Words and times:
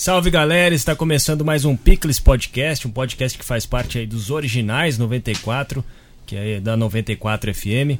Salve 0.00 0.30
galera, 0.30 0.72
está 0.76 0.94
começando 0.94 1.44
mais 1.44 1.64
um 1.64 1.76
Picles 1.76 2.20
Podcast, 2.20 2.86
um 2.86 2.90
podcast 2.92 3.36
que 3.36 3.44
faz 3.44 3.66
parte 3.66 3.98
aí 3.98 4.06
dos 4.06 4.30
originais 4.30 4.96
94, 4.96 5.84
que 6.24 6.36
é 6.36 6.60
da 6.60 6.76
94 6.76 7.52
FM. 7.52 7.98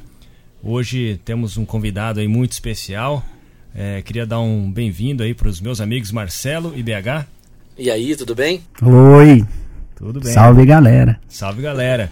Hoje 0.63 1.19
temos 1.25 1.57
um 1.57 1.65
convidado 1.65 2.21
aí 2.21 2.27
muito 2.29 2.53
especial. 2.53 3.21
É, 3.75 4.01
queria 4.01 4.25
dar 4.25 4.39
um 4.39 4.71
bem-vindo 4.71 5.23
aí 5.23 5.33
para 5.33 5.49
os 5.49 5.59
meus 5.59 5.81
amigos 5.81 6.09
Marcelo 6.09 6.73
e 6.73 6.81
BH. 6.81 7.27
E 7.77 7.91
aí, 7.91 8.15
tudo 8.15 8.33
bem? 8.33 8.61
Oi. 8.81 9.45
Tudo 9.93 10.21
bem? 10.21 10.31
Salve 10.31 10.65
galera. 10.65 11.19
Salve 11.27 11.61
galera. 11.61 12.09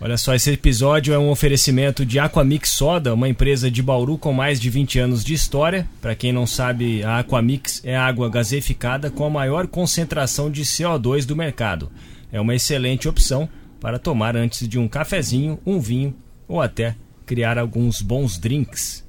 Olha 0.00 0.16
só, 0.16 0.32
esse 0.32 0.52
episódio 0.52 1.12
é 1.12 1.18
um 1.18 1.28
oferecimento 1.28 2.06
de 2.06 2.20
Aquamix 2.20 2.70
Soda, 2.70 3.12
uma 3.12 3.28
empresa 3.28 3.68
de 3.68 3.82
Bauru 3.82 4.16
com 4.16 4.32
mais 4.32 4.60
de 4.60 4.70
20 4.70 5.00
anos 5.00 5.24
de 5.24 5.34
história. 5.34 5.88
Para 6.00 6.14
quem 6.14 6.30
não 6.32 6.46
sabe, 6.46 7.02
a 7.02 7.18
Aquamix 7.18 7.82
é 7.84 7.96
água 7.96 8.30
gaseificada 8.30 9.10
com 9.10 9.24
a 9.24 9.30
maior 9.30 9.66
concentração 9.66 10.52
de 10.52 10.62
CO2 10.62 11.26
do 11.26 11.34
mercado. 11.34 11.90
É 12.30 12.40
uma 12.40 12.54
excelente 12.54 13.08
opção 13.08 13.48
para 13.80 13.98
tomar 13.98 14.36
antes 14.36 14.68
de 14.68 14.78
um 14.78 14.86
cafezinho, 14.86 15.58
um 15.66 15.80
vinho 15.80 16.14
ou 16.46 16.60
até 16.62 16.94
criar 17.26 17.58
alguns 17.58 18.00
bons 18.00 18.38
drinks. 18.38 19.04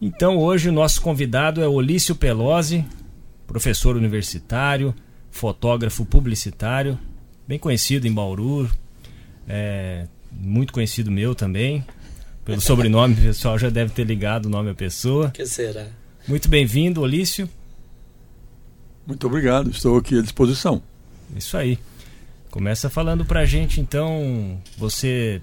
Então 0.00 0.38
hoje 0.38 0.70
o 0.70 0.72
nosso 0.72 1.02
convidado 1.02 1.60
é 1.60 1.68
Olício 1.68 2.14
Pelosi, 2.14 2.86
professor 3.46 3.96
universitário, 3.96 4.94
fotógrafo 5.30 6.06
publicitário, 6.06 6.98
bem 7.46 7.58
conhecido 7.58 8.08
em 8.08 8.12
Bauru, 8.12 8.70
é, 9.48 10.06
muito 10.30 10.72
conhecido 10.72 11.10
meu 11.10 11.34
também. 11.34 11.84
Pelo 12.44 12.60
sobrenome, 12.60 13.14
o 13.14 13.16
pessoal 13.16 13.58
já 13.58 13.68
deve 13.68 13.92
ter 13.92 14.04
ligado 14.04 14.46
o 14.46 14.48
nome 14.48 14.70
à 14.70 14.74
pessoa. 14.74 15.30
que 15.30 15.44
será? 15.44 15.86
Muito 16.28 16.48
bem-vindo, 16.48 17.00
Olício. 17.00 17.48
Muito 19.06 19.26
obrigado, 19.26 19.70
estou 19.70 19.96
aqui 19.96 20.18
à 20.18 20.22
disposição. 20.22 20.82
Isso 21.36 21.56
aí. 21.56 21.78
Começa 22.50 22.88
falando 22.88 23.24
pra 23.24 23.44
gente, 23.44 23.80
então, 23.80 24.60
você 24.78 25.42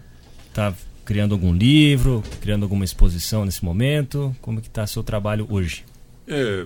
está 0.49 0.73
criando 1.05 1.33
algum 1.33 1.53
livro, 1.53 2.23
criando 2.41 2.63
alguma 2.63 2.85
exposição 2.85 3.45
nesse 3.45 3.63
momento? 3.63 4.35
Como 4.41 4.61
que 4.61 4.67
está 4.67 4.87
seu 4.87 5.03
trabalho 5.03 5.45
hoje? 5.49 5.85
É, 6.27 6.65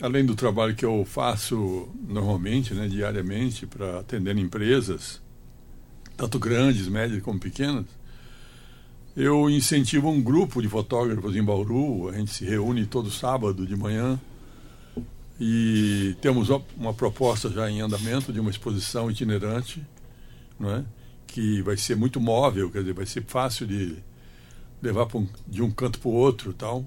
além 0.00 0.24
do 0.24 0.34
trabalho 0.34 0.74
que 0.74 0.84
eu 0.84 1.04
faço 1.04 1.88
normalmente, 2.08 2.72
né, 2.72 2.88
diariamente, 2.88 3.66
para 3.66 4.00
atender 4.00 4.36
empresas, 4.38 5.20
tanto 6.20 6.38
grandes, 6.38 6.86
médias 6.86 7.22
como 7.22 7.40
pequenas, 7.40 7.86
eu 9.16 9.48
incentivo 9.48 10.10
um 10.10 10.22
grupo 10.22 10.60
de 10.60 10.68
fotógrafos 10.68 11.34
em 11.34 11.42
Bauru. 11.42 12.10
A 12.10 12.12
gente 12.12 12.30
se 12.30 12.44
reúne 12.44 12.84
todo 12.84 13.10
sábado 13.10 13.66
de 13.66 13.74
manhã 13.74 14.20
e 15.40 16.14
temos 16.20 16.50
uma 16.76 16.92
proposta 16.92 17.48
já 17.48 17.70
em 17.70 17.80
andamento 17.80 18.34
de 18.34 18.38
uma 18.38 18.50
exposição 18.50 19.10
itinerante, 19.10 19.82
não 20.58 20.70
é? 20.70 20.84
que 21.26 21.62
vai 21.62 21.78
ser 21.78 21.96
muito 21.96 22.20
móvel, 22.20 22.70
quer 22.70 22.80
dizer, 22.80 22.92
vai 22.92 23.06
ser 23.06 23.24
fácil 23.24 23.66
de 23.66 23.96
levar 24.82 25.08
um, 25.16 25.26
de 25.46 25.62
um 25.62 25.70
canto 25.70 25.98
para 26.00 26.08
o 26.08 26.12
outro 26.12 26.52
tal. 26.52 26.84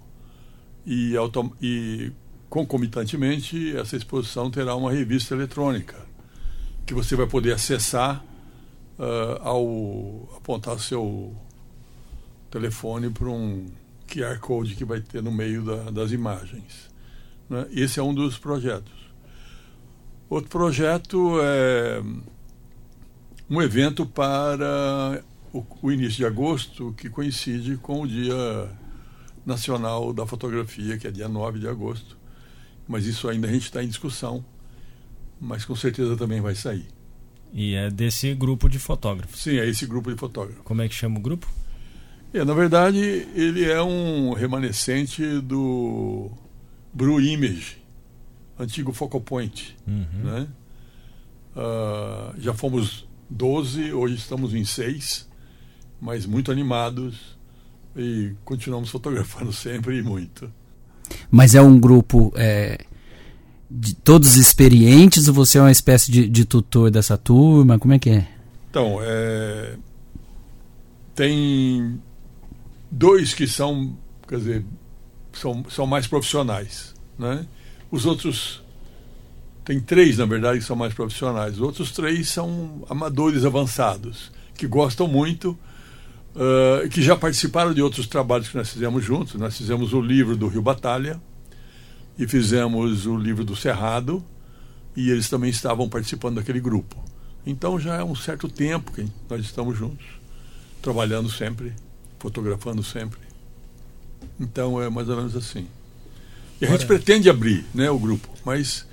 E, 0.85 1.15
e 1.59 2.11
concomitantemente, 2.49 3.75
essa 3.75 3.95
exposição 3.95 4.51
terá 4.51 4.75
uma 4.75 4.91
revista 4.91 5.33
eletrônica 5.33 5.95
que 6.85 6.93
você 6.93 7.15
vai 7.15 7.25
poder 7.25 7.53
acessar 7.53 8.23
ao 9.41 10.29
apontar 10.37 10.79
seu 10.79 11.35
telefone 12.51 13.09
para 13.09 13.29
um 13.29 13.65
QR 14.07 14.39
Code 14.39 14.75
que 14.75 14.85
vai 14.85 15.01
ter 15.01 15.23
no 15.23 15.31
meio 15.31 15.63
da, 15.63 15.89
das 15.89 16.11
imagens. 16.11 16.89
Né? 17.49 17.67
Esse 17.71 17.99
é 17.99 18.03
um 18.03 18.13
dos 18.13 18.37
projetos. 18.37 18.93
Outro 20.29 20.49
projeto 20.49 21.39
é 21.41 22.01
um 23.49 23.61
evento 23.61 24.05
para 24.05 25.23
o, 25.51 25.65
o, 25.81 25.91
início 25.91 26.17
de 26.17 26.25
agosto, 26.25 26.93
que 26.97 27.09
coincide 27.09 27.77
com 27.77 28.01
o 28.01 28.07
Dia 28.07 28.69
Nacional 29.45 30.13
da 30.13 30.25
Fotografia, 30.25 30.97
que 30.97 31.07
é 31.07 31.11
dia 31.11 31.27
9 31.27 31.59
de 31.59 31.67
agosto. 31.67 32.17
Mas 32.87 33.05
isso 33.05 33.27
ainda 33.29 33.47
a 33.47 33.51
gente 33.51 33.63
está 33.63 33.83
em 33.83 33.87
discussão, 33.87 34.43
mas 35.39 35.65
com 35.65 35.75
certeza 35.75 36.15
também 36.15 36.41
vai 36.41 36.55
sair. 36.55 36.87
E 37.53 37.75
é 37.75 37.89
desse 37.89 38.33
grupo 38.33 38.67
de 38.67 38.79
fotógrafos. 38.79 39.41
Sim, 39.41 39.57
é 39.57 39.69
esse 39.69 39.85
grupo 39.85 40.11
de 40.11 40.17
fotógrafos. 40.17 40.63
Como 40.63 40.81
é 40.81 40.89
que 40.89 40.95
chama 40.95 41.19
o 41.19 41.21
grupo? 41.21 41.47
É, 42.33 42.43
na 42.43 42.53
verdade, 42.53 42.99
ele 43.35 43.63
é 43.63 43.81
um 43.81 44.33
remanescente 44.33 45.39
do 45.41 46.31
Bru 46.91 47.21
Image, 47.21 47.77
antigo 48.57 48.91
Focal 48.91 49.21
Point. 49.21 49.77
Uhum. 49.87 50.23
Né? 50.23 50.47
Uh, 51.55 52.41
já 52.41 52.55
fomos 52.55 53.07
12, 53.29 53.93
hoje 53.93 54.15
estamos 54.15 54.55
em 54.55 54.65
6, 54.65 55.29
mas 56.01 56.25
muito 56.25 56.51
animados 56.51 57.37
e 57.95 58.33
continuamos 58.43 58.89
fotografando 58.91 59.53
sempre 59.53 59.99
e 59.99 60.01
muito. 60.01 60.51
Mas 61.29 61.53
é 61.53 61.61
um 61.61 61.79
grupo 61.79 62.33
é, 62.35 62.83
de 63.75 63.95
todos 63.95 64.37
experientes 64.37 65.27
ou 65.27 65.33
você 65.33 65.57
é 65.57 65.61
uma 65.61 65.71
espécie 65.71 66.11
de, 66.11 66.29
de 66.29 66.45
tutor 66.45 66.91
dessa 66.91 67.17
turma? 67.17 67.79
Como 67.79 67.93
é 67.93 67.99
que 67.99 68.11
é? 68.11 68.27
Então, 68.69 68.99
é, 69.01 69.75
tem 71.15 71.99
dois 72.91 73.33
que 73.33 73.47
são, 73.47 73.97
quer 74.27 74.37
dizer, 74.37 74.65
são, 75.33 75.65
são 75.69 75.87
mais 75.87 76.05
profissionais, 76.05 76.93
né? 77.17 77.47
Os 77.89 78.05
outros 78.05 78.61
tem 79.65 79.79
três, 79.79 80.17
na 80.17 80.25
verdade, 80.25 80.59
que 80.59 80.65
são 80.65 80.75
mais 80.75 80.93
profissionais. 80.93 81.53
Os 81.53 81.61
outros 81.61 81.91
três 81.91 82.29
são 82.29 82.83
amadores 82.89 83.45
avançados, 83.45 84.31
que 84.55 84.67
gostam 84.67 85.07
muito, 85.07 85.57
uh, 86.35 86.87
que 86.89 87.01
já 87.01 87.15
participaram 87.15 87.73
de 87.73 87.81
outros 87.81 88.05
trabalhos 88.05 88.49
que 88.49 88.57
nós 88.57 88.69
fizemos 88.69 89.03
juntos. 89.03 89.35
Nós 89.35 89.57
fizemos 89.57 89.93
o 89.93 90.01
livro 90.01 90.35
do 90.35 90.47
Rio 90.47 90.61
Batalha, 90.61 91.19
e 92.17 92.27
fizemos 92.27 93.05
o 93.05 93.17
livro 93.17 93.43
do 93.43 93.55
Cerrado 93.55 94.23
e 94.95 95.09
eles 95.09 95.29
também 95.29 95.49
estavam 95.49 95.89
participando 95.89 96.35
daquele 96.35 96.59
grupo. 96.59 96.95
Então 97.45 97.79
já 97.79 97.95
é 97.95 98.03
um 98.03 98.15
certo 98.15 98.47
tempo 98.47 98.91
que 98.91 99.05
nós 99.29 99.41
estamos 99.41 99.77
juntos, 99.77 100.05
trabalhando 100.81 101.29
sempre, 101.29 101.73
fotografando 102.19 102.83
sempre. 102.83 103.19
Então 104.39 104.81
é 104.81 104.89
mais 104.89 105.09
ou 105.09 105.17
menos 105.17 105.35
assim. 105.35 105.67
E 106.61 106.65
a 106.65 106.69
gente 106.69 106.85
pretende 106.85 107.29
abrir 107.29 107.65
né, 107.73 107.89
o 107.89 107.99
grupo, 107.99 108.29
mas 108.45 108.85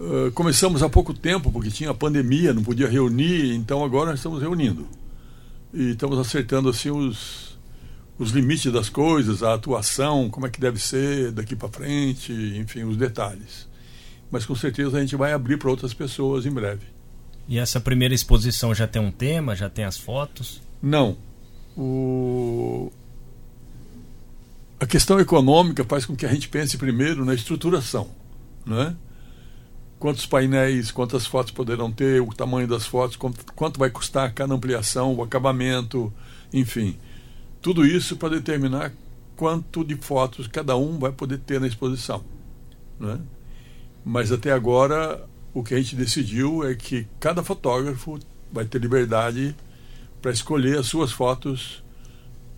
uh, 0.00 0.30
começamos 0.32 0.82
há 0.82 0.88
pouco 0.88 1.12
tempo, 1.12 1.52
porque 1.52 1.70
tinha 1.70 1.90
a 1.90 1.94
pandemia, 1.94 2.54
não 2.54 2.62
podia 2.62 2.88
reunir, 2.88 3.54
então 3.54 3.84
agora 3.84 4.10
nós 4.10 4.20
estamos 4.20 4.40
reunindo. 4.40 4.86
E 5.72 5.90
estamos 5.90 6.18
acertando 6.18 6.68
assim 6.68 6.90
os, 6.90 7.53
os 8.18 8.30
limites 8.30 8.72
das 8.72 8.88
coisas, 8.88 9.42
a 9.42 9.54
atuação, 9.54 10.30
como 10.30 10.46
é 10.46 10.50
que 10.50 10.60
deve 10.60 10.78
ser 10.78 11.32
daqui 11.32 11.56
para 11.56 11.68
frente, 11.68 12.32
enfim, 12.56 12.84
os 12.84 12.96
detalhes. 12.96 13.68
Mas 14.30 14.46
com 14.46 14.54
certeza 14.54 14.96
a 14.96 15.00
gente 15.00 15.16
vai 15.16 15.32
abrir 15.32 15.58
para 15.58 15.70
outras 15.70 15.92
pessoas 15.92 16.46
em 16.46 16.50
breve. 16.50 16.86
E 17.48 17.58
essa 17.58 17.80
primeira 17.80 18.14
exposição 18.14 18.74
já 18.74 18.86
tem 18.86 19.02
um 19.02 19.10
tema, 19.10 19.54
já 19.54 19.68
tem 19.68 19.84
as 19.84 19.98
fotos? 19.98 20.62
Não. 20.80 21.16
O... 21.76 22.90
A 24.78 24.86
questão 24.86 25.18
econômica 25.18 25.84
faz 25.84 26.06
com 26.06 26.16
que 26.16 26.24
a 26.24 26.32
gente 26.32 26.48
pense 26.48 26.76
primeiro 26.78 27.24
na 27.24 27.34
estruturação, 27.34 28.08
né? 28.64 28.94
Quantos 29.98 30.26
painéis, 30.26 30.90
quantas 30.90 31.26
fotos 31.26 31.52
poderão 31.52 31.90
ter, 31.90 32.20
o 32.20 32.28
tamanho 32.28 32.68
das 32.68 32.86
fotos, 32.86 33.16
quanto, 33.16 33.44
quanto 33.54 33.78
vai 33.78 33.90
custar 33.90 34.32
cada 34.32 34.54
ampliação, 34.54 35.14
o 35.14 35.22
acabamento, 35.22 36.12
enfim 36.52 36.96
tudo 37.64 37.86
isso 37.86 38.18
para 38.18 38.28
determinar 38.28 38.92
quanto 39.36 39.82
de 39.82 39.96
fotos 39.96 40.46
cada 40.46 40.76
um 40.76 40.98
vai 40.98 41.10
poder 41.10 41.38
ter 41.38 41.58
na 41.58 41.66
exposição. 41.66 42.22
Né? 43.00 43.18
Mas 44.04 44.30
até 44.30 44.52
agora, 44.52 45.26
o 45.54 45.64
que 45.64 45.72
a 45.72 45.78
gente 45.78 45.96
decidiu 45.96 46.62
é 46.62 46.74
que 46.74 47.06
cada 47.18 47.42
fotógrafo 47.42 48.20
vai 48.52 48.66
ter 48.66 48.78
liberdade 48.78 49.56
para 50.20 50.30
escolher 50.30 50.76
as 50.78 50.86
suas 50.86 51.10
fotos 51.10 51.82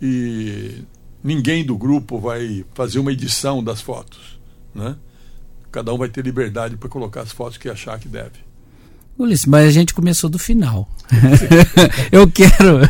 e 0.01 0.83
ninguém 1.23 1.63
do 1.63 1.77
grupo 1.77 2.19
vai 2.19 2.65
fazer 2.73 2.99
uma 2.99 3.13
edição 3.13 3.63
das 3.63 3.79
fotos. 3.79 4.37
Né? 4.75 4.97
Cada 5.71 5.93
um 5.93 5.97
vai 5.97 6.09
ter 6.09 6.21
liberdade 6.21 6.75
para 6.75 6.89
colocar 6.89 7.21
as 7.21 7.31
fotos 7.31 7.57
que 7.57 7.69
achar 7.69 7.97
que 7.97 8.09
deve. 8.09 8.46
Ulisses, 9.17 9.45
mas 9.45 9.67
a 9.67 9.71
gente 9.71 9.93
começou 9.93 10.29
do 10.29 10.37
final. 10.37 10.87
eu 12.11 12.27
quero. 12.27 12.81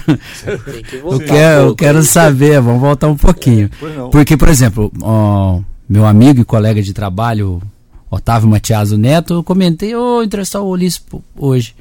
eu 0.92 1.20
quero, 1.20 1.62
eu 1.68 1.76
quero 1.76 2.04
saber, 2.04 2.60
vamos 2.60 2.82
voltar 2.82 3.08
um 3.08 3.16
pouquinho. 3.16 3.70
É, 3.82 4.10
Porque, 4.12 4.36
por 4.36 4.50
exemplo, 4.50 4.92
ó, 5.02 5.62
meu 5.88 6.06
amigo 6.06 6.42
e 6.42 6.46
colega 6.46 6.82
de 6.82 6.94
trabalho, 6.94 7.62
Otávio 8.10 8.50
Matiaso 8.50 8.98
Neto, 8.98 9.36
eu 9.36 9.44
comentei, 9.44 9.96
ô, 9.96 10.18
oh, 10.18 10.24
entrevistar 10.24 10.62
o 10.62 10.70
Ulisses 10.70 11.02
hoje. 11.36 11.76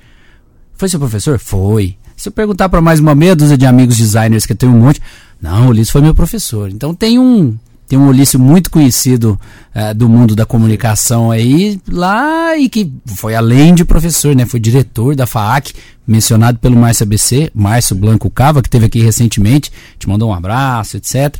Foi 0.75 0.89
seu 0.89 1.01
professor? 1.01 1.39
Foi. 1.39 1.97
Se 2.17 2.29
eu 2.29 2.33
perguntar 2.33 2.69
para 2.69 2.81
mais 2.81 3.01
uma 3.01 3.15
meia 3.15 3.35
dúzia 3.35 3.59
de 3.59 3.67
amigos 3.67 3.97
designers 3.97 4.47
que 4.47 4.53
eu 4.53 4.57
tenho 4.57 4.73
um 4.73 4.81
monte, 4.81 5.03
não, 5.41 5.67
o 5.67 5.71
Ulisses 5.71 5.91
foi 5.91 6.01
meu 6.01 6.15
professor. 6.15 6.71
Então 6.71 6.95
tem 6.95 7.19
um 7.19 7.57
tem 7.89 7.99
um 7.99 8.09
Olício 8.09 8.39
muito 8.39 8.71
conhecido 8.71 9.39
uh, 9.75 9.95
do 9.95 10.09
mundo 10.09 10.35
da 10.35 10.45
comunicação 10.45 11.31
aí 11.31 11.81
lá 11.89 12.57
e 12.57 12.69
que 12.69 12.93
foi 13.07 13.35
além 13.35 13.75
de 13.75 13.85
professor, 13.85 14.35
né? 14.35 14.45
Foi 14.45 14.59
diretor 14.59 15.15
da 15.15 15.27
FAAC, 15.27 15.73
mencionado 16.07 16.59
pelo 16.59 16.77
Márcio 16.77 17.05
ABC, 17.05 17.51
Márcio 17.55 17.95
Blanco 17.95 18.29
Cava, 18.29 18.61
que 18.61 18.69
teve 18.69 18.87
aqui 18.87 19.01
recentemente, 19.01 19.71
te 19.99 20.09
mandou 20.09 20.31
um 20.31 20.35
abraço, 20.35 20.97
etc. 20.97 21.37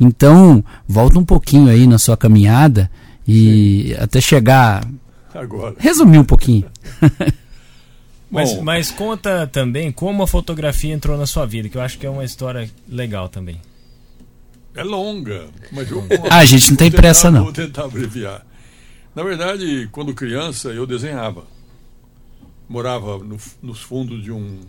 Então, 0.00 0.64
volta 0.88 1.18
um 1.18 1.24
pouquinho 1.24 1.68
aí 1.68 1.86
na 1.86 1.98
sua 1.98 2.16
caminhada 2.16 2.90
e 3.28 3.88
Sim. 3.88 4.02
até 4.02 4.20
chegar. 4.20 4.86
Agora. 5.34 5.74
Resumir 5.78 6.18
um 6.18 6.24
pouquinho. 6.24 6.64
mas, 8.30 8.60
mas 8.62 8.90
conta 8.90 9.46
também 9.46 9.92
como 9.92 10.22
a 10.22 10.26
fotografia 10.26 10.92
entrou 10.92 11.18
na 11.18 11.26
sua 11.26 11.44
vida, 11.44 11.68
que 11.68 11.76
eu 11.76 11.82
acho 11.82 11.98
que 11.98 12.06
é 12.06 12.10
uma 12.10 12.24
história 12.24 12.68
legal 12.88 13.28
também. 13.28 13.60
É 14.74 14.82
longa, 14.82 15.50
mas 15.70 15.90
eu, 15.90 16.02
ah, 16.30 16.38
a 16.38 16.44
gente 16.44 16.70
não 16.70 16.76
tem 16.76 16.90
tentar, 16.90 17.02
pressa 17.02 17.30
não. 17.30 17.44
Vou 17.44 17.52
tentar 17.52 17.84
abreviar. 17.84 18.46
Na 19.14 19.22
verdade, 19.22 19.88
quando 19.92 20.14
criança, 20.14 20.70
eu 20.70 20.86
desenhava. 20.86 21.44
Morava 22.68 23.18
no, 23.18 23.36
nos 23.60 23.82
fundos 23.82 24.22
de 24.22 24.32
um. 24.32 24.60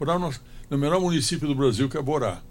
Morava 0.00 0.18
no, 0.18 0.34
no 0.68 0.78
menor 0.78 1.00
município 1.00 1.46
do 1.46 1.54
Brasil, 1.54 1.88
que 1.88 1.96
é 1.96 2.02
Borá. 2.02 2.42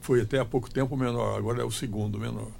Foi 0.00 0.22
até 0.22 0.38
há 0.38 0.44
pouco 0.44 0.70
tempo 0.70 0.94
o 0.94 0.98
menor, 0.98 1.36
agora 1.36 1.60
é 1.60 1.64
o 1.64 1.70
segundo 1.70 2.18
menor. 2.18 2.50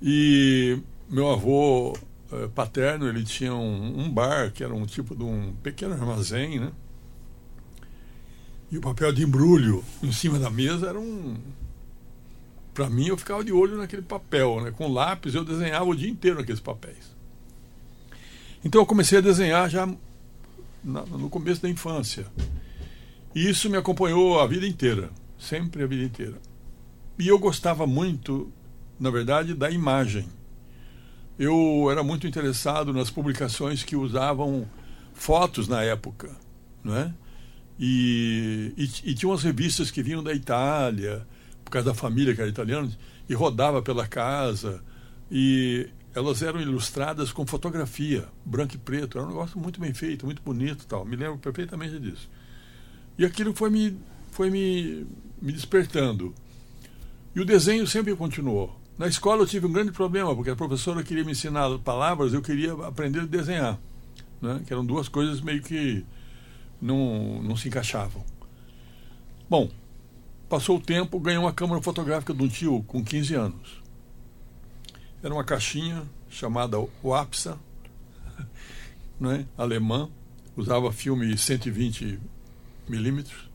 E 0.00 0.78
meu 1.08 1.30
avô 1.30 1.96
eh, 2.30 2.48
paterno, 2.54 3.08
ele 3.08 3.24
tinha 3.24 3.54
um, 3.54 4.00
um, 4.00 4.10
bar, 4.10 4.52
que 4.52 4.62
era 4.62 4.74
um 4.74 4.84
tipo 4.86 5.16
de 5.16 5.22
um 5.22 5.54
pequeno 5.62 5.94
armazém, 5.94 6.60
né? 6.60 6.70
E 8.70 8.78
o 8.78 8.80
papel 8.80 9.12
de 9.12 9.22
embrulho 9.22 9.84
em 10.02 10.12
cima 10.12 10.38
da 10.38 10.50
mesa 10.50 10.88
era 10.88 10.98
um, 10.98 11.36
para 12.74 12.90
mim, 12.90 13.06
eu 13.06 13.16
ficava 13.16 13.44
de 13.44 13.52
olho 13.52 13.78
naquele 13.78 14.02
papel, 14.02 14.60
né? 14.60 14.72
Com 14.72 14.92
lápis, 14.92 15.34
eu 15.34 15.44
desenhava 15.44 15.84
o 15.84 15.94
dia 15.94 16.10
inteiro 16.10 16.38
naqueles 16.38 16.60
papéis. 16.60 17.14
Então, 18.64 18.80
eu 18.80 18.86
comecei 18.86 19.18
a 19.18 19.20
desenhar 19.20 19.70
já 19.70 19.86
na, 20.82 21.02
no 21.06 21.30
começo 21.30 21.62
da 21.62 21.68
infância. 21.68 22.26
E 23.32 23.48
isso 23.48 23.70
me 23.70 23.76
acompanhou 23.76 24.40
a 24.40 24.46
vida 24.46 24.66
inteira, 24.66 25.10
sempre 25.38 25.84
a 25.84 25.86
vida 25.86 26.02
inteira. 26.02 26.36
E 27.16 27.28
eu 27.28 27.38
gostava 27.38 27.86
muito, 27.86 28.52
na 28.98 29.10
verdade, 29.10 29.54
da 29.54 29.70
imagem. 29.70 30.28
Eu 31.38 31.88
era 31.90 32.02
muito 32.02 32.26
interessado 32.26 32.92
nas 32.92 33.08
publicações 33.08 33.84
que 33.84 33.94
usavam 33.94 34.68
fotos 35.12 35.68
na 35.68 35.82
época, 35.82 36.30
né? 36.82 37.14
E, 37.78 38.72
e, 38.76 39.10
e 39.10 39.14
tinha 39.14 39.30
umas 39.30 39.42
revistas 39.42 39.90
que 39.90 40.02
vinham 40.02 40.22
da 40.22 40.32
Itália, 40.32 41.26
por 41.64 41.70
causa 41.70 41.90
da 41.90 41.94
família 41.94 42.34
que 42.34 42.40
era 42.40 42.50
italiana, 42.50 42.90
e 43.28 43.34
rodava 43.34 43.82
pela 43.82 44.06
casa. 44.06 44.82
E 45.30 45.88
elas 46.14 46.42
eram 46.42 46.60
ilustradas 46.60 47.32
com 47.32 47.46
fotografia, 47.46 48.26
branco 48.44 48.74
e 48.74 48.78
preto. 48.78 49.18
Era 49.18 49.26
um 49.26 49.30
negócio 49.30 49.58
muito 49.58 49.80
bem 49.80 49.92
feito, 49.92 50.26
muito 50.26 50.42
bonito 50.42 50.86
tal. 50.86 51.04
Me 51.04 51.16
lembro 51.16 51.38
perfeitamente 51.38 51.98
disso. 51.98 52.28
E 53.18 53.24
aquilo 53.24 53.54
foi 53.54 53.70
me, 53.70 53.98
foi 54.30 54.50
me, 54.50 55.06
me 55.40 55.52
despertando. 55.52 56.34
E 57.34 57.40
o 57.40 57.44
desenho 57.44 57.86
sempre 57.86 58.14
continuou. 58.14 58.78
Na 58.96 59.08
escola 59.08 59.42
eu 59.42 59.46
tive 59.46 59.66
um 59.66 59.72
grande 59.72 59.90
problema, 59.90 60.34
porque 60.36 60.50
a 60.50 60.56
professora 60.56 61.02
queria 61.02 61.24
me 61.24 61.32
ensinar 61.32 61.78
palavras, 61.80 62.32
eu 62.32 62.40
queria 62.40 62.72
aprender 62.86 63.20
a 63.20 63.26
desenhar. 63.26 63.78
Né? 64.40 64.62
Que 64.64 64.72
eram 64.72 64.84
duas 64.84 65.08
coisas 65.08 65.40
meio 65.40 65.60
que 65.62 66.04
não, 66.80 67.42
não 67.42 67.56
se 67.56 67.66
encaixavam. 67.66 68.24
Bom, 69.50 69.68
Passou 70.48 70.76
o 70.76 70.80
tempo, 70.80 71.18
ganhei 71.18 71.38
uma 71.38 71.52
câmera 71.52 71.80
fotográfica 71.80 72.34
de 72.34 72.42
um 72.42 72.48
tio 72.48 72.82
com 72.86 73.02
15 73.02 73.34
anos. 73.34 73.82
Era 75.22 75.32
uma 75.32 75.44
caixinha 75.44 76.02
chamada 76.28 76.76
Wapsa, 77.02 77.58
né, 79.18 79.46
alemã, 79.56 80.08
usava 80.56 80.92
filme 80.92 81.36
120 81.36 82.18
milímetros 82.88 83.48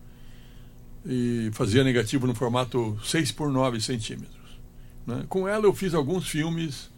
e 1.06 1.50
fazia 1.54 1.84
negativo 1.84 2.28
no 2.28 2.36
formato 2.36 3.00
6 3.04 3.32
por 3.32 3.52
9 3.52 3.80
centímetros. 3.82 4.60
Né. 5.06 5.26
Com 5.30 5.48
ela 5.48 5.66
eu 5.66 5.74
fiz 5.74 5.94
alguns 5.94 6.28
filmes, 6.28 6.90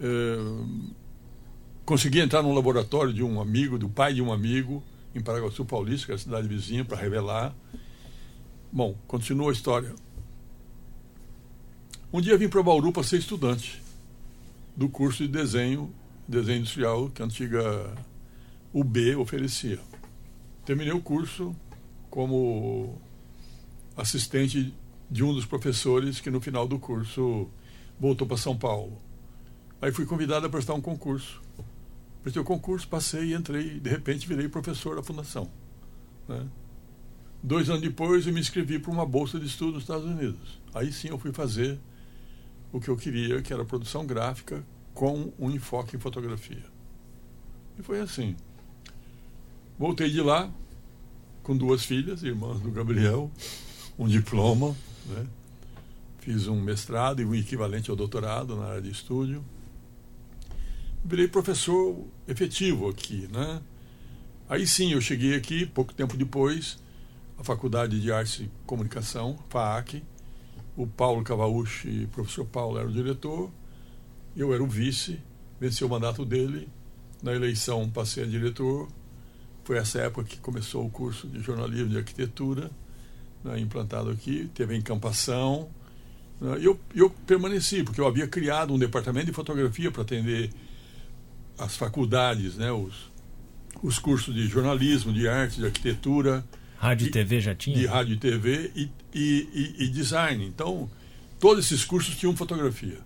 eh, 0.00 0.64
consegui 1.84 2.20
entrar 2.20 2.42
no 2.42 2.52
laboratório 2.54 3.12
de 3.12 3.22
um 3.22 3.40
amigo, 3.40 3.78
do 3.78 3.88
pai 3.88 4.14
de 4.14 4.22
um 4.22 4.32
amigo, 4.32 4.82
em 5.14 5.20
Paraguaçu 5.20 5.64
Paulista, 5.64 6.06
que 6.06 6.12
é 6.12 6.14
a 6.14 6.18
cidade 6.18 6.48
vizinha, 6.48 6.84
para 6.84 6.96
revelar. 6.96 7.54
Bom, 8.74 8.96
continua 9.06 9.50
a 9.50 9.52
história. 9.52 9.94
Um 12.10 12.22
dia 12.22 12.38
vim 12.38 12.48
para 12.48 12.62
Bauru 12.62 12.90
para 12.90 13.02
ser 13.02 13.18
estudante 13.18 13.82
do 14.74 14.88
curso 14.88 15.24
de 15.24 15.28
desenho, 15.28 15.92
desenho 16.26 16.60
industrial 16.60 17.10
que 17.10 17.20
a 17.20 17.26
antiga 17.26 17.94
UB 18.72 19.16
oferecia. 19.16 19.78
Terminei 20.64 20.94
o 20.94 21.02
curso 21.02 21.54
como 22.08 22.98
assistente 23.94 24.72
de 25.10 25.22
um 25.22 25.34
dos 25.34 25.44
professores 25.44 26.18
que 26.18 26.30
no 26.30 26.40
final 26.40 26.66
do 26.66 26.78
curso 26.78 27.50
voltou 28.00 28.26
para 28.26 28.38
São 28.38 28.56
Paulo. 28.56 28.96
Aí 29.82 29.92
fui 29.92 30.06
convidado 30.06 30.46
a 30.46 30.48
prestar 30.48 30.72
um 30.72 30.80
concurso. 30.80 31.42
Prestei 32.22 32.40
o 32.40 32.44
concurso, 32.44 32.88
passei 32.88 33.32
e 33.32 33.34
entrei, 33.34 33.78
de 33.78 33.90
repente 33.90 34.26
virei 34.26 34.48
professor 34.48 34.96
da 34.96 35.02
fundação. 35.02 35.50
Né? 36.26 36.48
Dois 37.42 37.68
anos 37.68 37.82
depois, 37.82 38.26
eu 38.26 38.32
me 38.32 38.40
inscrevi 38.40 38.78
para 38.78 38.92
uma 38.92 39.04
bolsa 39.04 39.38
de 39.40 39.46
estudo 39.46 39.72
nos 39.72 39.82
Estados 39.82 40.04
Unidos. 40.04 40.60
Aí 40.72 40.92
sim 40.92 41.08
eu 41.08 41.18
fui 41.18 41.32
fazer 41.32 41.78
o 42.72 42.80
que 42.80 42.88
eu 42.88 42.96
queria, 42.96 43.42
que 43.42 43.52
era 43.52 43.64
produção 43.64 44.06
gráfica 44.06 44.64
com 44.94 45.32
um 45.38 45.50
enfoque 45.50 45.96
em 45.96 45.98
fotografia. 45.98 46.64
E 47.78 47.82
foi 47.82 48.00
assim. 48.00 48.36
Voltei 49.78 50.10
de 50.10 50.20
lá 50.20 50.50
com 51.42 51.56
duas 51.56 51.84
filhas, 51.84 52.22
irmãs 52.22 52.60
do 52.60 52.70
Gabriel, 52.70 53.30
um 53.98 54.06
diploma, 54.06 54.76
né? 55.08 55.26
fiz 56.20 56.46
um 56.46 56.60
mestrado 56.60 57.20
e 57.20 57.24
um 57.24 57.34
equivalente 57.34 57.90
ao 57.90 57.96
doutorado 57.96 58.54
na 58.56 58.66
área 58.66 58.82
de 58.82 58.90
estúdio. 58.90 59.44
Virei 61.04 61.26
professor 61.26 62.06
efetivo 62.28 62.88
aqui, 62.88 63.28
né? 63.32 63.60
Aí 64.48 64.66
sim 64.66 64.92
eu 64.92 65.00
cheguei 65.00 65.34
aqui, 65.34 65.66
pouco 65.66 65.92
tempo 65.92 66.16
depois, 66.16 66.78
a 67.42 67.44
Faculdade 67.44 68.00
de 68.00 68.12
Artes 68.12 68.38
e 68.40 68.50
Comunicação, 68.64 69.36
FAAC. 69.50 70.02
O 70.76 70.86
Paulo 70.86 71.22
Cavauchi, 71.24 72.08
professor 72.12 72.46
Paulo, 72.46 72.78
era 72.78 72.88
o 72.88 72.92
diretor. 72.92 73.50
Eu 74.34 74.54
era 74.54 74.62
o 74.62 74.66
vice, 74.66 75.20
venci 75.60 75.84
o 75.84 75.88
mandato 75.88 76.24
dele. 76.24 76.68
Na 77.20 77.34
eleição 77.34 77.90
passei 77.90 78.22
a 78.22 78.26
diretor. 78.26 78.88
Foi 79.64 79.76
essa 79.76 79.98
época 79.98 80.24
que 80.24 80.38
começou 80.38 80.86
o 80.86 80.90
curso 80.90 81.26
de 81.26 81.40
jornalismo 81.40 81.88
de 81.88 81.98
arquitetura, 81.98 82.70
né, 83.44 83.58
implantado 83.58 84.10
aqui. 84.10 84.48
Teve 84.54 84.74
a 84.74 84.78
encampação. 84.78 85.68
Né, 86.40 86.58
eu, 86.60 86.78
eu 86.94 87.10
permaneci, 87.10 87.82
porque 87.82 88.00
eu 88.00 88.06
havia 88.06 88.28
criado 88.28 88.72
um 88.72 88.78
departamento 88.78 89.26
de 89.26 89.32
fotografia 89.32 89.90
para 89.90 90.02
atender 90.02 90.50
as 91.58 91.76
faculdades, 91.76 92.54
né, 92.56 92.70
os, 92.70 93.10
os 93.82 93.98
cursos 93.98 94.32
de 94.32 94.46
jornalismo, 94.46 95.12
de 95.12 95.28
arte, 95.28 95.56
de 95.56 95.66
arquitetura 95.66 96.44
Rádio 96.82 97.06
e 97.06 97.10
TV 97.12 97.40
já 97.40 97.54
tinha? 97.54 97.78
De 97.78 97.86
rádio 97.86 98.14
e 98.14 98.16
TV 98.16 98.72
e, 98.74 98.90
e, 99.14 99.74
e, 99.84 99.88
design. 99.88 100.44
Então, 100.44 100.90
todos 101.38 101.64
esses 101.64 101.84
cursos 101.84 102.16
tinham 102.16 102.34
fotografia. 102.34 102.98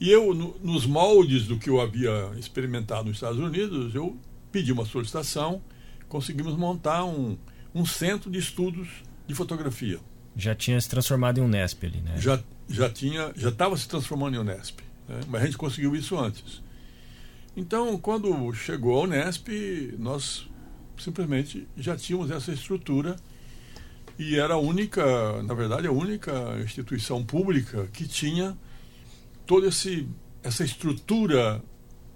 E 0.00 0.08
eu, 0.08 0.32
no, 0.32 0.56
nos 0.62 0.86
moldes 0.86 1.48
do 1.48 1.58
que 1.58 1.68
eu 1.68 1.80
havia 1.80 2.30
experimentado 2.38 3.08
nos 3.08 3.16
Estados 3.16 3.40
Unidos, 3.40 3.92
eu 3.92 4.16
pedi 4.52 4.70
uma 4.70 4.86
solicitação, 4.86 5.60
conseguimos 6.08 6.54
montar 6.54 7.04
um, 7.04 7.36
um 7.74 7.84
centro 7.84 8.30
de 8.30 8.38
estudos 8.38 8.86
de 9.26 9.34
fotografia. 9.34 9.98
Já 10.36 10.54
tinha 10.54 10.80
se 10.80 10.88
transformado 10.88 11.38
em 11.38 11.42
Unesp 11.42 11.82
ali, 11.82 12.00
né? 12.00 12.14
Já, 12.18 12.40
já 12.68 12.88
tinha, 12.88 13.32
já 13.34 13.48
estava 13.48 13.76
se 13.76 13.88
transformando 13.88 14.36
em 14.36 14.38
Unesp, 14.38 14.78
né? 15.08 15.22
mas 15.26 15.42
a 15.42 15.46
gente 15.46 15.58
conseguiu 15.58 15.96
isso 15.96 16.16
antes. 16.16 16.62
Então, 17.56 17.98
quando 17.98 18.52
chegou 18.52 19.00
a 19.00 19.02
Unesp, 19.02 19.48
nós 19.98 20.46
simplesmente 20.98 21.66
já 21.76 21.96
tínhamos 21.96 22.30
essa 22.30 22.52
estrutura 22.52 23.16
e 24.18 24.36
era 24.38 24.54
a 24.54 24.58
única, 24.58 25.42
na 25.42 25.54
verdade, 25.54 25.86
a 25.86 25.92
única 25.92 26.32
instituição 26.62 27.24
pública 27.24 27.86
que 27.92 28.08
tinha 28.08 28.56
toda 29.46 29.68
esse, 29.68 30.08
essa 30.42 30.64
estrutura 30.64 31.62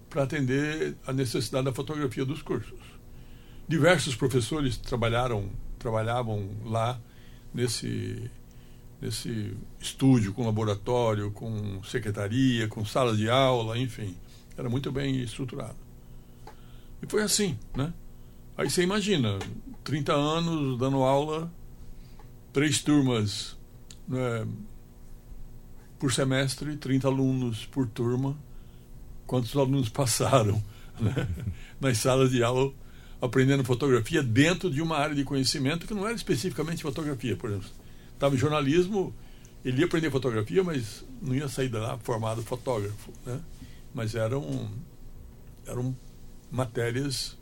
para 0.08 0.22
atender 0.25 0.96
a 1.06 1.12
necessidade 1.12 1.66
da 1.66 1.72
fotografia 1.72 2.25
dos 2.25 2.42
cursos. 2.42 2.78
Diversos 3.68 4.16
professores 4.16 4.76
trabalharam, 4.76 5.50
trabalhavam 5.78 6.49
lá 6.64 7.00
nesse 7.54 8.30
nesse 9.00 9.56
estúdio 9.80 10.32
com 10.34 10.44
laboratório, 10.44 11.30
com 11.30 11.82
secretaria, 11.82 12.68
com 12.68 12.84
sala 12.84 13.16
de 13.16 13.30
aula, 13.30 13.78
enfim, 13.78 14.14
era 14.56 14.68
muito 14.68 14.92
bem 14.92 15.22
estruturado. 15.22 15.76
E 17.02 17.06
foi 17.08 17.22
assim, 17.22 17.58
né? 17.75 17.94
Aí 18.60 18.68
você 18.68 18.82
imagina, 18.82 19.38
30 19.82 20.12
anos 20.12 20.78
dando 20.78 20.98
aula, 20.98 21.50
três 22.52 22.82
turmas 22.82 23.56
né, 24.06 24.46
por 25.98 26.12
semestre, 26.12 26.76
30 26.76 27.08
alunos 27.08 27.64
por 27.64 27.88
turma. 27.88 28.36
Quantos 29.26 29.56
alunos 29.56 29.88
passaram 29.88 30.62
né? 31.00 31.26
nas 31.80 31.96
salas 31.96 32.32
de 32.32 32.42
aula 32.42 32.70
aprendendo 33.18 33.64
fotografia 33.64 34.22
dentro 34.22 34.70
de 34.70 34.82
uma 34.82 34.98
área 34.98 35.14
de 35.14 35.24
conhecimento 35.24 35.86
que 35.86 35.94
não 35.94 36.06
era 36.06 36.14
especificamente 36.14 36.82
fotografia, 36.82 37.34
por 37.36 37.48
exemplo. 37.48 37.70
Estava 38.12 38.34
em 38.34 38.38
jornalismo, 38.38 39.14
ele 39.64 39.78
ia 39.78 39.86
aprender 39.86 40.10
fotografia, 40.10 40.62
mas 40.62 41.02
não 41.22 41.34
ia 41.34 41.48
sair 41.48 41.70
de 41.70 41.78
lá 41.78 41.96
formado 41.96 42.42
fotógrafo, 42.42 43.10
né? 43.24 43.40
Mas 43.94 44.14
eram 44.14 44.70
eram 45.66 45.96
matérias 46.50 47.39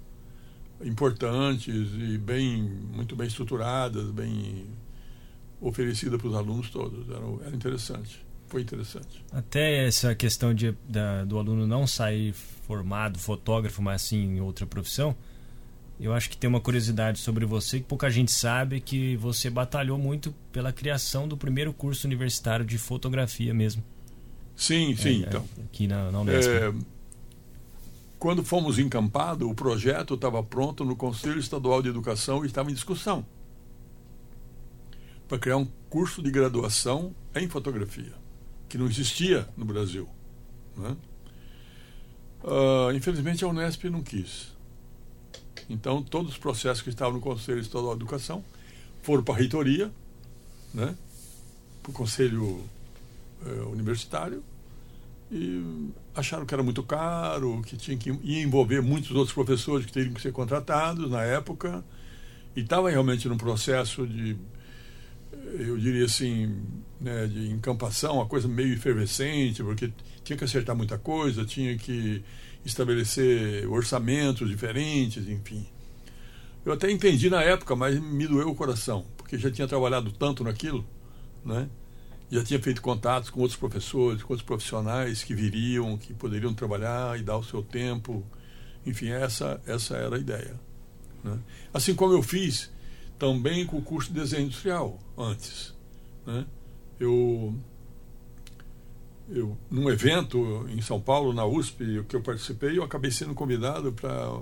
importantes 0.82 1.88
e 1.94 2.18
bem 2.18 2.62
muito 2.62 3.16
bem 3.16 3.26
estruturadas, 3.26 4.10
bem 4.10 4.66
oferecidas 5.60 6.20
para 6.20 6.28
os 6.28 6.34
alunos 6.34 6.70
todos. 6.70 7.08
Era, 7.08 7.46
era 7.46 7.56
interessante, 7.56 8.24
foi 8.46 8.62
interessante. 8.62 9.24
Até 9.32 9.86
essa 9.86 10.14
questão 10.14 10.54
de, 10.54 10.74
da, 10.88 11.24
do 11.24 11.38
aluno 11.38 11.66
não 11.66 11.86
sair 11.86 12.32
formado 12.32 13.18
fotógrafo, 13.18 13.82
mas 13.82 14.02
sim 14.02 14.36
em 14.36 14.40
outra 14.40 14.66
profissão, 14.66 15.16
eu 16.00 16.12
acho 16.14 16.30
que 16.30 16.36
tem 16.36 16.48
uma 16.48 16.60
curiosidade 16.60 17.18
sobre 17.18 17.44
você 17.44 17.80
que 17.80 17.86
pouca 17.86 18.08
gente 18.08 18.30
sabe 18.30 18.80
que 18.80 19.16
você 19.16 19.50
batalhou 19.50 19.98
muito 19.98 20.32
pela 20.52 20.72
criação 20.72 21.26
do 21.26 21.36
primeiro 21.36 21.72
curso 21.72 22.06
universitário 22.06 22.64
de 22.64 22.78
fotografia 22.78 23.52
mesmo. 23.52 23.82
Sim, 24.54 24.94
sim. 24.96 25.24
É, 25.24 25.28
então, 25.28 25.44
aqui 25.64 25.86
na, 25.88 26.10
na 26.10 26.20
Unesp. 26.20 26.48
É, 26.48 26.72
quando 28.18 28.44
fomos 28.44 28.78
encampados, 28.78 29.48
o 29.48 29.54
projeto 29.54 30.14
estava 30.14 30.42
pronto 30.42 30.84
no 30.84 30.96
Conselho 30.96 31.38
Estadual 31.38 31.80
de 31.80 31.88
Educação 31.88 32.44
e 32.44 32.46
estava 32.46 32.70
em 32.70 32.74
discussão 32.74 33.24
para 35.28 35.38
criar 35.38 35.58
um 35.58 35.66
curso 35.90 36.22
de 36.22 36.30
graduação 36.30 37.14
em 37.34 37.48
fotografia, 37.48 38.14
que 38.68 38.78
não 38.78 38.86
existia 38.86 39.46
no 39.56 39.64
Brasil. 39.64 40.08
Né? 40.76 40.96
Uh, 42.42 42.92
infelizmente, 42.94 43.44
a 43.44 43.48
Unesp 43.48 43.84
não 43.84 44.02
quis. 44.02 44.56
Então, 45.68 46.02
todos 46.02 46.32
os 46.32 46.38
processos 46.38 46.82
que 46.82 46.88
estavam 46.88 47.14
no 47.14 47.20
Conselho 47.20 47.60
Estadual 47.60 47.94
de 47.94 48.02
Educação 48.02 48.42
foram 49.02 49.22
para 49.22 49.34
a 49.34 49.36
reitoria, 49.36 49.92
né, 50.72 50.96
para 51.82 51.90
o 51.90 51.92
Conselho 51.92 52.64
eh, 53.44 53.62
Universitário, 53.70 54.42
e 55.30 55.90
acharam 56.14 56.46
que 56.46 56.54
era 56.54 56.62
muito 56.62 56.82
caro, 56.82 57.62
que 57.62 57.76
tinha 57.76 57.96
que 57.96 58.10
envolver 58.10 58.80
muitos 58.80 59.10
outros 59.10 59.32
professores 59.32 59.84
que 59.84 59.92
teriam 59.92 60.14
que 60.14 60.20
ser 60.20 60.32
contratados 60.32 61.10
na 61.10 61.22
época, 61.22 61.84
e 62.56 62.60
estava 62.60 62.90
realmente 62.90 63.28
num 63.28 63.36
processo 63.36 64.06
de, 64.06 64.36
eu 65.58 65.76
diria 65.78 66.06
assim, 66.06 66.62
né, 67.00 67.26
de 67.26 67.50
encampação, 67.50 68.16
uma 68.16 68.26
coisa 68.26 68.48
meio 68.48 68.72
efervescente, 68.72 69.62
porque 69.62 69.92
tinha 70.24 70.36
que 70.36 70.44
acertar 70.44 70.74
muita 70.74 70.98
coisa, 70.98 71.44
tinha 71.44 71.76
que 71.76 72.22
estabelecer 72.64 73.66
orçamentos 73.68 74.48
diferentes, 74.48 75.28
enfim. 75.28 75.66
Eu 76.64 76.72
até 76.72 76.90
entendi 76.90 77.30
na 77.30 77.42
época, 77.42 77.76
mas 77.76 77.98
me 78.00 78.26
doeu 78.26 78.50
o 78.50 78.54
coração, 78.54 79.06
porque 79.16 79.38
já 79.38 79.50
tinha 79.50 79.68
trabalhado 79.68 80.10
tanto 80.12 80.42
naquilo, 80.42 80.84
né? 81.44 81.68
Já 82.30 82.44
tinha 82.44 82.60
feito 82.60 82.82
contatos 82.82 83.30
com 83.30 83.40
outros 83.40 83.58
professores, 83.58 84.22
com 84.22 84.32
outros 84.32 84.46
profissionais 84.46 85.22
que 85.24 85.34
viriam, 85.34 85.96
que 85.96 86.12
poderiam 86.12 86.52
trabalhar 86.52 87.18
e 87.18 87.22
dar 87.22 87.38
o 87.38 87.44
seu 87.44 87.62
tempo. 87.62 88.24
Enfim, 88.84 89.08
essa, 89.08 89.60
essa 89.66 89.96
era 89.96 90.16
a 90.16 90.18
ideia. 90.18 90.58
Né? 91.24 91.38
Assim 91.72 91.94
como 91.94 92.12
eu 92.12 92.22
fiz 92.22 92.70
também 93.18 93.64
com 93.64 93.78
o 93.78 93.82
curso 93.82 94.12
de 94.12 94.20
desenho 94.20 94.44
industrial 94.44 94.98
antes. 95.16 95.74
Né? 96.26 96.44
Eu 97.00 97.54
eu, 99.30 99.56
num 99.70 99.90
evento 99.90 100.66
em 100.70 100.80
São 100.80 101.00
Paulo, 101.00 101.34
na 101.34 101.44
USP, 101.44 102.02
que 102.08 102.16
eu 102.16 102.22
participei, 102.22 102.78
eu 102.78 102.82
acabei 102.82 103.10
sendo 103.10 103.34
convidado 103.34 103.92
para 103.92 104.40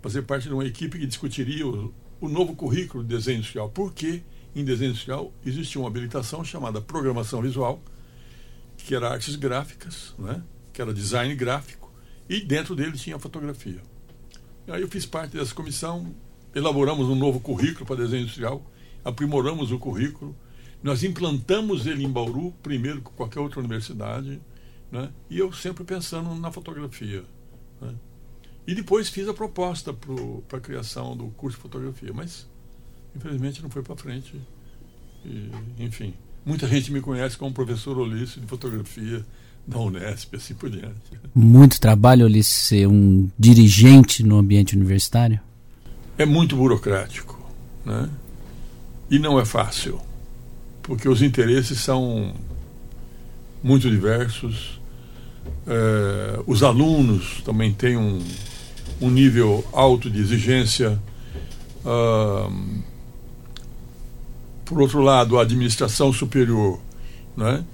fazer 0.00 0.22
parte 0.22 0.46
de 0.46 0.54
uma 0.54 0.64
equipe 0.64 0.98
que 0.98 1.06
discutiria 1.06 1.66
o, 1.66 1.92
o 2.20 2.28
novo 2.28 2.54
currículo 2.54 3.02
de 3.02 3.08
desenho 3.08 3.38
industrial. 3.38 3.68
Porque 3.70 4.22
em 4.56 4.64
desenho 4.64 4.90
industrial 4.90 5.32
existia 5.44 5.80
uma 5.80 5.88
habilitação 5.88 6.42
chamada 6.42 6.80
programação 6.80 7.42
visual, 7.42 7.82
que 8.78 8.94
era 8.94 9.10
artes 9.10 9.36
gráficas, 9.36 10.14
né? 10.18 10.42
que 10.72 10.80
era 10.80 10.94
design 10.94 11.34
gráfico, 11.34 11.92
e 12.26 12.40
dentro 12.40 12.74
dele 12.74 12.92
tinha 12.92 13.18
fotografia. 13.18 13.82
E 14.66 14.72
aí 14.72 14.80
eu 14.80 14.88
fiz 14.88 15.04
parte 15.04 15.36
dessa 15.36 15.54
comissão, 15.54 16.14
elaboramos 16.54 17.06
um 17.08 17.14
novo 17.14 17.38
currículo 17.38 17.84
para 17.84 17.96
desenho 17.96 18.22
industrial, 18.22 18.64
aprimoramos 19.04 19.72
o 19.72 19.78
currículo, 19.78 20.34
nós 20.82 21.04
implantamos 21.04 21.86
ele 21.86 22.02
em 22.02 22.10
Bauru, 22.10 22.52
primeiro 22.62 23.02
que 23.02 23.10
qualquer 23.10 23.40
outra 23.40 23.60
universidade, 23.60 24.40
né? 24.90 25.12
e 25.28 25.38
eu 25.38 25.52
sempre 25.52 25.84
pensando 25.84 26.34
na 26.34 26.50
fotografia. 26.50 27.24
Né? 27.80 27.94
E 28.66 28.74
depois 28.74 29.10
fiz 29.10 29.28
a 29.28 29.34
proposta 29.34 29.92
para 29.92 30.58
a 30.58 30.60
criação 30.60 31.14
do 31.14 31.28
curso 31.28 31.56
de 31.58 31.62
fotografia, 31.62 32.12
mas 32.12 32.48
infelizmente 33.16 33.62
não 33.62 33.70
foi 33.70 33.82
para 33.82 33.96
frente. 33.96 34.34
E, 35.24 35.50
enfim, 35.78 36.14
muita 36.44 36.66
gente 36.68 36.92
me 36.92 37.00
conhece 37.00 37.36
como 37.36 37.52
professor 37.52 37.98
Ulisses 37.98 38.40
de 38.40 38.46
fotografia 38.46 39.24
da 39.66 39.78
Unesp, 39.78 40.36
assim 40.36 40.54
por 40.54 40.70
diante. 40.70 40.94
Muito 41.34 41.80
trabalho, 41.80 42.26
Ulisses, 42.26 42.54
ser 42.54 42.86
um 42.86 43.28
dirigente 43.38 44.22
no 44.22 44.38
ambiente 44.38 44.76
universitário? 44.76 45.40
É 46.16 46.24
muito 46.24 46.56
burocrático, 46.56 47.38
né? 47.84 48.08
E 49.10 49.18
não 49.18 49.38
é 49.38 49.44
fácil 49.44 50.00
porque 50.86 51.08
os 51.08 51.20
interesses 51.20 51.80
são 51.80 52.32
muito 53.62 53.90
diversos. 53.90 54.80
É, 55.66 56.40
os 56.46 56.62
alunos 56.62 57.42
também 57.44 57.72
têm 57.72 57.96
um, 57.96 58.20
um 59.00 59.10
nível 59.10 59.66
alto 59.72 60.08
de 60.08 60.20
exigência. 60.20 60.98
Por 64.66 64.80
outro 64.80 65.00
lado, 65.00 65.38
a 65.38 65.42
administração 65.42 66.12
superior 66.12 66.78
né, 67.36 67.64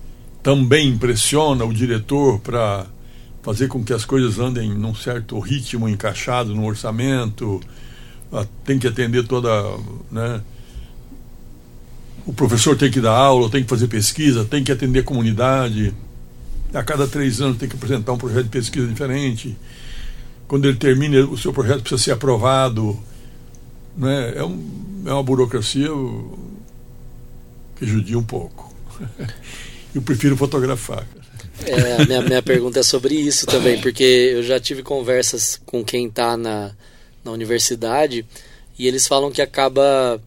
também 0.43 0.89
impressiona 0.89 1.65
o 1.65 1.73
diretor 1.73 2.39
para 2.39 2.87
fazer 3.43 3.67
com 3.67 3.83
que 3.83 3.93
as 3.93 4.05
coisas 4.05 4.39
andem 4.39 4.71
num 4.71 4.95
certo 4.95 5.39
ritmo 5.41 5.89
encaixado 5.89 6.55
no 6.55 6.65
orçamento, 6.65 7.61
tem 8.65 8.79
que 8.79 8.87
atender 8.87 9.27
toda. 9.27 9.51
Né, 10.11 10.41
o 12.27 12.33
professor 12.33 12.77
tem 12.77 12.91
que 12.91 13.01
dar 13.01 13.17
aula, 13.17 13.51
tem 13.51 13.65
que 13.65 13.71
fazer 13.71 13.89
pesquisa, 13.89 14.45
tem 14.45 14.63
que 14.63 14.71
atender 14.71 15.01
a 15.01 15.05
comunidade. 15.05 15.95
A 16.75 16.83
cada 16.83 17.09
três 17.09 17.41
anos 17.41 17.57
tem 17.57 17.69
que 17.69 17.75
apresentar 17.75 18.13
um 18.13 18.19
projeto 18.19 18.45
de 18.45 18.51
pesquisa 18.51 18.87
diferente. 18.87 19.57
Quando 20.47 20.67
ele 20.67 20.77
termina, 20.77 21.25
o 21.25 21.39
seu 21.39 21.53
projeto 21.53 21.81
precisa 21.81 22.03
ser 22.03 22.11
aprovado. 22.13 22.99
Né? 23.97 24.35
É, 24.37 24.45
um, 24.45 25.03
é 25.07 25.13
uma 25.13 25.23
burocracia 25.23 25.89
que 27.83 27.87
judia 27.87 28.17
um 28.17 28.23
pouco. 28.23 28.73
eu 29.93 30.01
prefiro 30.01 30.37
fotografar. 30.37 31.05
É, 31.67 31.97
a 31.97 32.07
minha, 32.07 32.23
minha 32.23 32.43
pergunta 32.43 32.79
é 32.79 32.83
sobre 32.83 33.15
isso 33.15 33.45
também, 33.45 33.81
porque 33.81 34.05
eu 34.05 34.43
já 34.43 34.61
tive 34.61 34.83
conversas 34.83 35.61
com 35.67 35.85
quem 35.85 36.07
está 36.07 36.37
na, 36.37 36.71
na 37.25 37.33
universidade 37.33 38.25
e 38.79 38.87
eles 38.87 39.07
falam 39.07 39.31
que 39.31 39.43
acaba 39.43 40.21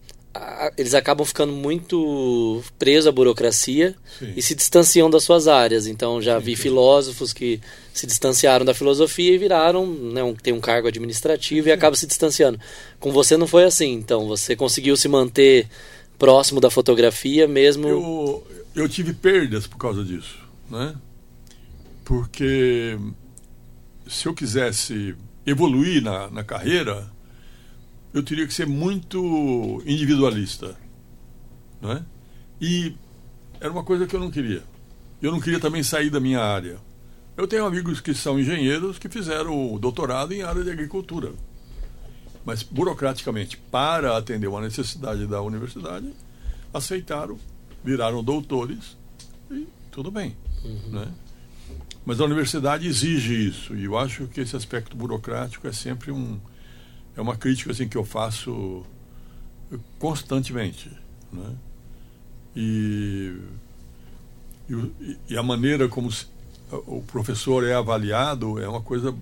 eles 0.77 0.93
acabam 0.93 1.25
ficando 1.25 1.53
muito 1.53 2.61
presos 2.77 3.07
à 3.07 3.11
burocracia 3.11 3.95
Sim. 4.19 4.33
e 4.35 4.41
se 4.41 4.53
distanciam 4.53 5.09
das 5.09 5.23
suas 5.23 5.47
áreas. 5.47 5.87
Então 5.87 6.21
já 6.21 6.37
vi 6.39 6.57
filósofos 6.57 7.31
que 7.31 7.61
se 7.93 8.05
distanciaram 8.05 8.65
da 8.65 8.73
filosofia 8.73 9.33
e 9.33 9.37
viraram, 9.37 9.87
né, 9.87 10.21
um, 10.21 10.35
tem 10.35 10.53
um 10.53 10.59
cargo 10.59 10.89
administrativo 10.89 11.69
e 11.69 11.71
acaba 11.71 11.95
se 11.95 12.05
distanciando. 12.05 12.59
Com 12.99 13.13
você 13.13 13.37
não 13.37 13.47
foi 13.47 13.63
assim, 13.63 13.93
então 13.93 14.27
você 14.27 14.57
conseguiu 14.57 14.97
se 14.97 15.07
manter 15.07 15.69
próximo 16.17 16.59
da 16.59 16.69
fotografia 16.69 17.47
mesmo. 17.47 17.87
Eu, 17.87 18.47
eu 18.75 18.89
tive 18.89 19.13
perdas 19.13 19.67
por 19.67 19.77
causa 19.77 20.03
disso, 20.03 20.37
né? 20.69 20.95
Porque 22.03 22.97
se 24.07 24.27
eu 24.27 24.33
quisesse 24.33 25.15
evoluir 25.45 26.01
na, 26.01 26.29
na 26.29 26.43
carreira, 26.43 27.09
eu 28.13 28.23
teria 28.23 28.47
que 28.47 28.53
ser 28.53 28.67
muito 28.67 29.81
individualista. 29.85 30.75
Não 31.81 31.91
é? 31.91 32.03
E 32.61 32.95
era 33.59 33.71
uma 33.71 33.83
coisa 33.83 34.07
que 34.07 34.15
eu 34.15 34.19
não 34.19 34.31
queria. 34.31 34.63
Eu 35.21 35.31
não 35.31 35.39
queria 35.39 35.59
também 35.59 35.83
sair 35.83 36.09
da 36.09 36.19
minha 36.19 36.39
área. 36.39 36.77
Eu 37.35 37.47
tenho 37.47 37.65
amigos 37.65 37.99
que 37.99 38.13
são 38.13 38.39
engenheiros 38.39 38.97
que 38.97 39.09
fizeram 39.09 39.77
doutorado 39.77 40.33
em 40.33 40.41
área 40.41 40.63
de 40.63 40.71
agricultura. 40.71 41.33
Mas, 42.45 42.61
burocraticamente, 42.63 43.57
para 43.57 44.15
atender 44.15 44.47
uma 44.47 44.61
necessidade 44.61 45.25
da 45.25 45.41
universidade, 45.41 46.13
aceitaram, 46.73 47.39
viraram 47.83 48.23
doutores 48.23 48.95
e 49.49 49.67
tudo 49.91 50.11
bem. 50.11 50.37
Uhum. 50.63 50.89
Né? 50.91 51.07
Mas 52.05 52.21
a 52.21 52.25
universidade 52.25 52.87
exige 52.87 53.47
isso, 53.47 53.75
e 53.75 53.85
eu 53.85 53.97
acho 53.97 54.27
que 54.27 54.39
esse 54.41 54.55
aspecto 54.55 54.95
burocrático 54.95 55.67
é 55.67 55.73
sempre 55.73 56.11
um, 56.11 56.39
é 57.17 57.21
uma 57.21 57.35
crítica 57.35 57.71
assim 57.71 57.87
que 57.87 57.97
eu 57.97 58.05
faço 58.05 58.85
constantemente, 59.97 60.91
né? 61.33 61.55
E 62.55 63.35
E, 64.69 65.17
e 65.29 65.37
a 65.37 65.43
maneira 65.43 65.87
como 65.87 66.09
o 66.71 67.01
professor 67.03 67.63
é 67.63 67.75
avaliado 67.75 68.59
é 68.59 68.67
uma 68.67 68.81
coisa 68.81 69.15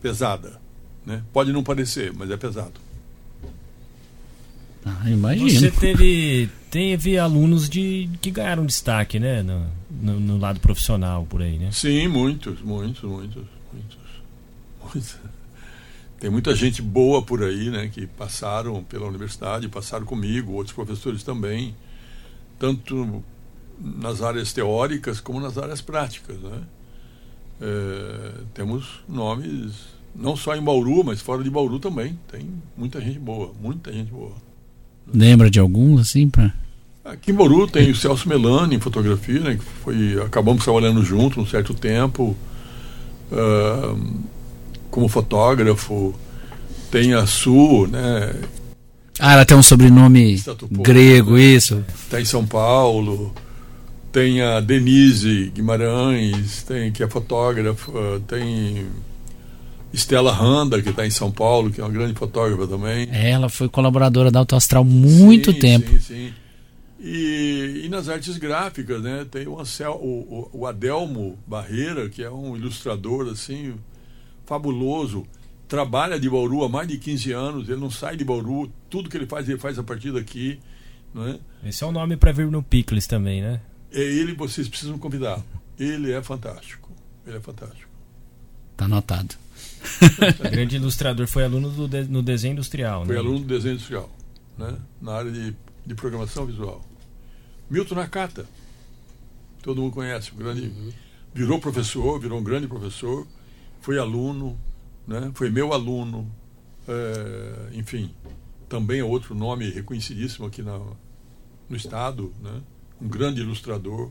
pesada. 0.00 0.61
Né? 1.04 1.22
Pode 1.32 1.52
não 1.52 1.62
parecer, 1.62 2.12
mas 2.12 2.30
é 2.30 2.36
pesado. 2.36 2.80
Ah, 4.84 5.08
imagino. 5.08 5.50
Você 5.50 5.70
teve, 5.70 6.48
teve 6.70 7.18
alunos 7.18 7.68
de, 7.68 8.08
que 8.20 8.30
ganharam 8.30 8.66
destaque, 8.66 9.18
né? 9.18 9.42
No, 9.42 9.66
no, 9.90 10.20
no, 10.20 10.38
lado 10.38 10.58
profissional 10.60 11.24
por 11.24 11.40
aí, 11.40 11.56
né? 11.56 11.70
Sim, 11.72 12.08
muitos, 12.08 12.60
muitos, 12.60 13.02
muitos, 13.02 13.44
muitos. 13.72 13.98
muitos. 14.82 15.16
Tem 16.18 16.30
muita 16.30 16.54
gente 16.54 16.80
boa 16.82 17.22
por 17.22 17.42
aí, 17.42 17.70
né? 17.70 17.90
Que 17.92 18.06
passaram 18.06 18.82
pela 18.82 19.06
universidade, 19.06 19.68
passaram 19.68 20.04
comigo, 20.04 20.52
outros 20.52 20.74
professores 20.74 21.22
também. 21.22 21.74
Tanto 22.58 23.24
nas 23.78 24.22
áreas 24.22 24.52
teóricas 24.52 25.20
como 25.20 25.40
nas 25.40 25.58
áreas 25.58 25.80
práticas, 25.80 26.38
né? 26.38 26.62
É, 27.60 28.32
temos 28.54 29.00
nomes 29.08 29.91
não 30.14 30.36
só 30.36 30.54
em 30.54 30.62
Bauru, 30.62 31.02
mas 31.04 31.20
fora 31.20 31.42
de 31.42 31.50
Bauru 31.50 31.78
também. 31.78 32.18
Tem 32.30 32.46
muita 32.76 33.00
gente 33.00 33.18
boa, 33.18 33.52
muita 33.60 33.92
gente 33.92 34.10
boa. 34.10 34.32
Lembra 35.12 35.50
de 35.50 35.58
algum 35.58 35.98
assim 35.98 36.28
para? 36.28 36.52
Aqui 37.04 37.32
em 37.32 37.34
Bauru 37.34 37.66
tem 37.66 37.90
o 37.90 37.96
Celso 37.96 38.28
Melani 38.28 38.76
em 38.76 38.80
fotografia, 38.80 39.40
né? 39.40 39.56
Que 39.56 39.64
foi 39.82 40.22
acabamos 40.24 40.62
trabalhando 40.62 41.02
junto 41.04 41.40
um 41.40 41.46
certo 41.46 41.74
tempo 41.74 42.36
uh, 43.32 44.22
como 44.90 45.08
fotógrafo. 45.08 46.14
Tem 46.90 47.14
a 47.14 47.26
Su, 47.26 47.88
né? 47.88 48.34
Ah, 49.18 49.32
ela 49.32 49.44
tem 49.44 49.56
um 49.56 49.62
sobrenome 49.62 50.42
grego, 50.70 51.38
isso. 51.38 51.84
Está 52.04 52.20
em 52.20 52.24
São 52.24 52.46
Paulo. 52.46 53.32
Tem 54.12 54.42
a 54.42 54.60
Denise 54.60 55.50
Guimarães, 55.54 56.62
tem 56.64 56.92
que 56.92 57.02
é 57.02 57.08
fotógrafa, 57.08 58.20
tem 58.28 58.86
Estela 59.92 60.32
Randa, 60.32 60.80
que 60.80 60.88
está 60.88 61.06
em 61.06 61.10
São 61.10 61.30
Paulo, 61.30 61.70
que 61.70 61.80
é 61.80 61.84
uma 61.84 61.90
grande 61.90 62.14
fotógrafa 62.14 62.66
também. 62.66 63.08
Ela 63.12 63.48
foi 63.48 63.68
colaboradora 63.68 64.30
da 64.30 64.38
Autoastral 64.38 64.84
muito 64.84 65.52
sim, 65.52 65.58
tempo. 65.58 65.90
Sim, 65.90 66.00
sim. 66.00 66.32
E, 66.98 67.82
e, 67.84 67.88
nas 67.88 68.08
artes 68.08 68.36
gráficas, 68.38 69.02
né? 69.02 69.26
Tem 69.28 69.48
o, 69.48 69.60
Ansel, 69.60 69.94
o, 69.94 70.48
o, 70.52 70.66
Adelmo 70.66 71.36
Barreira, 71.44 72.08
que 72.08 72.22
é 72.22 72.30
um 72.30 72.56
ilustrador 72.56 73.28
assim 73.28 73.74
fabuloso. 74.46 75.26
Trabalha 75.66 76.18
de 76.18 76.30
Bauru 76.30 76.62
há 76.62 76.68
mais 76.68 76.86
de 76.86 76.98
15 76.98 77.32
anos, 77.32 77.68
ele 77.68 77.80
não 77.80 77.90
sai 77.90 78.16
de 78.16 78.24
Bauru, 78.24 78.70
tudo 78.88 79.10
que 79.10 79.16
ele 79.16 79.26
faz, 79.26 79.48
ele 79.48 79.58
faz 79.58 79.78
a 79.78 79.82
partir 79.82 80.12
daqui. 80.12 80.60
Né? 81.12 81.40
Esse 81.64 81.82
é 81.82 81.86
um 81.86 81.92
nome 81.92 82.16
para 82.16 82.30
vir 82.30 82.46
no 82.46 82.62
Picles 82.62 83.06
também, 83.06 83.42
né? 83.42 83.60
É 83.92 84.00
ele, 84.00 84.32
vocês 84.34 84.68
precisam 84.68 84.96
convidar. 84.96 85.42
Ele 85.78 86.12
é 86.12 86.22
fantástico. 86.22 86.88
Ele 87.26 87.36
é 87.36 87.40
fantástico. 87.40 87.91
Tá 88.82 88.86
anotado. 88.86 89.34
o 90.40 90.50
grande 90.50 90.76
ilustrador 90.76 91.26
foi 91.26 91.44
aluno 91.44 91.70
do 91.70 91.86
de, 91.86 92.04
no 92.04 92.22
desenho 92.22 92.52
industrial, 92.52 93.04
Foi 93.04 93.14
né? 93.14 93.20
aluno 93.20 93.40
do 93.40 93.46
desenho 93.46 93.74
industrial, 93.74 94.10
né? 94.58 94.76
Na 95.00 95.14
área 95.14 95.30
de, 95.30 95.54
de 95.86 95.94
programação 95.94 96.46
visual. 96.46 96.84
Milton 97.70 97.94
Nakata. 97.94 98.46
Todo 99.62 99.80
mundo 99.80 99.92
conhece, 99.92 100.32
o 100.32 100.34
grande 100.34 100.62
uhum. 100.62 100.92
virou 101.32 101.60
professor, 101.60 102.18
virou 102.18 102.40
um 102.40 102.42
grande 102.42 102.66
professor, 102.66 103.24
foi 103.80 103.98
aluno, 103.98 104.58
né? 105.06 105.30
Foi 105.34 105.48
meu 105.48 105.72
aluno, 105.72 106.28
é, 106.88 107.76
enfim, 107.78 108.12
também 108.68 108.98
é 108.98 109.04
outro 109.04 109.32
nome 109.32 109.70
reconhecidíssimo 109.70 110.46
aqui 110.46 110.62
na, 110.62 110.80
no 111.68 111.76
estado, 111.76 112.32
né? 112.42 112.60
Um 113.00 113.06
grande 113.06 113.40
ilustrador, 113.40 114.10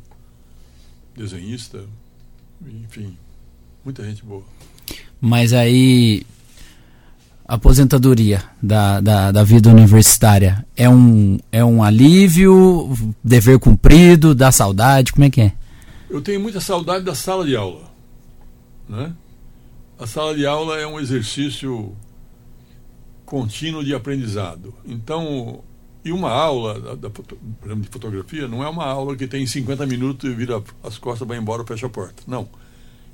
desenhista, 1.14 1.86
enfim, 2.66 3.18
muita 3.84 4.04
gente 4.04 4.24
boa. 4.24 4.44
Mas 5.20 5.54
aí, 5.54 6.26
aposentadoria 7.48 8.44
da, 8.62 9.00
da, 9.02 9.32
da, 9.32 9.44
vida 9.44 9.70
universitária 9.70 10.66
é 10.76 10.90
um, 10.90 11.38
é 11.52 11.64
um 11.64 11.84
alívio, 11.84 12.92
dever 13.24 13.60
cumprido, 13.60 14.34
dá 14.34 14.52
saudade, 14.52 15.12
como 15.12 15.26
é 15.26 15.30
que 15.30 15.42
é? 15.42 15.54
Eu 16.10 16.22
tenho 16.22 16.40
muita 16.40 16.60
saudade 16.60 17.06
da 17.06 17.16
sala 17.16 17.46
de 17.46 17.56
aula. 17.56 17.84
Né? 18.88 19.14
A 20.00 20.08
sala 20.08 20.36
de 20.36 20.46
aula 20.46 20.80
é 20.80 20.88
um 20.88 21.00
exercício 21.00 21.96
contínuo 23.26 23.84
de 23.84 23.94
aprendizado. 23.94 24.74
Então, 24.86 25.62
e 26.04 26.12
uma 26.12 26.32
aula, 26.32 26.80
da, 26.80 26.96
da, 26.96 27.10
por 27.10 27.26
exemplo, 27.64 27.84
de 27.84 27.90
fotografia, 27.90 28.48
não 28.48 28.64
é 28.64 28.68
uma 28.68 28.86
aula 28.86 29.16
que 29.16 29.28
tem 29.28 29.46
50 29.46 29.86
minutos 29.86 30.30
e 30.30 30.34
vira 30.34 30.62
as 30.84 30.98
costas, 30.98 31.28
vai 31.28 31.38
embora, 31.38 31.66
fecha 31.66 31.86
a 31.86 31.90
porta. 31.90 32.24
Não. 32.28 32.48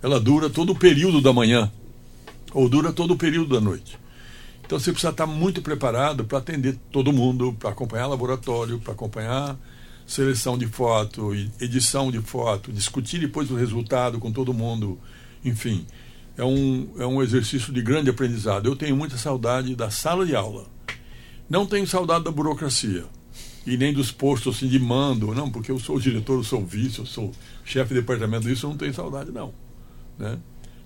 Ela 0.08 0.22
dura 0.22 0.50
todo 0.50 0.70
o 0.70 0.76
período 0.76 1.20
da 1.20 1.34
manhã 1.34 1.70
ou 2.54 2.70
dura 2.70 2.94
todo 2.94 3.12
o 3.12 3.18
período 3.18 3.56
da 3.56 3.60
noite. 3.60 4.00
Então 4.66 4.80
você 4.80 4.90
precisa 4.92 5.12
estar 5.12 5.28
muito 5.28 5.62
preparado 5.62 6.24
para 6.24 6.38
atender 6.38 6.80
todo 6.94 7.12
mundo, 7.12 7.52
para 7.60 7.72
acompanhar 7.72 8.08
laboratório, 8.08 8.80
para 8.80 8.94
acompanhar 8.94 9.58
seleção 10.06 10.58
de 10.58 10.66
foto, 10.66 11.34
edição 11.60 12.10
de 12.10 12.22
foto, 12.22 12.72
discutir 12.72 13.20
depois 13.20 13.52
o 13.52 13.56
resultado 13.56 14.18
com 14.18 14.32
todo 14.32 14.54
mundo, 14.54 14.98
enfim. 15.44 15.86
É 16.38 16.44
um, 16.46 16.88
é 16.98 17.06
um 17.06 17.22
exercício 17.22 17.74
de 17.74 17.82
grande 17.82 18.10
aprendizado. 18.10 18.66
Eu 18.66 18.78
tenho 18.78 18.96
muita 18.96 19.18
saudade 19.18 19.76
da 19.76 19.90
sala 19.90 20.26
de 20.26 20.34
aula. 20.34 20.68
Não 21.50 21.66
tenho 21.66 21.86
saudade 21.86 22.24
da 22.24 22.32
burocracia 22.32 23.04
e 23.66 23.76
nem 23.76 23.92
dos 23.92 24.10
postos 24.10 24.56
assim, 24.56 24.70
de 24.70 24.80
mando, 24.80 25.36
não, 25.36 25.52
porque 25.52 25.70
eu 25.70 25.78
sou 25.78 26.00
diretor, 26.00 26.36
eu 26.38 26.46
sou 26.46 26.66
vice, 26.66 27.00
eu 27.00 27.06
sou 27.06 27.34
chefe 27.66 27.94
de 27.94 28.00
departamento, 28.00 28.50
isso 28.50 28.66
eu 28.66 28.70
não 28.70 28.78
tenho 28.78 28.94
saudade, 28.94 29.34
não. 29.34 29.67
Né? 30.18 30.38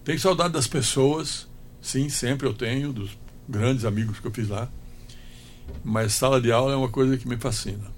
Tenho 0.03 0.19
saudade 0.19 0.53
das 0.53 0.67
pessoas, 0.67 1.47
Sim, 1.81 2.09
sempre 2.09 2.47
eu 2.47 2.53
tenho, 2.53 2.93
dos 2.93 3.17
grandes 3.49 3.85
amigos 3.85 4.19
que 4.19 4.27
eu 4.27 4.31
fiz 4.31 4.47
lá. 4.47 4.69
Mas 5.83 6.13
sala 6.13 6.39
de 6.39 6.51
aula 6.51 6.73
é 6.73 6.75
uma 6.75 6.89
coisa 6.89 7.17
que 7.17 7.27
me 7.27 7.37
fascina. 7.37 7.91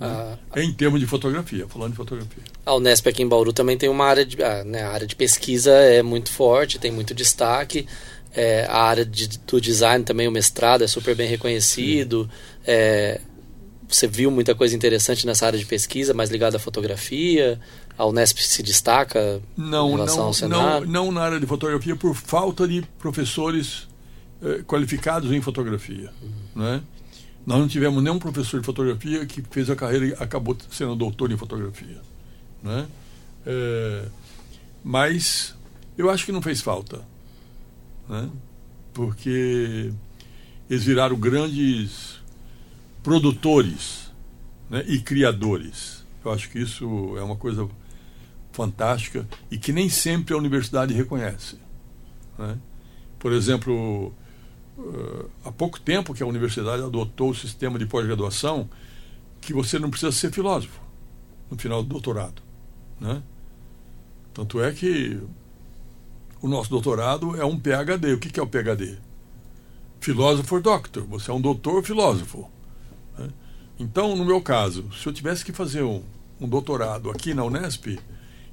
Ah, 0.00 0.36
em 0.56 0.72
termos 0.72 1.00
de 1.00 1.06
fotografia, 1.06 1.66
falando 1.66 1.90
de 1.90 1.96
fotografia. 1.96 2.44
A 2.64 2.74
Unesp 2.76 3.08
aqui 3.08 3.22
em 3.22 3.28
Bauru 3.28 3.52
também 3.52 3.76
tem 3.76 3.88
uma 3.88 4.04
área 4.04 4.24
de, 4.24 4.40
ah, 4.40 4.62
né, 4.62 4.82
a 4.82 4.90
área 4.90 5.06
de 5.06 5.16
pesquisa 5.16 5.72
é 5.72 6.02
muito 6.02 6.30
forte, 6.30 6.78
tem 6.78 6.92
muito 6.92 7.12
destaque. 7.12 7.86
É, 8.32 8.64
a 8.66 8.82
área 8.82 9.04
de, 9.04 9.26
do 9.40 9.60
design 9.60 10.04
também, 10.04 10.28
o 10.28 10.30
mestrado 10.30 10.84
é 10.84 10.86
super 10.86 11.16
bem 11.16 11.28
reconhecido. 11.28 12.30
É, 12.64 13.20
você 13.88 14.06
viu 14.06 14.30
muita 14.30 14.54
coisa 14.54 14.76
interessante 14.76 15.26
nessa 15.26 15.46
área 15.46 15.58
de 15.58 15.66
pesquisa, 15.66 16.14
mais 16.14 16.30
ligada 16.30 16.58
à 16.58 16.60
fotografia? 16.60 17.58
A 17.98 18.06
Unesp 18.06 18.38
se 18.38 18.62
destaca 18.62 19.42
não, 19.56 19.88
em 19.88 19.92
relação 19.92 20.18
não, 20.18 20.24
ao 20.26 20.32
cenário? 20.32 20.86
Não, 20.86 21.06
não 21.06 21.12
na 21.12 21.22
área 21.22 21.40
de 21.40 21.46
fotografia 21.46 21.96
por 21.96 22.14
falta 22.14 22.66
de 22.66 22.82
professores 22.96 23.88
eh, 24.40 24.62
qualificados 24.64 25.32
em 25.32 25.40
fotografia. 25.40 26.12
Uhum. 26.22 26.62
Né? 26.62 26.82
Nós 27.44 27.58
não 27.58 27.66
tivemos 27.66 28.00
nenhum 28.02 28.18
professor 28.18 28.60
de 28.60 28.66
fotografia 28.66 29.26
que 29.26 29.42
fez 29.50 29.68
a 29.68 29.74
carreira 29.74 30.06
e 30.06 30.12
acabou 30.22 30.56
sendo 30.70 30.94
doutor 30.94 31.32
em 31.32 31.36
fotografia. 31.36 32.00
Né? 32.62 32.86
É, 33.46 34.04
mas 34.84 35.56
eu 35.96 36.10
acho 36.10 36.26
que 36.26 36.30
não 36.30 36.42
fez 36.42 36.60
falta. 36.60 37.00
Né? 38.08 38.28
Porque 38.92 39.90
eles 40.68 40.84
viraram 40.84 41.16
grandes 41.16 42.20
produtores 43.02 44.10
né? 44.68 44.84
e 44.86 45.00
criadores. 45.00 46.04
Eu 46.24 46.30
acho 46.30 46.50
que 46.50 46.58
isso 46.58 47.16
é 47.16 47.22
uma 47.22 47.36
coisa 47.36 47.66
fantástica 48.58 49.24
e 49.48 49.56
que 49.56 49.72
nem 49.72 49.88
sempre 49.88 50.34
a 50.34 50.36
universidade 50.36 50.92
reconhece. 50.92 51.56
Né? 52.36 52.58
Por 53.16 53.32
exemplo, 53.32 54.12
uh, 54.76 55.30
há 55.44 55.52
pouco 55.52 55.78
tempo 55.78 56.12
que 56.12 56.24
a 56.24 56.26
universidade 56.26 56.82
adotou 56.82 57.30
o 57.30 57.34
sistema 57.34 57.78
de 57.78 57.86
pós-graduação 57.86 58.68
que 59.40 59.52
você 59.52 59.78
não 59.78 59.90
precisa 59.90 60.10
ser 60.10 60.32
filósofo 60.32 60.80
no 61.48 61.56
final 61.56 61.84
do 61.84 61.88
doutorado. 61.88 62.42
Né? 63.00 63.22
Tanto 64.34 64.60
é 64.60 64.72
que 64.72 65.20
o 66.42 66.48
nosso 66.48 66.68
doutorado 66.68 67.40
é 67.40 67.44
um 67.44 67.56
PhD. 67.56 68.12
O 68.12 68.18
que 68.18 68.40
é 68.40 68.42
o 68.42 68.46
PhD? 68.46 68.98
Filósofo 70.00 70.60
doctor. 70.60 71.04
Você 71.04 71.30
é 71.30 71.34
um 71.34 71.40
doutor 71.40 71.84
filósofo. 71.84 72.50
Né? 73.16 73.28
Então, 73.78 74.16
no 74.16 74.24
meu 74.24 74.40
caso, 74.42 74.90
se 74.92 75.06
eu 75.06 75.12
tivesse 75.12 75.44
que 75.44 75.52
fazer 75.52 75.84
um, 75.84 76.02
um 76.40 76.48
doutorado 76.48 77.08
aqui 77.08 77.34
na 77.34 77.44
Unesp, 77.44 77.98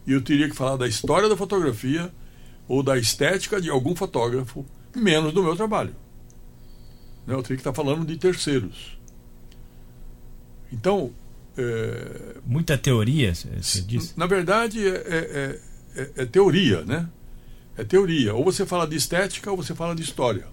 e 0.05 0.13
eu 0.13 0.21
teria 0.21 0.47
que 0.47 0.55
falar 0.55 0.77
da 0.77 0.87
história 0.87 1.27
da 1.27 1.35
fotografia 1.35 2.11
ou 2.67 2.83
da 2.83 2.97
estética 2.97 3.59
de 3.59 3.69
algum 3.69 3.95
fotógrafo, 3.95 4.65
menos 4.95 5.33
do 5.33 5.43
meu 5.43 5.55
trabalho. 5.55 5.95
Né, 7.25 7.33
eu 7.33 7.41
teria 7.41 7.57
que 7.57 7.61
estar 7.61 7.73
falando 7.73 8.05
de 8.05 8.17
terceiros. 8.17 8.97
Então. 10.71 11.11
É... 11.57 12.35
Muita 12.45 12.77
teoria, 12.77 13.33
você 13.33 13.81
disse? 13.81 14.13
Na 14.17 14.27
verdade, 14.27 14.85
é, 14.85 14.91
é, 14.91 15.59
é, 15.95 16.11
é, 16.17 16.25
teoria, 16.25 16.81
né? 16.81 17.09
É 17.77 17.83
teoria. 17.83 18.33
Ou 18.35 18.43
você 18.43 18.65
fala 18.65 18.85
de 18.85 18.95
estética 18.95 19.49
ou 19.49 19.57
você 19.57 19.73
fala 19.73 19.95
de 19.95 20.01
história. 20.01 20.45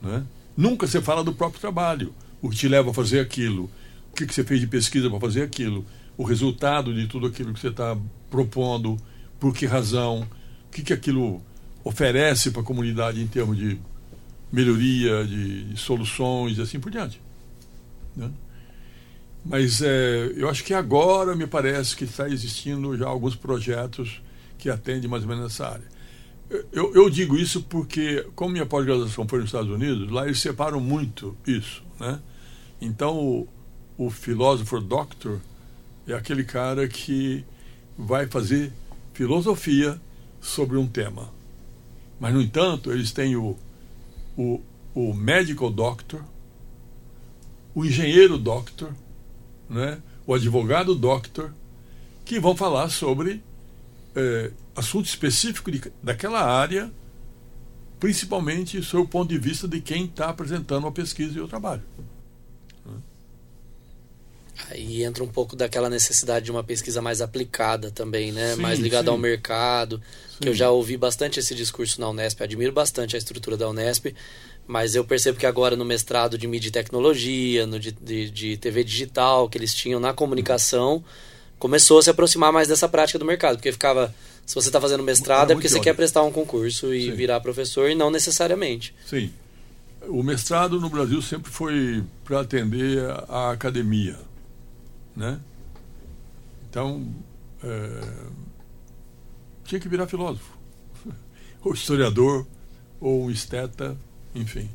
Né? 0.00 0.24
Nunca 0.56 0.86
você 0.86 1.00
fala 1.00 1.24
do 1.24 1.34
próprio 1.34 1.60
trabalho. 1.60 2.14
O 2.40 2.48
que 2.50 2.56
te 2.56 2.68
leva 2.68 2.90
a 2.90 2.94
fazer 2.94 3.18
aquilo. 3.18 3.68
O 4.12 4.16
que, 4.16 4.26
que 4.26 4.34
você 4.34 4.44
fez 4.44 4.60
de 4.60 4.66
pesquisa 4.66 5.10
para 5.10 5.20
fazer 5.20 5.42
aquilo 5.42 5.84
o 6.18 6.24
resultado 6.24 6.92
de 6.92 7.06
tudo 7.06 7.28
aquilo 7.28 7.54
que 7.54 7.60
você 7.60 7.68
está 7.68 7.96
propondo, 8.28 8.96
por 9.38 9.54
que 9.54 9.64
razão, 9.64 10.26
o 10.66 10.70
que, 10.70 10.82
que 10.82 10.92
aquilo 10.92 11.40
oferece 11.84 12.50
para 12.50 12.60
a 12.60 12.64
comunidade 12.64 13.22
em 13.22 13.26
termos 13.28 13.56
de 13.56 13.78
melhoria, 14.52 15.24
de, 15.24 15.64
de 15.64 15.76
soluções 15.80 16.58
e 16.58 16.60
assim 16.60 16.80
por 16.80 16.90
diante. 16.90 17.22
Né? 18.16 18.30
Mas 19.44 19.80
é, 19.80 20.32
eu 20.36 20.48
acho 20.48 20.64
que 20.64 20.74
agora 20.74 21.36
me 21.36 21.46
parece 21.46 21.96
que 21.96 22.04
está 22.04 22.28
existindo 22.28 22.96
já 22.98 23.06
alguns 23.06 23.36
projetos 23.36 24.20
que 24.58 24.68
atendem 24.68 25.08
mais 25.08 25.22
ou 25.22 25.28
menos 25.28 25.44
nessa 25.44 25.68
área. 25.68 25.86
Eu, 26.72 26.94
eu 26.94 27.08
digo 27.08 27.36
isso 27.36 27.62
porque, 27.62 28.26
como 28.34 28.52
minha 28.52 28.66
pós-graduação 28.66 29.28
foi 29.28 29.38
nos 29.38 29.48
Estados 29.48 29.70
Unidos, 29.70 30.10
lá 30.10 30.24
eles 30.24 30.40
separam 30.40 30.80
muito 30.80 31.36
isso. 31.46 31.82
Né? 32.00 32.18
Então, 32.80 33.16
o, 33.16 33.48
o 33.96 34.10
filósofo 34.10 34.80
doctor 34.80 35.40
é 36.12 36.14
aquele 36.14 36.44
cara 36.44 36.88
que 36.88 37.44
vai 37.96 38.26
fazer 38.26 38.72
filosofia 39.12 40.00
sobre 40.40 40.76
um 40.76 40.86
tema. 40.86 41.32
Mas, 42.20 42.34
no 42.34 42.40
entanto, 42.40 42.92
eles 42.92 43.12
têm 43.12 43.36
o, 43.36 43.56
o, 44.36 44.60
o 44.94 45.14
medical 45.14 45.70
doctor, 45.70 46.22
o 47.74 47.84
engenheiro 47.84 48.38
doctor, 48.38 48.92
né? 49.68 50.00
o 50.26 50.34
advogado 50.34 50.94
doctor, 50.94 51.52
que 52.24 52.40
vão 52.40 52.56
falar 52.56 52.88
sobre 52.90 53.42
é, 54.14 54.50
assunto 54.74 55.06
específico 55.06 55.70
de, 55.70 55.82
daquela 56.02 56.42
área, 56.42 56.90
principalmente 58.00 58.82
sob 58.82 59.04
o 59.04 59.08
ponto 59.08 59.28
de 59.28 59.38
vista 59.38 59.66
de 59.66 59.80
quem 59.80 60.04
está 60.04 60.28
apresentando 60.28 60.86
a 60.86 60.92
pesquisa 60.92 61.38
e 61.38 61.40
o 61.40 61.48
trabalho. 61.48 61.82
Aí 64.70 65.04
entra 65.04 65.22
um 65.22 65.28
pouco 65.28 65.54
daquela 65.54 65.88
necessidade 65.88 66.46
de 66.46 66.50
uma 66.50 66.64
pesquisa 66.64 67.00
mais 67.00 67.20
aplicada 67.20 67.90
também, 67.90 68.32
né? 68.32 68.54
Sim, 68.54 68.60
mais 68.60 68.78
ligada 68.78 69.04
sim. 69.04 69.10
ao 69.10 69.18
mercado. 69.18 70.02
Sim. 70.30 70.36
Que 70.40 70.48
eu 70.48 70.54
já 70.54 70.70
ouvi 70.70 70.96
bastante 70.96 71.38
esse 71.38 71.54
discurso 71.54 72.00
na 72.00 72.10
Unesp, 72.10 72.42
admiro 72.42 72.72
bastante 72.72 73.14
a 73.14 73.18
estrutura 73.18 73.56
da 73.56 73.68
Unesp, 73.68 74.14
mas 74.66 74.94
eu 74.94 75.04
percebo 75.04 75.38
que 75.38 75.46
agora 75.46 75.76
no 75.76 75.84
mestrado 75.84 76.36
de 76.36 76.46
mídia 76.46 76.68
e 76.68 76.72
tecnologia, 76.72 77.66
no 77.66 77.78
de, 77.78 77.92
de, 77.92 78.30
de 78.30 78.56
TV 78.56 78.84
digital 78.84 79.48
que 79.48 79.56
eles 79.56 79.72
tinham 79.72 80.00
na 80.00 80.12
comunicação, 80.12 81.02
começou 81.58 81.98
a 81.98 82.02
se 82.02 82.10
aproximar 82.10 82.52
mais 82.52 82.68
dessa 82.68 82.88
prática 82.88 83.18
do 83.18 83.24
mercado, 83.24 83.56
porque 83.56 83.72
ficava 83.72 84.14
se 84.48 84.54
você 84.54 84.70
está 84.70 84.80
fazendo 84.80 85.02
mestrado 85.02 85.50
é, 85.50 85.52
é 85.52 85.56
porque 85.56 85.68
você 85.68 85.78
quer 85.78 85.94
prestar 85.94 86.22
um 86.22 86.32
concurso 86.32 86.94
e 86.94 87.04
Sim. 87.04 87.12
virar 87.12 87.38
professor 87.40 87.90
e 87.90 87.94
não 87.94 88.10
necessariamente. 88.10 88.94
Sim. 89.06 89.30
O 90.08 90.22
mestrado 90.22 90.80
no 90.80 90.88
Brasil 90.88 91.20
sempre 91.20 91.50
foi 91.50 92.02
para 92.24 92.40
atender 92.40 92.98
a 93.28 93.50
academia, 93.50 94.16
né? 95.18 95.40
Então, 96.70 97.06
é, 97.62 98.00
tinha 99.64 99.80
que 99.80 99.88
virar 99.88 100.06
filósofo, 100.06 100.56
ou 101.62 101.74
historiador, 101.74 102.46
ou 103.00 103.24
um 103.24 103.30
esteta, 103.30 103.96
enfim. 104.34 104.70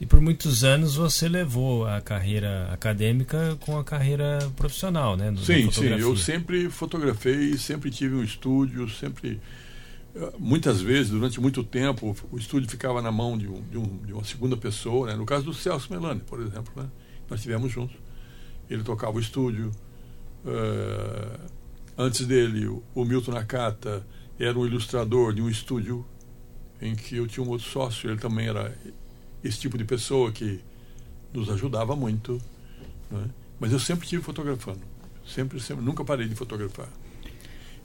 E 0.00 0.06
por 0.06 0.20
muitos 0.20 0.62
anos 0.62 0.94
você 0.94 1.28
levou 1.28 1.84
a 1.84 2.00
carreira 2.00 2.68
acadêmica 2.72 3.56
com 3.60 3.76
a 3.76 3.82
carreira 3.82 4.38
profissional, 4.56 5.16
né? 5.16 5.34
sim, 5.44 5.68
sim. 5.72 5.86
Eu 5.86 6.16
sempre 6.16 6.70
fotografei, 6.70 7.58
sempre 7.58 7.90
tive 7.90 8.14
um 8.14 8.22
estúdio, 8.22 8.88
sempre. 8.88 9.40
Eh, 10.14 10.32
muitas 10.38 10.80
vezes, 10.80 11.10
durante 11.10 11.40
muito 11.40 11.64
tempo, 11.64 12.16
o 12.30 12.38
estúdio 12.38 12.70
ficava 12.70 13.02
na 13.02 13.10
mão 13.10 13.36
de, 13.36 13.48
um, 13.48 13.60
de, 13.62 13.76
um, 13.76 13.96
de 14.06 14.12
uma 14.12 14.22
segunda 14.22 14.56
pessoa. 14.56 15.08
Né? 15.08 15.16
No 15.16 15.26
caso 15.26 15.44
do 15.44 15.52
Celso 15.52 15.92
Melani, 15.92 16.20
por 16.20 16.40
exemplo, 16.40 16.72
né? 16.76 16.88
nós 17.28 17.40
estivemos 17.40 17.72
juntos. 17.72 17.96
Ele 18.68 18.82
tocava 18.82 19.16
o 19.16 19.20
estúdio. 19.20 19.70
Uh, 20.44 21.38
antes 21.96 22.26
dele, 22.26 22.66
o 22.94 23.04
Milton 23.04 23.32
Nakata 23.32 24.06
era 24.38 24.58
um 24.58 24.66
ilustrador 24.66 25.32
de 25.32 25.42
um 25.42 25.48
estúdio 25.48 26.06
em 26.80 26.94
que 26.94 27.16
eu 27.16 27.26
tinha 27.26 27.44
um 27.44 27.48
outro 27.48 27.66
sócio. 27.66 28.10
Ele 28.10 28.18
também 28.18 28.48
era 28.48 28.76
esse 29.42 29.58
tipo 29.58 29.76
de 29.76 29.84
pessoa 29.84 30.30
que 30.30 30.60
nos 31.32 31.48
ajudava 31.50 31.96
muito. 31.96 32.40
Né? 33.10 33.28
Mas 33.58 33.72
eu 33.72 33.80
sempre 33.80 34.04
estive 34.04 34.22
fotografando. 34.22 34.80
Sempre, 35.26 35.60
sempre, 35.60 35.84
nunca 35.84 36.04
parei 36.04 36.26
de 36.26 36.34
fotografar. 36.34 36.88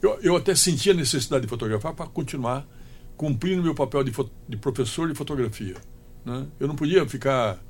Eu, 0.00 0.18
eu 0.22 0.36
até 0.36 0.54
sentia 0.54 0.92
a 0.92 0.96
necessidade 0.96 1.42
de 1.42 1.48
fotografar 1.48 1.94
para 1.94 2.06
continuar 2.06 2.66
cumprindo 3.16 3.62
meu 3.62 3.74
papel 3.74 4.02
de, 4.02 4.12
de 4.48 4.56
professor 4.56 5.08
de 5.08 5.14
fotografia. 5.14 5.76
Né? 6.24 6.46
Eu 6.58 6.68
não 6.68 6.76
podia 6.76 7.06
ficar 7.06 7.62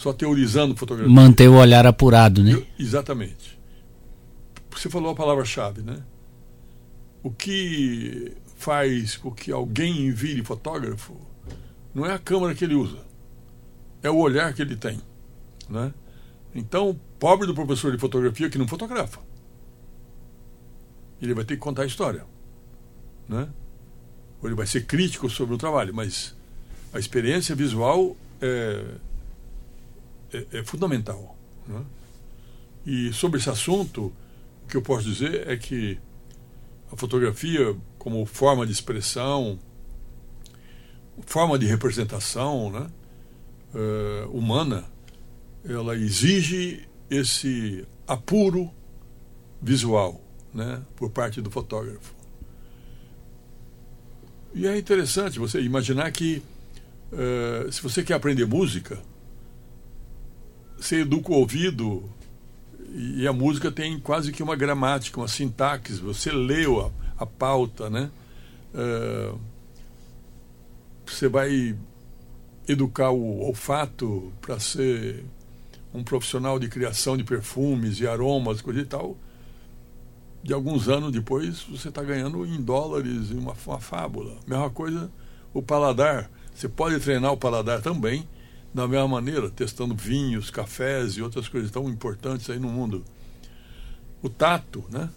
só 0.00 0.14
teorizando 0.14 0.74
fotografia. 0.74 1.12
Manter 1.12 1.48
o 1.48 1.56
olhar 1.56 1.86
apurado, 1.86 2.42
né? 2.42 2.54
Eu, 2.54 2.66
exatamente. 2.78 3.58
Você 4.70 4.88
falou 4.88 5.10
a 5.10 5.14
palavra-chave, 5.14 5.82
né? 5.82 6.02
O 7.22 7.30
que 7.30 8.32
faz 8.56 9.18
com 9.18 9.30
que 9.30 9.52
alguém 9.52 10.10
vire 10.10 10.42
fotógrafo 10.42 11.14
não 11.94 12.06
é 12.06 12.14
a 12.14 12.18
câmera 12.18 12.54
que 12.54 12.64
ele 12.64 12.74
usa, 12.74 12.96
é 14.02 14.08
o 14.08 14.16
olhar 14.16 14.54
que 14.54 14.62
ele 14.62 14.74
tem. 14.74 14.98
Né? 15.68 15.92
Então, 16.54 16.98
pobre 17.18 17.46
do 17.46 17.54
professor 17.54 17.92
de 17.92 17.98
fotografia 17.98 18.48
que 18.48 18.56
não 18.56 18.66
fotografa. 18.66 19.20
Ele 21.20 21.34
vai 21.34 21.44
ter 21.44 21.56
que 21.56 21.60
contar 21.60 21.82
a 21.82 21.86
história. 21.86 22.24
Né? 23.28 23.46
Ou 24.40 24.48
ele 24.48 24.56
vai 24.56 24.66
ser 24.66 24.86
crítico 24.86 25.28
sobre 25.28 25.54
o 25.54 25.58
trabalho, 25.58 25.94
mas 25.94 26.34
a 26.90 26.98
experiência 26.98 27.54
visual 27.54 28.16
é, 28.40 28.82
é, 30.32 30.58
é 30.58 30.64
fundamental. 30.64 31.36
Né? 31.66 31.82
E 32.86 33.12
sobre 33.12 33.38
esse 33.38 33.50
assunto, 33.50 34.12
o 34.64 34.68
que 34.68 34.76
eu 34.76 34.82
posso 34.82 35.04
dizer 35.04 35.48
é 35.48 35.56
que 35.56 35.98
a 36.92 36.96
fotografia, 36.96 37.76
como 37.98 38.24
forma 38.26 38.66
de 38.66 38.72
expressão, 38.72 39.58
forma 41.26 41.58
de 41.58 41.66
representação, 41.66 42.70
né? 42.70 42.90
uh, 43.74 44.30
humana, 44.30 44.84
ela 45.64 45.96
exige 45.96 46.88
esse 47.10 47.86
apuro 48.06 48.70
visual 49.60 50.20
né, 50.52 50.82
por 50.96 51.10
parte 51.10 51.40
do 51.40 51.50
fotógrafo. 51.50 52.14
E 54.54 54.66
é 54.66 54.76
interessante 54.76 55.38
você 55.38 55.60
imaginar 55.60 56.10
que 56.10 56.42
uh, 57.12 57.70
se 57.70 57.80
você 57.82 58.02
quer 58.02 58.14
aprender 58.14 58.46
música, 58.46 59.00
você 60.80 61.02
educa 61.02 61.30
o 61.30 61.36
ouvido 61.36 62.10
e 62.92 63.26
a 63.26 63.32
música 63.32 63.70
tem 63.70 64.00
quase 64.00 64.32
que 64.32 64.42
uma 64.42 64.56
gramática, 64.56 65.20
uma 65.20 65.28
sintaxe. 65.28 65.94
Você 65.94 66.32
leu 66.32 66.80
a, 66.80 67.22
a 67.22 67.26
pauta, 67.26 67.90
né? 67.90 68.10
Uh, 68.74 69.38
você 71.06 71.28
vai 71.28 71.76
educar 72.66 73.10
o 73.10 73.40
olfato 73.40 74.32
para 74.40 74.58
ser 74.58 75.24
um 75.92 76.02
profissional 76.02 76.58
de 76.58 76.68
criação 76.68 77.16
de 77.16 77.24
perfumes 77.24 78.00
e 78.00 78.06
aromas, 78.06 78.60
coisa 78.62 78.80
e 78.80 78.84
tal, 78.84 79.16
de 80.42 80.54
alguns 80.54 80.88
anos 80.88 81.12
depois 81.12 81.62
você 81.64 81.88
está 81.88 82.02
ganhando 82.02 82.46
em 82.46 82.62
dólares 82.62 83.30
uma, 83.30 83.54
uma 83.66 83.80
fábula. 83.80 84.36
Mesma 84.46 84.70
coisa 84.70 85.10
o 85.52 85.60
paladar. 85.60 86.30
Você 86.54 86.68
pode 86.68 86.98
treinar 87.00 87.32
o 87.32 87.36
paladar 87.36 87.82
também 87.82 88.26
da 88.72 88.86
mesma 88.86 89.08
maneira, 89.08 89.50
testando 89.50 89.94
vinhos, 89.94 90.50
cafés 90.50 91.14
e 91.14 91.22
outras 91.22 91.48
coisas 91.48 91.70
tão 91.70 91.88
importantes 91.88 92.48
aí 92.48 92.58
no 92.58 92.68
mundo. 92.68 93.04
O 94.22 94.28
tato, 94.28 94.84
né? 94.90 95.10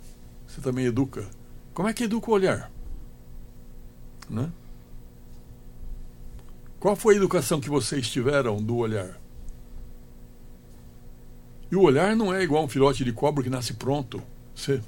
Você 0.48 0.62
também 0.62 0.86
educa. 0.86 1.28
Como 1.74 1.88
é 1.88 1.94
que 1.94 2.06
educa 2.06 2.30
o 2.30 2.34
olhar? 2.34 2.72
Né? 4.30 4.52
Qual 6.80 6.96
foi 6.96 7.14
a 7.14 7.18
educação 7.18 7.62
que 7.62 7.70
vocês 7.70 8.10
tiveram 8.10 8.62
do 8.62 8.76
olhar? 8.76 9.20
E 11.72 11.76
o 11.76 11.82
olhar 11.82 12.16
não 12.16 12.34
é 12.34 12.44
igual 12.44 12.64
um 12.64 12.68
filhote 12.68 13.04
de 13.04 13.12
cobra 13.12 13.44
que 13.44 13.50
nasce 13.50 13.74
pronto. 13.74 14.22
Você 14.56 14.82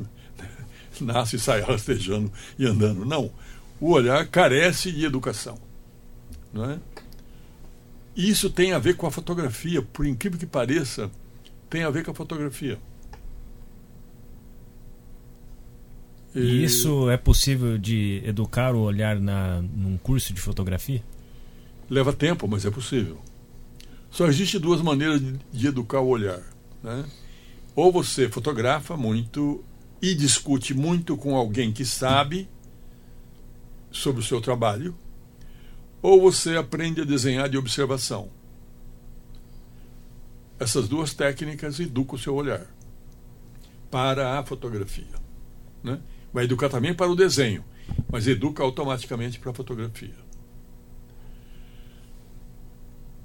nasce 1.02 1.38
e 1.38 1.40
sai 1.40 1.62
rastejando 1.62 2.32
e 2.60 2.66
andando. 2.66 3.06
Não. 3.06 3.32
O 3.80 3.92
olhar 3.92 4.28
carece 4.28 4.92
de 4.92 5.06
educação. 5.06 5.58
Não 6.54 6.70
é? 6.70 6.80
E 8.16 8.30
isso 8.30 8.50
tem 8.50 8.72
a 8.72 8.80
ver 8.80 8.96
com 8.96 9.06
a 9.06 9.12
fotografia, 9.12 9.82
por 9.82 10.06
incrível 10.06 10.40
que 10.40 10.46
pareça, 10.46 11.12
tem 11.70 11.84
a 11.84 11.90
ver 11.90 12.04
com 12.06 12.12
a 12.12 12.16
fotografia. 12.16 12.80
E 16.34 16.64
isso 16.64 17.10
é 17.10 17.16
possível 17.16 17.78
de 17.78 18.22
educar 18.26 18.76
o 18.76 18.82
olhar 18.82 19.20
na, 19.20 19.62
num 19.62 19.98
curso 19.98 20.34
de 20.34 20.42
fotografia? 20.42 21.02
Leva 21.90 22.12
tempo, 22.12 22.48
mas 22.48 22.66
é 22.66 22.72
possível. 22.72 23.22
Só 24.12 24.28
existe 24.28 24.60
duas 24.60 24.82
maneiras 24.82 25.22
de, 25.22 25.40
de 25.52 25.68
educar 25.68 26.02
o 26.02 26.08
olhar. 26.08 26.42
Né? 26.84 27.06
Ou 27.76 27.92
você 27.92 28.30
fotografa 28.30 28.98
muito 28.98 29.64
e 30.02 30.14
discute 30.14 30.74
muito 30.74 31.16
com 31.16 31.36
alguém 31.36 31.72
que 31.72 31.86
sabe 31.86 32.50
sobre 33.92 34.22
o 34.22 34.24
seu 34.24 34.42
trabalho, 34.42 34.94
ou 36.06 36.22
você 36.22 36.56
aprende 36.56 37.02
a 37.02 37.04
desenhar 37.04 37.50
de 37.50 37.58
observação. 37.58 38.30
Essas 40.60 40.88
duas 40.88 41.16
técnicas 41.16 41.80
educam 41.80 42.16
o 42.16 42.20
seu 42.20 42.36
olhar. 42.36 42.68
para 43.90 44.38
a 44.38 44.44
fotografia. 44.44 45.16
Né? 45.84 46.00
Vai 46.32 46.44
educar 46.44 46.70
também 46.70 46.94
para 46.94 47.10
o 47.10 47.16
desenho, 47.16 47.64
mas 48.12 48.28
educa 48.28 48.62
automaticamente 48.62 49.40
para 49.40 49.50
a 49.50 49.54
fotografia. 49.54 50.16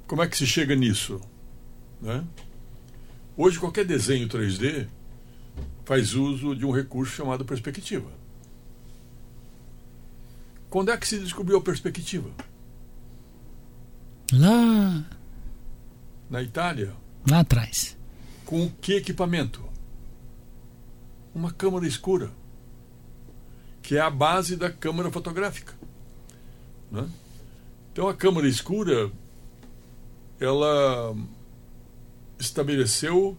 Como 0.07 0.23
é 0.23 0.29
que 0.29 0.37
se 0.37 0.47
chega 0.47 0.75
nisso? 0.75 1.21
Né? 2.01 2.25
Hoje, 3.37 3.59
qualquer 3.59 3.85
desenho 3.85 4.29
3D 4.29 4.87
faz 5.85 6.15
uso 6.15 6.55
de 6.55 6.65
um 6.65 6.71
recurso 6.71 7.13
chamado 7.13 7.45
perspectiva. 7.45 8.11
Quando 10.71 10.93
é 10.93 10.97
que 10.97 11.09
se 11.09 11.19
descobriu 11.19 11.59
a 11.59 11.63
perspectiva? 11.63 12.31
Lá. 14.33 15.05
Na 16.29 16.43
Itália. 16.43 16.95
Lá 17.29 17.41
atrás. 17.41 17.97
Com 18.45 18.71
que 18.81 18.95
equipamento? 18.95 19.63
Uma 21.35 21.53
câmera 21.53 21.87
escura, 21.87 22.31
que 23.83 23.97
é 23.97 24.01
a 24.01 24.11
base 24.11 24.57
da 24.57 24.71
câmera 24.71 25.11
fotográfica. 25.11 25.75
Né? 26.91 27.09
Então 27.93 28.09
a 28.09 28.15
câmera 28.15 28.49
escura, 28.49 29.11
ela 30.39 31.17
estabeleceu 32.39 33.37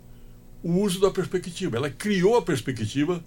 o 0.64 0.74
uso 0.80 1.00
da 1.00 1.12
perspectiva. 1.12 1.78
Ela 1.78 1.90
criou 1.90 2.38
a 2.38 2.42
perspectiva 2.42 3.24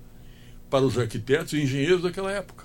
para 0.70 0.84
os 0.84 0.98
arquitetos 0.98 1.52
e 1.52 1.62
engenheiros 1.62 2.02
daquela 2.02 2.30
época. 2.30 2.64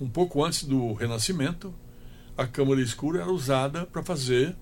Um 0.00 0.08
pouco 0.08 0.44
antes 0.44 0.64
do 0.64 0.92
Renascimento, 0.92 1.74
a 2.36 2.46
câmara 2.46 2.80
escura 2.80 3.22
era 3.22 3.30
usada 3.30 3.86
para 3.86 4.02
fazer 4.02 4.54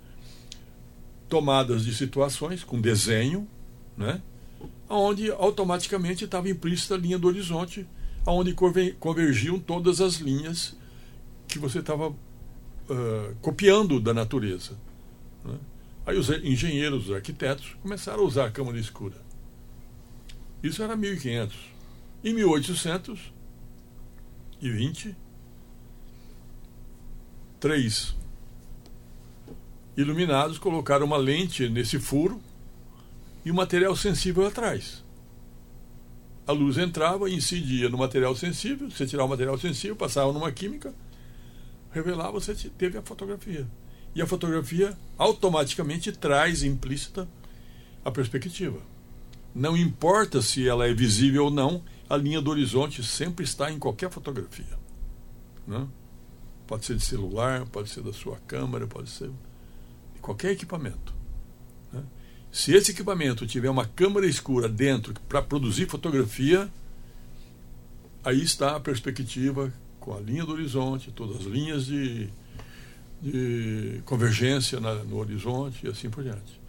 tomadas 1.28 1.84
de 1.84 1.94
situações 1.94 2.62
com 2.62 2.80
desenho, 2.80 3.48
né? 3.96 4.22
onde 4.88 5.30
automaticamente 5.32 6.24
estava 6.24 6.48
implícita 6.48 6.94
a 6.94 6.98
linha 6.98 7.18
do 7.18 7.26
horizonte, 7.26 7.84
onde 8.26 8.54
convergiam 8.98 9.58
todas 9.58 10.00
as 10.00 10.14
linhas 10.16 10.76
que 11.48 11.58
você 11.58 11.80
estava 11.80 12.10
uh, 12.10 12.16
copiando 13.40 13.98
da 13.98 14.14
natureza. 14.14 14.78
Né? 15.44 15.58
Aí 16.06 16.16
os 16.18 16.30
engenheiros, 16.30 17.08
os 17.08 17.14
arquitetos, 17.14 17.76
começaram 17.82 18.20
a 18.20 18.26
usar 18.26 18.46
a 18.46 18.50
câmara 18.50 18.78
escura. 18.78 19.16
Isso 20.62 20.82
era 20.82 20.96
1500. 20.96 21.56
Em 22.22 22.34
1820, 22.34 25.16
três 27.60 28.14
iluminados 29.96 30.58
colocaram 30.58 31.06
uma 31.06 31.16
lente 31.16 31.68
nesse 31.68 31.98
furo 31.98 32.40
e 33.44 33.50
um 33.50 33.54
material 33.54 33.94
sensível 33.94 34.46
atrás. 34.46 35.04
A 36.46 36.52
luz 36.52 36.76
entrava 36.76 37.30
incidia 37.30 37.88
no 37.88 37.96
material 37.96 38.36
sensível, 38.36 38.90
você 38.90 39.06
tirava 39.06 39.26
o 39.26 39.30
material 39.30 39.58
sensível, 39.58 39.96
passava 39.96 40.32
numa 40.32 40.52
química, 40.52 40.92
revelava, 41.90 42.32
você 42.32 42.54
teve 42.54 42.98
a 42.98 43.02
fotografia 43.02 43.66
e 44.14 44.22
a 44.22 44.26
fotografia 44.26 44.96
automaticamente 45.16 46.12
traz 46.12 46.62
implícita 46.62 47.28
a 48.04 48.10
perspectiva. 48.10 48.80
Não 49.54 49.76
importa 49.76 50.42
se 50.42 50.68
ela 50.68 50.86
é 50.86 50.92
visível 50.92 51.44
ou 51.46 51.50
não, 51.50 51.82
a 52.08 52.16
linha 52.16 52.40
do 52.40 52.50
horizonte 52.50 53.02
sempre 53.02 53.44
está 53.44 53.72
em 53.72 53.78
qualquer 53.78 54.10
fotografia. 54.10 54.78
Né? 55.66 55.86
Pode 56.66 56.84
ser 56.84 56.96
de 56.96 57.04
celular, 57.04 57.66
pode 57.66 57.90
ser 57.90 58.02
da 58.02 58.12
sua 58.12 58.38
câmera, 58.46 58.86
pode 58.86 59.10
ser 59.10 59.28
de 60.14 60.20
qualquer 60.20 60.52
equipamento. 60.52 61.14
Né? 61.92 62.02
Se 62.50 62.72
esse 62.72 62.92
equipamento 62.92 63.46
tiver 63.46 63.68
uma 63.68 63.84
câmera 63.84 64.26
escura 64.26 64.68
dentro 64.68 65.12
para 65.28 65.42
produzir 65.42 65.86
fotografia, 65.86 66.70
aí 68.24 68.42
está 68.42 68.76
a 68.76 68.80
perspectiva 68.80 69.72
com 70.00 70.14
a 70.16 70.20
linha 70.20 70.44
do 70.44 70.52
horizonte, 70.52 71.10
todas 71.10 71.40
as 71.40 71.44
linhas 71.44 71.86
de, 71.86 72.28
de 73.20 74.02
convergência 74.04 74.80
na, 74.80 74.94
no 74.96 75.18
horizonte 75.18 75.86
e 75.86 75.90
assim 75.90 76.08
por 76.08 76.22
diante. 76.22 76.60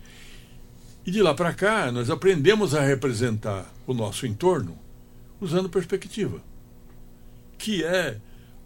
E 1.06 1.12
de 1.12 1.22
lá 1.22 1.36
para 1.36 1.54
cá, 1.54 1.92
nós 1.92 2.10
aprendemos 2.10 2.74
a 2.74 2.82
representar 2.82 3.72
o 3.86 3.94
nosso 3.94 4.26
entorno 4.26 4.78
usando 5.40 5.70
perspectiva, 5.70 6.42
que 7.58 7.84
é 7.84 8.18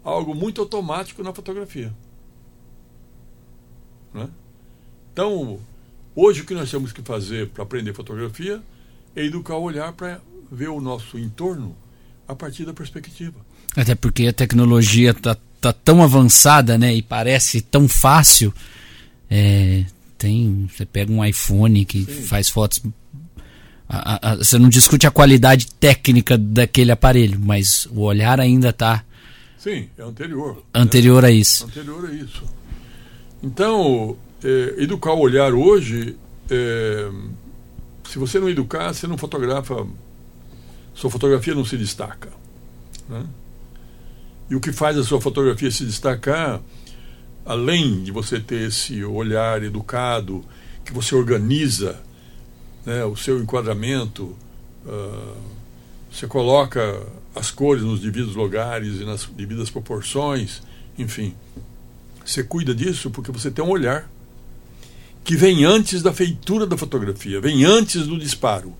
algo 0.04 0.34
muito 0.34 0.60
automático 0.60 1.22
na 1.22 1.32
fotografia. 1.32 1.92
Né? 4.14 4.28
Então, 5.12 5.58
hoje 6.14 6.42
o 6.42 6.44
que 6.44 6.54
nós 6.54 6.70
temos 6.70 6.92
que 6.92 7.02
fazer 7.02 7.48
para 7.48 7.62
aprender 7.62 7.92
fotografia 7.92 8.60
é 9.14 9.24
educar 9.24 9.56
o 9.56 9.62
olhar 9.62 9.92
para 9.92 10.20
ver 10.50 10.68
o 10.68 10.80
nosso 10.80 11.18
entorno 11.18 11.76
a 12.26 12.34
partir 12.34 12.64
da 12.64 12.72
perspectiva. 12.72 13.36
Até 13.76 13.94
porque 13.94 14.26
a 14.26 14.32
tecnologia 14.32 15.10
está 15.10 15.36
tá 15.60 15.72
tão 15.72 16.02
avançada, 16.02 16.78
né? 16.78 16.94
E 16.94 17.02
parece 17.02 17.60
tão 17.60 17.88
fácil. 17.88 18.52
É, 19.28 19.84
tem, 20.18 20.68
você 20.72 20.84
pega 20.84 21.12
um 21.12 21.24
iPhone 21.24 21.84
que 21.84 22.04
Sim. 22.04 22.22
faz 22.22 22.48
fotos. 22.48 22.80
A, 23.88 24.32
a, 24.32 24.36
você 24.36 24.58
não 24.58 24.68
discute 24.68 25.06
a 25.06 25.10
qualidade 25.10 25.66
técnica 25.74 26.38
daquele 26.38 26.92
aparelho, 26.92 27.38
mas 27.40 27.86
o 27.90 28.00
olhar 28.00 28.40
ainda 28.40 28.70
está. 28.70 29.04
Sim, 29.60 29.90
é 29.98 30.02
anterior. 30.02 30.62
Anterior 30.72 31.22
né? 31.22 31.28
a 31.28 31.30
isso. 31.30 31.66
Anterior 31.66 32.06
a 32.06 32.12
isso. 32.14 32.44
Então, 33.42 34.16
é, 34.42 34.82
educar 34.82 35.12
o 35.12 35.18
olhar 35.18 35.52
hoje, 35.52 36.16
é, 36.50 37.10
se 38.08 38.18
você 38.18 38.40
não 38.40 38.48
educar, 38.48 38.94
você 38.94 39.06
não 39.06 39.18
fotografa, 39.18 39.86
sua 40.94 41.10
fotografia 41.10 41.54
não 41.54 41.66
se 41.66 41.76
destaca. 41.76 42.30
Né? 43.06 43.22
E 44.48 44.56
o 44.56 44.60
que 44.60 44.72
faz 44.72 44.96
a 44.96 45.04
sua 45.04 45.20
fotografia 45.20 45.70
se 45.70 45.84
destacar, 45.84 46.62
além 47.44 48.02
de 48.02 48.10
você 48.10 48.40
ter 48.40 48.66
esse 48.66 49.04
olhar 49.04 49.62
educado, 49.62 50.42
que 50.86 50.92
você 50.94 51.14
organiza 51.14 52.00
né, 52.86 53.04
o 53.04 53.14
seu 53.14 53.38
enquadramento, 53.38 54.34
uh, 54.86 55.59
você 56.10 56.26
coloca 56.26 57.06
as 57.34 57.50
cores 57.50 57.82
nos 57.82 58.00
devidos 58.00 58.34
lugares 58.34 59.00
e 59.00 59.04
nas 59.04 59.24
devidas 59.26 59.70
proporções, 59.70 60.62
enfim. 60.98 61.34
Você 62.24 62.42
cuida 62.42 62.74
disso 62.74 63.10
porque 63.10 63.30
você 63.30 63.50
tem 63.50 63.64
um 63.64 63.68
olhar 63.68 64.10
que 65.22 65.36
vem 65.36 65.64
antes 65.64 66.02
da 66.02 66.12
feitura 66.12 66.66
da 66.66 66.76
fotografia, 66.76 67.40
vem 67.40 67.64
antes 67.64 68.06
do 68.06 68.18
disparo. 68.18 68.74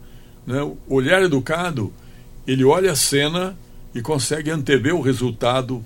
Né? 0.46 0.60
O 0.62 0.78
olhar 0.88 1.22
educado, 1.22 1.92
ele 2.46 2.64
olha 2.64 2.92
a 2.92 2.96
cena 2.96 3.56
e 3.94 4.00
consegue 4.00 4.50
antever 4.50 4.94
o 4.94 5.00
resultado 5.00 5.84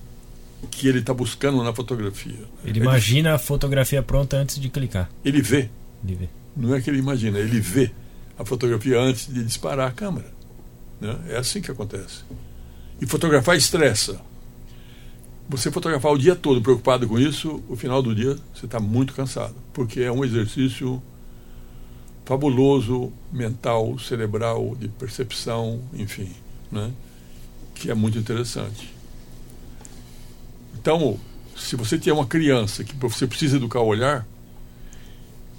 que 0.70 0.88
ele 0.88 1.00
está 1.00 1.12
buscando 1.12 1.62
na 1.62 1.72
fotografia. 1.74 2.40
Ele 2.64 2.80
imagina 2.80 3.34
a 3.34 3.38
fotografia 3.38 4.02
pronta 4.02 4.36
antes 4.36 4.58
de 4.58 4.68
clicar. 4.68 5.10
Ele 5.24 5.42
vê. 5.42 5.68
Ele 6.04 6.14
vê. 6.14 6.28
Não 6.56 6.74
é 6.74 6.80
que 6.80 6.88
ele 6.88 6.98
imagina, 6.98 7.38
ele 7.38 7.60
vê 7.60 7.90
a 8.38 8.44
fotografia 8.44 8.98
antes 8.98 9.26
de 9.26 9.44
disparar 9.44 9.88
a 9.88 9.92
câmera. 9.92 10.33
Né? 11.00 11.18
É 11.28 11.36
assim 11.36 11.60
que 11.60 11.70
acontece. 11.70 12.22
E 13.00 13.06
fotografar 13.06 13.56
estressa. 13.56 14.20
Você 15.48 15.70
fotografar 15.70 16.12
o 16.12 16.18
dia 16.18 16.34
todo 16.34 16.62
preocupado 16.62 17.06
com 17.06 17.18
isso, 17.18 17.62
o 17.68 17.76
final 17.76 18.02
do 18.02 18.14
dia 18.14 18.38
você 18.54 18.64
está 18.64 18.80
muito 18.80 19.12
cansado, 19.12 19.54
porque 19.74 20.00
é 20.00 20.10
um 20.10 20.24
exercício 20.24 21.02
fabuloso, 22.24 23.12
mental, 23.30 23.98
cerebral, 23.98 24.74
de 24.80 24.88
percepção, 24.88 25.82
enfim. 25.92 26.30
Né? 26.72 26.90
que 27.74 27.90
é 27.90 27.94
muito 27.94 28.16
interessante. 28.16 28.94
Então, 30.74 31.18
se 31.56 31.76
você 31.76 31.98
tem 31.98 32.12
uma 32.12 32.26
criança 32.26 32.84
que 32.84 32.94
você 32.96 33.26
precisa 33.26 33.56
educar 33.56 33.80
o 33.80 33.86
olhar, 33.86 34.26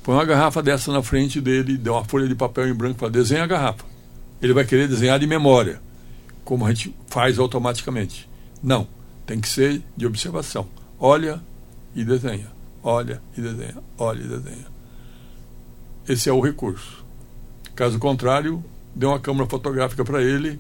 põe 0.03 0.15
uma 0.15 0.25
garrafa 0.25 0.63
dessa 0.63 0.91
na 0.91 1.03
frente 1.03 1.41
dele, 1.41 1.77
dê 1.77 1.89
uma 1.89 2.05
folha 2.05 2.27
de 2.27 2.35
papel 2.35 2.69
em 2.69 2.73
branco 2.73 2.99
para 2.99 3.09
desenha 3.09 3.43
a 3.43 3.47
garrafa. 3.47 3.85
Ele 4.41 4.53
vai 4.53 4.65
querer 4.65 4.87
desenhar 4.87 5.19
de 5.19 5.27
memória, 5.27 5.81
como 6.43 6.65
a 6.65 6.73
gente 6.73 6.95
faz 7.07 7.39
automaticamente. 7.39 8.29
Não, 8.61 8.87
tem 9.25 9.39
que 9.39 9.49
ser 9.49 9.81
de 9.95 10.05
observação. 10.05 10.67
Olha 10.99 11.41
e 11.95 12.03
desenha. 12.03 12.51
Olha 12.83 13.21
e 13.37 13.41
desenha. 13.41 13.77
Olha 13.97 14.21
e 14.21 14.27
desenha. 14.27 14.65
Esse 16.07 16.29
é 16.29 16.33
o 16.33 16.39
recurso. 16.39 17.03
Caso 17.75 17.97
contrário, 17.97 18.63
dê 18.93 19.05
uma 19.05 19.19
câmera 19.19 19.49
fotográfica 19.49 20.05
para 20.05 20.21
ele 20.21 20.57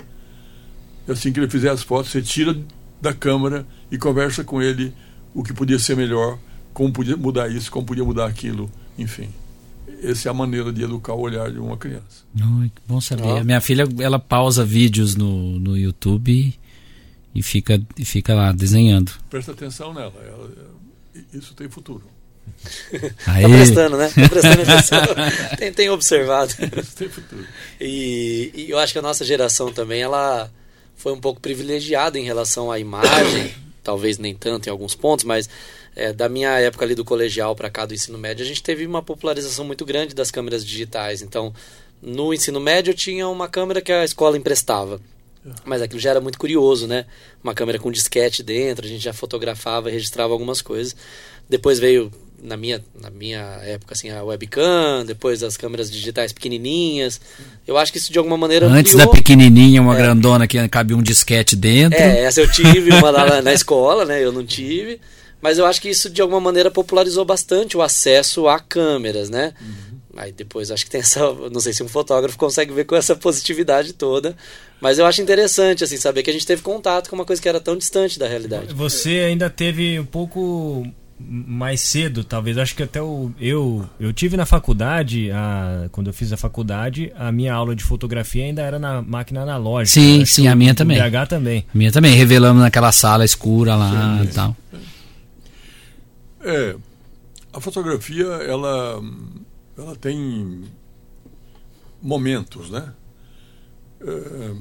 e 1.07 1.11
assim 1.11 1.31
que 1.31 1.39
ele 1.39 1.49
fizer 1.49 1.69
as 1.69 1.83
fotos, 1.83 2.11
você 2.11 2.21
tira 2.21 2.57
da 3.01 3.13
câmera 3.13 3.65
e 3.91 3.97
conversa 3.97 4.43
com 4.43 4.61
ele 4.61 4.93
o 5.33 5.43
que 5.43 5.53
podia 5.53 5.77
ser 5.77 5.95
melhor, 5.95 6.39
como 6.73 6.91
podia 6.91 7.15
mudar 7.15 7.49
isso, 7.49 7.71
como 7.71 7.85
podia 7.85 8.03
mudar 8.03 8.25
aquilo, 8.25 8.71
enfim. 8.97 9.29
Essa 10.01 10.29
é 10.29 10.31
a 10.31 10.33
maneira 10.33 10.71
de 10.71 10.83
educar 10.83 11.13
o 11.13 11.21
olhar 11.21 11.51
de 11.51 11.59
uma 11.59 11.77
criança. 11.77 12.25
Oh, 12.39 12.69
bom 12.87 13.01
saber. 13.01 13.23
Ah. 13.23 13.43
Minha 13.43 13.61
filha, 13.61 13.85
ela 13.99 14.19
pausa 14.19 14.63
vídeos 14.63 15.15
no, 15.15 15.59
no 15.59 15.77
YouTube 15.77 16.53
e, 17.33 17.43
fica, 17.43 17.81
e 17.97 18.05
fica 18.05 18.33
lá 18.33 18.51
desenhando. 18.51 19.11
Presta 19.29 19.51
atenção 19.51 19.93
nela. 19.93 20.13
Ela, 20.25 20.51
isso 21.33 21.53
tem 21.53 21.69
futuro. 21.69 22.03
Aí. 23.25 23.43
Tá 23.43 23.49
prestando, 23.49 23.97
né? 23.97 24.11
Tá 24.13 24.29
prestando 24.29 24.61
atenção. 24.63 24.99
tem, 25.57 25.73
tem 25.73 25.89
observado. 25.89 26.53
e, 27.79 28.51
e 28.53 28.69
eu 28.69 28.77
acho 28.79 28.93
que 28.93 28.99
a 28.99 29.03
nossa 29.03 29.25
geração 29.25 29.71
também, 29.71 30.01
ela 30.01 30.51
foi 30.95 31.13
um 31.13 31.19
pouco 31.19 31.41
privilegiada 31.41 32.17
em 32.17 32.23
relação 32.23 32.71
à 32.71 32.79
imagem, 32.79 33.53
talvez 33.83 34.17
nem 34.17 34.33
tanto 34.33 34.67
em 34.67 34.71
alguns 34.71 34.95
pontos, 34.95 35.25
mas 35.25 35.49
é, 35.95 36.11
da 36.11 36.27
minha 36.27 36.59
época 36.59 36.83
ali 36.83 36.93
do 36.93 37.05
colegial 37.05 37.55
para 37.55 37.69
cá 37.69 37.85
do 37.85 37.93
ensino 37.93 38.17
médio, 38.17 38.43
a 38.43 38.47
gente 38.47 38.61
teve 38.61 38.85
uma 38.85 39.01
popularização 39.01 39.63
muito 39.63 39.85
grande 39.85 40.13
das 40.13 40.29
câmeras 40.29 40.65
digitais. 40.65 41.21
Então, 41.21 41.53
no 42.01 42.33
ensino 42.33 42.59
médio 42.59 42.91
eu 42.91 42.95
tinha 42.95 43.27
uma 43.27 43.47
câmera 43.47 43.81
que 43.81 43.91
a 43.91 44.03
escola 44.03 44.37
emprestava. 44.37 44.99
Mas 45.63 45.81
aquilo 45.81 45.99
já 45.99 46.09
era 46.09 46.19
muito 46.19 46.39
curioso, 46.39 46.87
né? 46.87 47.05
Uma 47.43 47.53
câmera 47.53 47.77
com 47.77 47.91
disquete 47.91 48.41
dentro, 48.41 48.85
a 48.85 48.89
gente 48.89 49.03
já 49.03 49.13
fotografava 49.13 49.89
e 49.89 49.93
registrava 49.93 50.33
algumas 50.33 50.61
coisas. 50.61 50.95
Depois 51.47 51.77
veio 51.77 52.11
na 52.41 52.57
minha, 52.57 52.83
na 52.99 53.09
minha 53.11 53.59
época, 53.63 53.93
assim, 53.93 54.09
a 54.09 54.23
webcam, 54.23 55.05
depois 55.05 55.43
as 55.43 55.55
câmeras 55.55 55.91
digitais 55.91 56.33
pequenininhas. 56.33 57.21
Eu 57.67 57.77
acho 57.77 57.91
que 57.91 57.99
isso 57.99 58.11
de 58.11 58.17
alguma 58.17 58.37
maneira. 58.37 58.67
Antes 58.67 58.95
da 58.95 59.07
pequenininha, 59.07 59.81
uma 59.81 59.95
é. 59.95 59.97
grandona 59.97 60.47
que 60.47 60.67
cabe 60.67 60.93
um 60.93 61.01
disquete 61.01 61.55
dentro. 61.55 61.99
É, 61.99 62.23
essa 62.23 62.41
eu 62.41 62.51
tive, 62.51 62.91
uma 62.91 63.11
lá 63.11 63.41
na 63.41 63.53
escola, 63.53 64.03
né? 64.03 64.23
Eu 64.23 64.31
não 64.31 64.45
tive. 64.45 64.99
Mas 65.45 65.59
eu 65.59 65.65
acho 65.67 65.79
que 65.79 65.87
isso 65.87 66.09
de 66.09 66.23
alguma 66.23 66.41
maneira 66.41 66.71
popularizou 66.71 67.23
bastante 67.23 67.77
o 67.77 67.81
acesso 67.83 68.47
a 68.47 68.59
câmeras, 68.59 69.29
né? 69.29 69.53
Uhum. 69.61 69.99
Aí 70.17 70.31
depois 70.31 70.71
acho 70.71 70.83
que 70.83 70.89
tem 70.89 71.01
essa. 71.01 71.19
Não 71.53 71.59
sei 71.59 71.71
se 71.71 71.83
um 71.83 71.87
fotógrafo 71.87 72.35
consegue 72.35 72.73
ver 72.73 72.85
com 72.85 72.95
essa 72.95 73.15
positividade 73.15 73.93
toda. 73.93 74.35
Mas 74.81 74.97
eu 74.97 75.05
acho 75.05 75.21
interessante, 75.21 75.83
assim, 75.83 75.97
saber 75.97 76.23
que 76.23 76.31
a 76.31 76.33
gente 76.33 76.47
teve 76.47 76.63
contato 76.63 77.11
com 77.11 77.15
uma 77.15 77.25
coisa 77.25 77.39
que 77.39 77.47
era 77.47 77.59
tão 77.59 77.77
distante 77.77 78.17
da 78.17 78.27
realidade. 78.27 78.73
Você 78.73 79.19
ainda 79.19 79.47
teve 79.47 79.99
um 79.99 80.05
pouco 80.05 80.83
mais 81.19 81.81
cedo, 81.81 82.23
talvez. 82.23 82.57
Acho 82.57 82.75
que 82.75 82.83
até 82.83 83.01
o, 83.01 83.31
eu 83.39 83.87
eu 83.99 84.11
tive 84.11 84.35
na 84.35 84.45
faculdade, 84.45 85.29
a, 85.31 85.87
quando 85.91 86.07
eu 86.07 86.13
fiz 86.13 86.33
a 86.33 86.37
faculdade, 86.37 87.11
a 87.15 87.31
minha 87.31 87.53
aula 87.53 87.75
de 87.75 87.83
fotografia 87.83 88.45
ainda 88.45 88.61
era 88.61 88.79
na 88.79 89.01
máquina 89.01 89.41
analógica. 89.41 89.93
Sim, 90.01 90.25
sim, 90.25 90.47
a 90.47 90.55
minha 90.55 90.73
também. 90.73 90.97
BH 90.97 91.27
também. 91.29 91.65
A 91.73 91.77
minha 91.77 91.91
também. 91.91 92.15
Revelamos 92.15 92.61
naquela 92.61 92.91
sala 92.91 93.23
escura 93.23 93.75
lá 93.75 94.17
sim, 94.19 94.23
e 94.23 94.27
tal. 94.33 94.55
É, 96.45 96.77
a 97.51 97.59
fotografia 97.59 98.25
ela 98.25 99.01
ela 99.75 99.95
tem 99.95 100.63
momentos, 102.01 102.69
né? 102.69 102.93
É, 103.99 104.55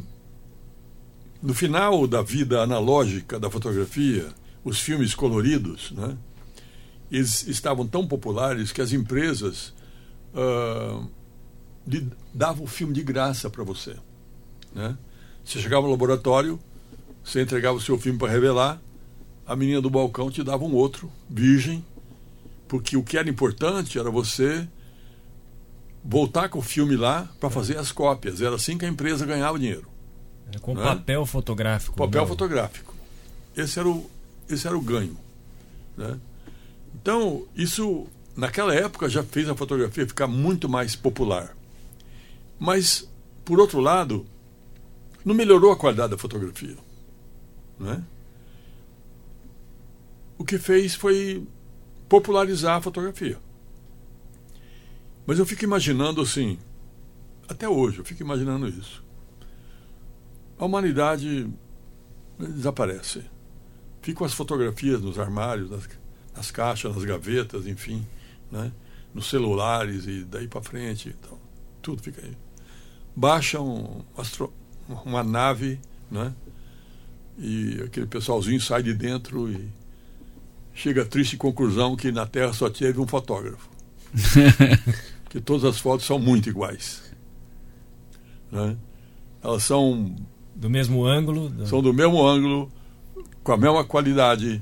no 1.42 1.52
final 1.52 2.06
da 2.06 2.22
vida 2.22 2.62
analógica 2.62 3.38
da 3.38 3.50
fotografia, 3.50 4.32
os 4.64 4.80
filmes 4.80 5.14
coloridos, 5.14 5.92
né? 5.92 6.16
eles 7.10 7.46
estavam 7.46 7.86
tão 7.86 8.06
populares 8.06 8.72
que 8.72 8.80
as 8.80 8.92
empresas 8.92 9.74
uh, 10.32 11.06
davam 12.32 12.64
o 12.64 12.66
filme 12.66 12.94
de 12.94 13.02
graça 13.02 13.50
para 13.50 13.62
você. 13.62 13.94
Né? 14.74 14.96
Você 15.44 15.60
chegava 15.60 15.82
no 15.82 15.90
laboratório, 15.90 16.58
você 17.22 17.42
entregava 17.42 17.76
o 17.76 17.80
seu 17.80 17.98
filme 17.98 18.18
para 18.18 18.32
revelar, 18.32 18.80
a 19.46 19.54
menina 19.54 19.80
do 19.80 19.90
balcão 19.90 20.30
te 20.30 20.42
dava 20.42 20.64
um 20.64 20.74
outro, 20.74 21.10
virgem, 21.28 21.84
porque 22.66 22.96
o 22.96 23.02
que 23.02 23.18
era 23.18 23.28
importante 23.28 23.98
era 23.98 24.10
você 24.10 24.66
voltar 26.04 26.48
com 26.48 26.58
o 26.58 26.62
filme 26.62 26.96
lá 26.96 27.28
para 27.40 27.50
fazer 27.50 27.78
as 27.78 27.92
cópias. 27.92 28.40
Era 28.40 28.56
assim 28.56 28.76
que 28.76 28.84
a 28.84 28.88
empresa 28.88 29.24
ganhava 29.24 29.58
dinheiro. 29.58 29.86
É 30.52 30.58
com 30.58 30.74
né? 30.74 30.82
papel 30.82 31.24
fotográfico. 31.24 31.96
Papel 31.96 32.22
não. 32.22 32.28
fotográfico. 32.28 32.94
Esse 33.56 33.78
era 33.78 33.88
o, 33.88 34.10
esse 34.48 34.66
era 34.66 34.76
o 34.76 34.80
ganho. 34.80 35.16
Né? 35.96 36.18
Então, 36.94 37.46
isso, 37.54 38.06
naquela 38.36 38.74
época, 38.74 39.08
já 39.08 39.22
fez 39.22 39.48
a 39.48 39.54
fotografia 39.54 40.06
ficar 40.06 40.26
muito 40.26 40.68
mais 40.68 40.94
popular. 40.94 41.56
Mas, 42.58 43.08
por 43.44 43.58
outro 43.58 43.80
lado, 43.80 44.26
não 45.24 45.34
melhorou 45.34 45.72
a 45.72 45.76
qualidade 45.76 46.10
da 46.10 46.18
fotografia. 46.18 46.76
Né? 47.78 48.02
O 50.36 50.44
que 50.44 50.58
fez 50.58 50.94
foi 50.94 51.46
popularizar 52.08 52.76
a 52.76 52.80
fotografia. 52.80 53.38
Mas 55.26 55.38
eu 55.38 55.46
fico 55.46 55.64
imaginando 55.64 56.20
assim, 56.20 56.58
até 57.48 57.68
hoje, 57.68 57.98
eu 57.98 58.04
fico 58.04 58.22
imaginando 58.22 58.68
isso. 58.68 59.02
A 60.58 60.64
humanidade 60.64 61.48
desaparece. 62.38 63.22
Ficam 64.02 64.26
as 64.26 64.34
fotografias 64.34 65.00
nos 65.00 65.18
armários, 65.18 65.70
nas, 65.70 65.88
nas 66.36 66.50
caixas, 66.50 66.94
nas 66.94 67.04
gavetas, 67.04 67.66
enfim, 67.66 68.06
né? 68.50 68.70
nos 69.14 69.28
celulares 69.28 70.06
e 70.06 70.24
daí 70.24 70.46
para 70.48 70.60
frente. 70.62 71.14
Então, 71.18 71.38
tudo 71.80 72.02
fica 72.02 72.20
aí. 72.20 72.36
Baixa 73.16 73.60
um, 73.60 74.02
uma 75.04 75.22
nave, 75.22 75.80
né? 76.10 76.34
e 77.38 77.82
aquele 77.84 78.06
pessoalzinho 78.06 78.60
sai 78.60 78.82
de 78.82 78.94
dentro 78.94 79.50
e 79.50 79.68
chega 80.74 81.02
à 81.02 81.04
triste 81.04 81.36
conclusão 81.36 81.96
que 81.96 82.10
na 82.10 82.26
Terra 82.26 82.52
só 82.52 82.68
teve 82.68 83.00
um 83.00 83.06
fotógrafo. 83.06 83.68
que 85.30 85.40
todas 85.40 85.64
as 85.64 85.78
fotos 85.78 86.06
são 86.06 86.18
muito 86.18 86.48
iguais. 86.48 87.02
Né? 88.50 88.76
Elas 89.42 89.62
são. 89.62 90.14
Do 90.54 90.70
mesmo 90.70 91.04
ângulo? 91.04 91.48
Do... 91.48 91.66
São 91.66 91.82
do 91.82 91.92
mesmo 91.92 92.24
ângulo, 92.24 92.70
com 93.42 93.52
a 93.52 93.56
mesma 93.56 93.84
qualidade 93.84 94.60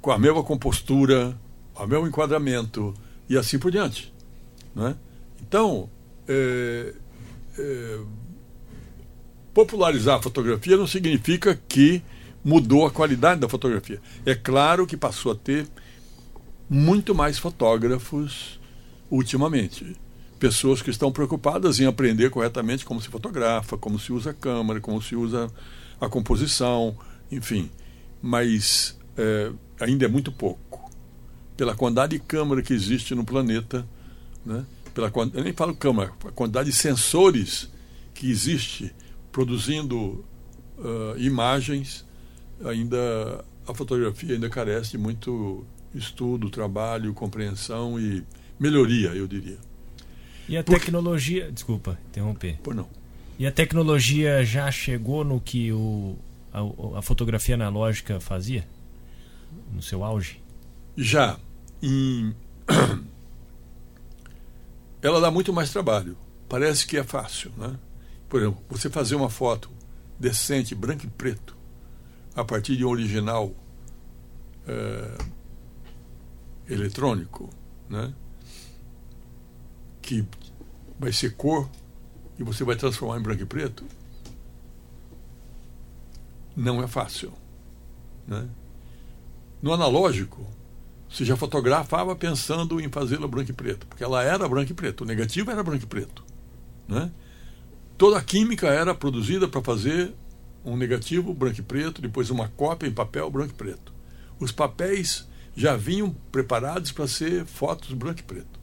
com 0.00 0.10
a 0.10 0.18
mesma 0.18 0.42
compostura, 0.42 1.36
o 1.74 1.86
mesmo 1.86 2.06
enquadramento 2.06 2.94
e 3.28 3.36
assim 3.36 3.58
por 3.58 3.70
diante. 3.70 4.12
Né? 4.74 4.94
Então, 5.40 5.88
é, 6.28 6.94
é, 7.58 7.98
popularizar 9.52 10.18
a 10.18 10.22
fotografia 10.22 10.76
não 10.76 10.86
significa 10.86 11.58
que 11.68 12.02
mudou 12.44 12.86
a 12.86 12.90
qualidade 12.90 13.40
da 13.40 13.48
fotografia. 13.48 14.00
É 14.26 14.34
claro 14.34 14.86
que 14.86 14.96
passou 14.96 15.32
a 15.32 15.34
ter 15.34 15.66
muito 16.68 17.14
mais 17.14 17.38
fotógrafos 17.38 18.60
ultimamente. 19.10 19.96
Pessoas 20.38 20.82
que 20.82 20.90
estão 20.90 21.10
preocupadas 21.10 21.80
em 21.80 21.86
aprender 21.86 22.28
corretamente 22.30 22.84
como 22.84 23.00
se 23.00 23.08
fotografa, 23.08 23.78
como 23.78 23.98
se 23.98 24.12
usa 24.12 24.30
a 24.30 24.34
câmera, 24.34 24.80
como 24.80 25.00
se 25.00 25.16
usa 25.16 25.50
a 26.00 26.08
composição, 26.08 26.94
enfim. 27.32 27.70
Mas 28.20 28.98
é, 29.16 29.50
ainda 29.80 30.04
é 30.04 30.08
muito 30.08 30.30
pouco. 30.30 30.90
Pela 31.56 31.74
quantidade 31.74 32.18
de 32.18 32.18
câmera 32.18 32.62
que 32.62 32.74
existe 32.74 33.14
no 33.14 33.24
planeta, 33.24 33.86
né? 34.44 34.66
Pela, 34.92 35.10
eu 35.32 35.42
nem 35.42 35.52
falo 35.52 35.74
câmera, 35.74 36.12
a 36.24 36.30
quantidade 36.30 36.70
de 36.70 36.76
sensores 36.76 37.70
que 38.12 38.30
existe 38.30 38.94
produzindo 39.32 40.24
uh, 40.78 41.18
imagens, 41.18 42.04
ainda 42.64 43.44
a 43.66 43.74
fotografia 43.74 44.34
ainda 44.34 44.48
carece 44.50 44.92
de 44.92 44.98
muito 44.98 45.64
estudo, 45.94 46.50
trabalho, 46.50 47.14
compreensão 47.14 47.98
e 47.98 48.24
melhoria, 48.58 49.08
eu 49.10 49.26
diria. 49.26 49.58
E 50.48 50.56
a 50.56 50.62
Porque... 50.62 50.80
tecnologia, 50.80 51.50
desculpa, 51.50 51.98
interromper. 52.08 52.58
Por 52.62 52.74
não. 52.74 52.88
E 53.38 53.46
a 53.46 53.52
tecnologia 53.52 54.44
já 54.44 54.70
chegou 54.70 55.24
no 55.24 55.40
que 55.40 55.72
o, 55.72 56.16
a, 56.52 56.98
a 56.98 57.02
fotografia 57.02 57.54
analógica 57.54 58.20
fazia? 58.20 58.66
no 59.72 59.82
seu 59.82 60.04
auge? 60.04 60.40
Já. 60.96 61.38
Em... 61.82 62.34
Ela 65.02 65.20
dá 65.20 65.30
muito 65.30 65.52
mais 65.52 65.70
trabalho. 65.70 66.16
Parece 66.48 66.86
que 66.86 66.96
é 66.96 67.04
fácil, 67.04 67.52
né? 67.56 67.76
Por 68.28 68.40
exemplo, 68.40 68.62
você 68.68 68.88
fazer 68.88 69.14
uma 69.14 69.28
foto 69.28 69.70
decente, 70.18 70.74
branco 70.74 71.04
e 71.04 71.08
preto, 71.08 71.53
a 72.34 72.44
partir 72.44 72.76
de 72.76 72.84
um 72.84 72.88
original 72.88 73.52
é, 74.66 75.18
eletrônico, 76.68 77.50
né? 77.88 78.12
Que 80.02 80.26
vai 80.98 81.12
ser 81.12 81.34
cor 81.36 81.68
e 82.38 82.42
você 82.42 82.64
vai 82.64 82.76
transformar 82.76 83.18
em 83.18 83.22
branco 83.22 83.42
e 83.42 83.46
preto, 83.46 83.84
não 86.56 86.82
é 86.82 86.86
fácil, 86.86 87.32
né? 88.26 88.48
No 89.60 89.72
analógico, 89.72 90.46
você 91.08 91.24
já 91.24 91.36
fotografava 91.36 92.14
pensando 92.14 92.80
em 92.80 92.88
fazê-la 92.90 93.26
branco 93.26 93.50
e 93.50 93.54
preto, 93.54 93.86
porque 93.86 94.04
ela 94.04 94.22
era 94.22 94.48
branco 94.48 94.72
e 94.72 94.74
preto, 94.74 95.02
o 95.02 95.06
negativo 95.06 95.50
era 95.50 95.62
branco 95.62 95.84
e 95.84 95.86
preto. 95.86 96.24
Né? 96.88 97.10
Toda 97.96 98.18
a 98.18 98.22
química 98.22 98.66
era 98.66 98.94
produzida 98.94 99.48
para 99.48 99.62
fazer 99.62 100.12
um 100.64 100.76
negativo 100.76 101.34
branco 101.34 101.60
e 101.60 101.62
preto, 101.62 102.00
depois 102.00 102.30
uma 102.30 102.48
cópia 102.48 102.86
em 102.86 102.92
papel 102.92 103.30
branco 103.30 103.52
e 103.52 103.56
preto. 103.56 103.92
Os 104.40 104.50
papéis 104.50 105.28
já 105.56 105.76
vinham 105.76 106.14
preparados 106.32 106.90
para 106.90 107.06
ser 107.06 107.44
fotos 107.44 107.92
branco 107.92 108.20
e 108.20 108.24
preto. 108.24 108.60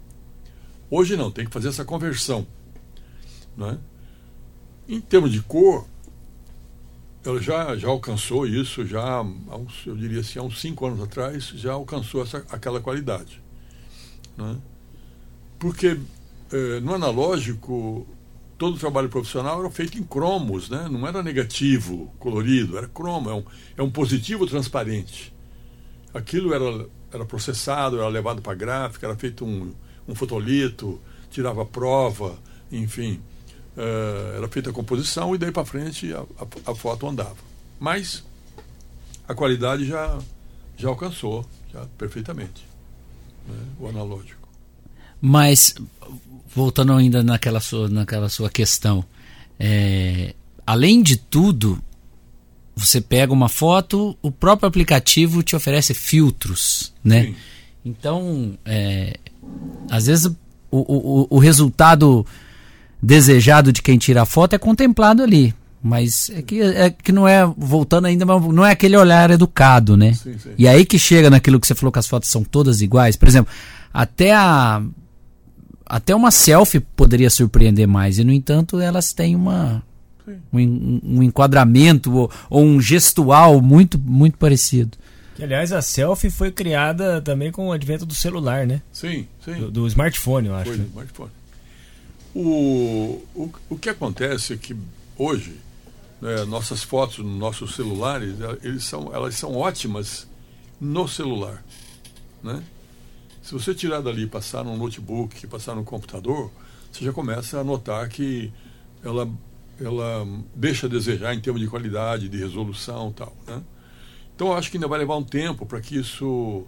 Hoje 0.89 1.15
não, 1.15 1.31
tem 1.31 1.45
que 1.45 1.51
fazer 1.51 1.69
essa 1.69 1.85
conversão. 1.85 2.45
Né? 3.55 3.77
Em 4.89 4.99
termos 4.99 5.31
de 5.31 5.41
cor, 5.41 5.87
ela 7.23 7.39
já, 7.39 7.77
já 7.77 7.87
alcançou 7.87 8.47
isso, 8.47 8.85
já, 8.85 9.23
eu 9.85 9.95
diria 9.95 10.21
assim, 10.21 10.39
há 10.39 10.43
uns 10.43 10.59
cinco 10.59 10.85
anos 10.85 11.01
atrás, 11.01 11.45
já 11.55 11.73
alcançou 11.73 12.23
essa, 12.23 12.45
aquela 12.49 12.81
qualidade. 12.81 13.41
Né? 14.35 14.57
Porque 15.59 15.99
eh, 16.51 16.79
no 16.81 16.93
analógico, 16.93 18.05
todo 18.61 18.75
o 18.75 18.79
trabalho 18.79 19.09
profissional 19.09 19.59
era 19.59 19.71
feito 19.71 19.97
em 19.97 20.03
cromos, 20.03 20.69
né? 20.69 20.87
não 20.87 21.07
era 21.07 21.23
negativo, 21.23 22.13
colorido, 22.19 22.77
era 22.77 22.87
cromo, 22.87 23.27
é 23.27 23.33
um, 23.33 23.43
é 23.77 23.81
um 23.81 23.89
positivo 23.89 24.45
transparente. 24.45 25.33
Aquilo 26.13 26.53
era, 26.53 26.87
era 27.11 27.25
processado, 27.25 27.97
era 27.97 28.07
levado 28.07 28.39
para 28.39 28.51
a 28.51 28.55
gráfica, 28.55 29.07
era 29.07 29.15
feito 29.15 29.43
um, 29.43 29.73
um 30.07 30.13
fotolito, 30.13 31.01
tirava 31.31 31.65
prova, 31.65 32.37
enfim. 32.71 33.19
Uh, 33.75 34.37
era 34.37 34.47
feita 34.47 34.69
a 34.69 34.73
composição 34.73 35.33
e 35.33 35.39
daí 35.39 35.51
para 35.51 35.65
frente 35.65 36.13
a, 36.13 36.19
a, 36.19 36.71
a, 36.71 36.75
foto 36.75 37.07
andava. 37.07 37.37
Mas 37.79 38.23
a 39.27 39.33
qualidade 39.33 39.87
já, 39.87 40.19
já 40.77 40.87
alcançou 40.87 41.43
já 41.73 41.87
perfeitamente 41.97 42.63
né, 43.47 43.57
o 43.79 43.87
analógico. 43.87 44.40
Mas 45.21 45.75
voltando 46.53 46.93
ainda 46.93 47.23
naquela 47.23 47.59
sua, 47.59 47.87
naquela 47.87 48.27
sua 48.27 48.49
questão, 48.49 49.05
é, 49.59 50.33
além 50.65 51.01
de 51.01 51.15
tudo, 51.15 51.81
você 52.75 52.99
pega 52.99 53.31
uma 53.31 53.47
foto, 53.47 54.17
o 54.21 54.31
próprio 54.31 54.67
aplicativo 54.67 55.43
te 55.43 55.55
oferece 55.55 55.93
filtros, 55.93 56.91
né? 57.03 57.25
Sim. 57.25 57.35
Então, 57.85 58.57
é, 58.65 59.17
às 59.89 60.07
vezes 60.07 60.25
o, 60.25 60.35
o, 60.71 61.27
o 61.29 61.39
resultado 61.39 62.25
desejado 63.01 63.71
de 63.71 63.81
quem 63.81 63.97
tira 63.97 64.21
a 64.21 64.25
foto 64.25 64.53
é 64.53 64.57
contemplado 64.57 65.23
ali. 65.23 65.53
Mas 65.83 66.29
é 66.29 66.41
que, 66.43 66.61
é 66.61 66.91
que 66.91 67.11
não 67.11 67.27
é, 67.27 67.43
voltando 67.57 68.05
ainda, 68.05 68.23
não 68.23 68.63
é 68.63 68.71
aquele 68.71 68.95
olhar 68.95 69.31
educado, 69.31 69.97
né? 69.97 70.13
Sim, 70.13 70.37
sim. 70.37 70.51
E 70.55 70.67
aí 70.67 70.85
que 70.85 70.99
chega 70.99 71.29
naquilo 71.29 71.59
que 71.59 71.65
você 71.65 71.73
falou 71.73 71.91
que 71.91 71.97
as 71.97 72.07
fotos 72.07 72.29
são 72.29 72.43
todas 72.43 72.81
iguais. 72.81 73.15
Por 73.15 73.27
exemplo, 73.27 73.51
até 73.91 74.33
a. 74.33 74.81
Até 75.91 76.15
uma 76.15 76.31
selfie 76.31 76.79
poderia 76.79 77.29
surpreender 77.29 77.85
mais, 77.85 78.17
e 78.17 78.23
no 78.23 78.31
entanto 78.31 78.79
elas 78.79 79.11
têm 79.11 79.35
uma, 79.35 79.83
um, 80.53 81.01
um, 81.03 81.21
enquadramento 81.21 82.15
ou, 82.15 82.31
ou, 82.49 82.63
um 82.63 82.79
gestual 82.79 83.59
muito, 83.59 83.99
muito 83.99 84.37
parecido. 84.37 84.97
Que, 85.35 85.43
aliás, 85.43 85.73
a 85.73 85.81
selfie 85.81 86.29
foi 86.29 86.49
criada 86.49 87.19
também 87.19 87.51
com 87.51 87.67
o 87.67 87.73
advento 87.73 88.05
do 88.05 88.15
celular, 88.15 88.65
né? 88.65 88.81
Sim, 88.93 89.27
sim. 89.43 89.55
Do, 89.55 89.69
do 89.69 89.87
smartphone, 89.87 90.47
eu 90.47 90.55
acho. 90.55 90.69
Foi 90.69 90.77
do 90.77 90.87
smartphone. 90.87 91.31
O, 92.33 93.21
o, 93.35 93.51
o 93.71 93.77
que 93.77 93.89
acontece 93.89 94.53
é 94.53 94.55
que 94.55 94.73
hoje 95.17 95.57
né, 96.21 96.45
nossas 96.45 96.83
fotos 96.83 97.17
nos 97.17 97.37
nossos 97.37 97.75
celulares 97.75 98.35
eles 98.63 98.85
são, 98.85 99.13
elas 99.13 99.35
são 99.35 99.57
ótimas 99.57 100.25
no 100.79 101.05
celular. 101.05 101.61
Né? 102.41 102.63
Se 103.41 103.53
você 103.53 103.73
tirar 103.73 104.01
dali 104.01 104.23
e 104.23 104.27
passar 104.27 104.63
no 104.63 104.77
notebook, 104.77 105.47
passar 105.47 105.75
no 105.75 105.83
computador, 105.83 106.51
você 106.91 107.03
já 107.03 107.11
começa 107.11 107.59
a 107.59 107.63
notar 107.63 108.07
que 108.09 108.51
ela, 109.03 109.29
ela 109.79 110.27
deixa 110.55 110.87
a 110.87 110.89
desejar 110.89 111.33
em 111.33 111.39
termos 111.39 111.61
de 111.61 111.67
qualidade, 111.67 112.29
de 112.29 112.37
resolução 112.37 113.11
tal. 113.11 113.35
Né? 113.47 113.61
Então 114.35 114.47
eu 114.47 114.53
acho 114.53 114.69
que 114.69 114.77
ainda 114.77 114.87
vai 114.87 114.99
levar 114.99 115.15
um 115.17 115.23
tempo 115.23 115.65
para 115.65 115.81
que 115.81 115.97
isso 115.97 116.65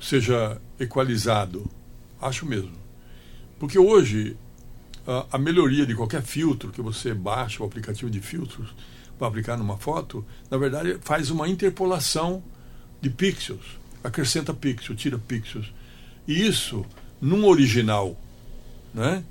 seja 0.00 0.60
equalizado. 0.78 1.64
Acho 2.20 2.46
mesmo. 2.46 2.72
Porque 3.58 3.78
hoje 3.78 4.36
a, 5.06 5.26
a, 5.32 5.38
melhoria 5.38 5.86
de 5.86 5.94
qualquer 5.94 6.22
filtro 6.22 6.70
que 6.70 6.82
você 6.82 7.14
baixa, 7.14 7.62
o 7.62 7.66
aplicativo 7.66 8.10
de 8.10 8.20
filtros, 8.20 8.74
para 9.18 9.28
aplicar 9.28 9.56
numa 9.56 9.76
foto, 9.76 10.24
na 10.50 10.56
verdade 10.56 10.98
faz 11.00 11.30
uma 11.30 11.48
interpolação 11.48 12.42
de 13.00 13.10
pixels, 13.10 13.78
acrescenta 14.02 14.52
pixels, 14.52 15.00
tira 15.00 15.18
pixels. 15.18 15.72
Isso, 16.26 16.84
num 17.20 17.46
original, 17.46 18.16
né, 18.94 19.24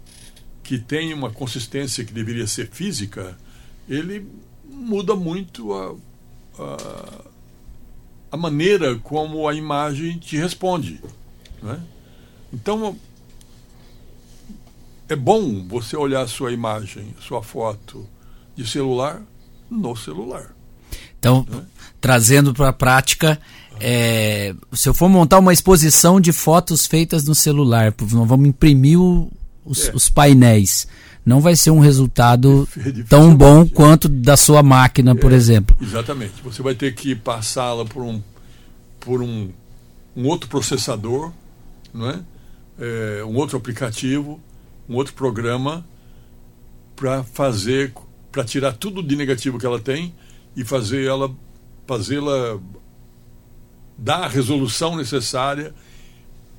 que 0.63 0.77
tem 0.77 1.13
uma 1.13 1.29
consistência 1.29 2.03
que 2.05 2.13
deveria 2.13 2.47
ser 2.47 2.69
física, 2.69 3.37
ele 3.87 4.25
muda 4.63 5.15
muito 5.15 5.73
a, 5.73 5.95
a, 6.59 7.21
a 8.31 8.37
maneira 8.37 8.95
como 8.99 9.47
a 9.47 9.53
imagem 9.53 10.17
te 10.17 10.37
responde. 10.37 11.01
Né? 11.61 11.81
Então, 12.53 12.97
é 15.09 15.15
bom 15.15 15.67
você 15.67 15.95
olhar 15.95 16.21
a 16.21 16.27
sua 16.27 16.51
imagem, 16.51 17.13
sua 17.19 17.43
foto 17.43 18.07
de 18.55 18.65
celular 18.65 19.21
no 19.69 19.95
celular. 19.95 20.55
Então, 21.19 21.45
né? 21.49 21.65
trazendo 21.99 22.53
para 22.53 22.69
a 22.69 22.73
prática, 22.73 23.39
é, 23.81 24.53
se 24.73 24.87
eu 24.87 24.93
for 24.93 25.09
montar 25.09 25.39
uma 25.39 25.53
exposição 25.53 26.21
de 26.21 26.31
fotos 26.31 26.85
feitas 26.85 27.25
no 27.25 27.33
celular, 27.33 27.93
vamos 27.97 28.47
imprimir 28.47 28.99
o, 28.99 29.31
os, 29.65 29.87
é. 29.87 29.91
os, 29.93 30.09
painéis, 30.09 30.87
não 31.25 31.41
vai 31.41 31.55
ser 31.55 31.71
um 31.71 31.79
resultado 31.79 32.67
tão 33.09 33.35
bom 33.35 33.67
quanto 33.67 34.07
da 34.07 34.37
sua 34.37 34.61
máquina, 34.61 35.15
por 35.15 35.31
é, 35.31 35.35
exemplo. 35.35 35.75
Exatamente. 35.81 36.33
Você 36.43 36.61
vai 36.61 36.75
ter 36.75 36.93
que 36.93 37.15
passá-la 37.15 37.85
por 37.85 38.03
um 38.03 38.21
por 38.99 39.19
um, 39.19 39.49
um 40.15 40.27
outro 40.27 40.47
processador, 40.47 41.31
não 41.91 42.07
é? 42.07 42.19
é 42.79 43.25
um 43.25 43.35
outro 43.35 43.57
aplicativo 43.57 44.39
um 44.91 44.95
outro 44.95 45.13
programa 45.13 45.85
para 46.97 47.23
fazer, 47.23 47.93
para 48.29 48.43
tirar 48.43 48.73
tudo 48.73 49.01
de 49.01 49.15
negativo 49.15 49.57
que 49.57 49.65
ela 49.65 49.79
tem 49.79 50.13
e 50.55 50.65
fazer 50.65 51.05
ela, 51.05 51.33
fazê-la 51.87 52.59
dar 53.97 54.23
a 54.23 54.27
resolução 54.27 54.95
necessária 54.95 55.73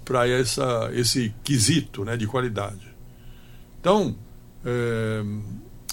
para 0.04 0.28
essa 0.28 0.90
esse 0.92 1.34
quesito, 1.42 2.04
né, 2.04 2.16
de 2.16 2.26
qualidade. 2.26 2.86
Então 3.80 4.16
é, 4.64 5.22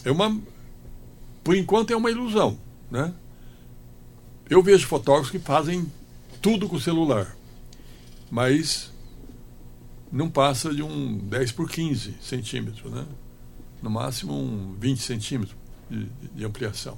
é 0.05 0.11
uma, 0.11 0.39
por 1.43 1.55
enquanto 1.55 1.91
é 1.91 1.95
uma 1.95 2.11
ilusão, 2.11 2.57
né? 2.89 3.13
Eu 4.49 4.63
vejo 4.63 4.87
fotógrafos 4.87 5.29
que 5.29 5.39
fazem 5.39 5.91
tudo 6.41 6.67
com 6.67 6.75
o 6.75 6.81
celular, 6.81 7.35
mas 8.31 8.91
não 10.11 10.29
passa 10.29 10.73
de 10.73 10.81
um 10.81 11.17
10 11.17 11.51
por 11.51 11.69
15 11.69 12.15
centímetros, 12.21 12.91
né? 12.91 13.05
no 13.81 13.89
máximo 13.89 14.33
um 14.33 14.75
20 14.79 14.99
centímetros 15.01 15.55
de, 15.89 16.05
de 16.35 16.45
ampliação, 16.45 16.97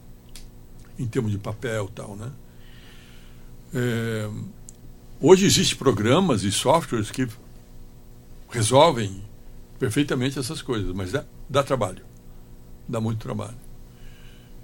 em 0.98 1.06
termos 1.06 1.32
de 1.32 1.38
papel 1.38 1.88
e 1.92 1.94
tal. 1.94 2.16
Né? 2.16 2.32
É, 3.74 4.30
hoje 5.20 5.46
existem 5.46 5.78
programas 5.78 6.44
e 6.44 6.52
softwares 6.52 7.10
que 7.10 7.28
resolvem 8.50 9.22
perfeitamente 9.80 10.38
essas 10.38 10.62
coisas, 10.62 10.94
mas 10.94 11.12
dá, 11.12 11.24
dá 11.50 11.64
trabalho, 11.64 12.04
dá 12.88 13.00
muito 13.00 13.20
trabalho. 13.20 13.58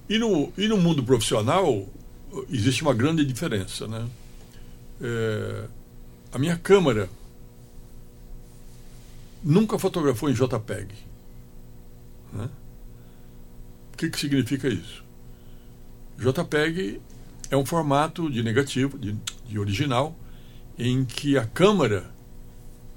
E 0.09 0.17
no, 0.17 0.51
e 0.57 0.67
no 0.67 0.77
mundo 0.77 1.03
profissional 1.03 1.87
existe 2.49 2.81
uma 2.81 2.93
grande 2.93 3.25
diferença. 3.25 3.87
Né? 3.87 4.07
É, 5.01 5.65
a 6.31 6.39
minha 6.39 6.57
câmera 6.57 7.09
nunca 9.43 9.79
fotografou 9.79 10.29
em 10.29 10.33
JPEG. 10.33 10.93
Né? 12.33 12.49
O 13.93 13.97
que, 13.97 14.09
que 14.09 14.19
significa 14.19 14.67
isso? 14.67 15.03
JPEG 16.17 17.01
é 17.49 17.57
um 17.57 17.65
formato 17.65 18.29
de 18.29 18.43
negativo, 18.43 18.97
de, 18.97 19.15
de 19.45 19.59
original, 19.59 20.15
em 20.77 21.05
que 21.05 21.37
a 21.37 21.45
câmera 21.45 22.09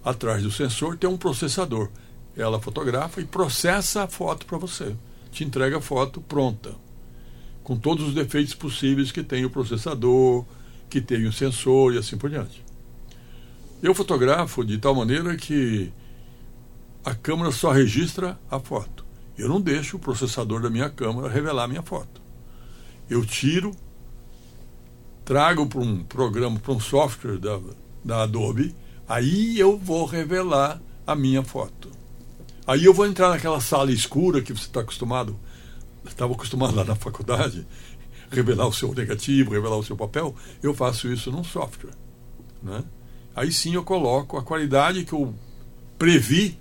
atrás 0.04 0.42
do 0.42 0.50
sensor 0.50 0.96
tem 0.96 1.08
um 1.08 1.16
processador. 1.16 1.88
Ela 2.36 2.60
fotografa 2.60 3.20
e 3.20 3.24
processa 3.24 4.04
a 4.04 4.08
foto 4.08 4.46
para 4.46 4.58
você. 4.58 4.94
Te 5.30 5.44
entrega 5.44 5.78
a 5.78 5.80
foto 5.80 6.20
pronta, 6.20 6.74
com 7.62 7.76
todos 7.76 8.08
os 8.08 8.14
defeitos 8.14 8.54
possíveis 8.54 9.12
que 9.12 9.22
tem 9.22 9.44
o 9.44 9.50
processador, 9.50 10.44
que 10.88 11.00
tem 11.00 11.26
o 11.26 11.32
sensor 11.32 11.94
e 11.94 11.98
assim 11.98 12.16
por 12.16 12.30
diante. 12.30 12.64
Eu 13.82 13.94
fotografo 13.94 14.64
de 14.64 14.76
tal 14.78 14.94
maneira 14.94 15.36
que 15.36 15.92
a 17.04 17.14
câmera 17.14 17.50
só 17.50 17.70
registra 17.70 18.38
a 18.50 18.58
foto. 18.58 19.04
Eu 19.38 19.48
não 19.48 19.60
deixo 19.60 19.96
o 19.96 20.00
processador 20.00 20.60
da 20.60 20.68
minha 20.68 20.90
câmera 20.90 21.28
revelar 21.28 21.64
a 21.64 21.68
minha 21.68 21.82
foto. 21.82 22.20
Eu 23.08 23.24
tiro, 23.24 23.74
trago 25.30 25.64
para 25.64 25.78
um 25.78 26.02
programa, 26.02 26.58
para 26.58 26.72
um 26.72 26.80
software 26.80 27.38
da, 27.38 27.60
da 28.04 28.22
Adobe, 28.24 28.74
aí 29.08 29.56
eu 29.60 29.78
vou 29.78 30.04
revelar 30.04 30.82
a 31.06 31.14
minha 31.14 31.40
foto. 31.44 31.88
Aí 32.66 32.84
eu 32.84 32.92
vou 32.92 33.06
entrar 33.06 33.28
naquela 33.28 33.60
sala 33.60 33.92
escura 33.92 34.42
que 34.42 34.52
você 34.52 34.64
está 34.64 34.80
acostumado, 34.80 35.38
estava 36.04 36.32
acostumado 36.32 36.74
lá 36.74 36.82
na 36.82 36.96
faculdade, 36.96 37.64
revelar 38.28 38.66
o 38.66 38.72
seu 38.72 38.92
negativo, 38.92 39.52
revelar 39.52 39.76
o 39.76 39.84
seu 39.84 39.96
papel. 39.96 40.34
Eu 40.60 40.74
faço 40.74 41.06
isso 41.06 41.30
num 41.30 41.44
software. 41.44 41.94
Né? 42.60 42.82
Aí 43.32 43.52
sim 43.52 43.76
eu 43.76 43.84
coloco 43.84 44.36
a 44.36 44.42
qualidade 44.42 45.04
que 45.04 45.12
eu 45.12 45.32
previ 45.96 46.58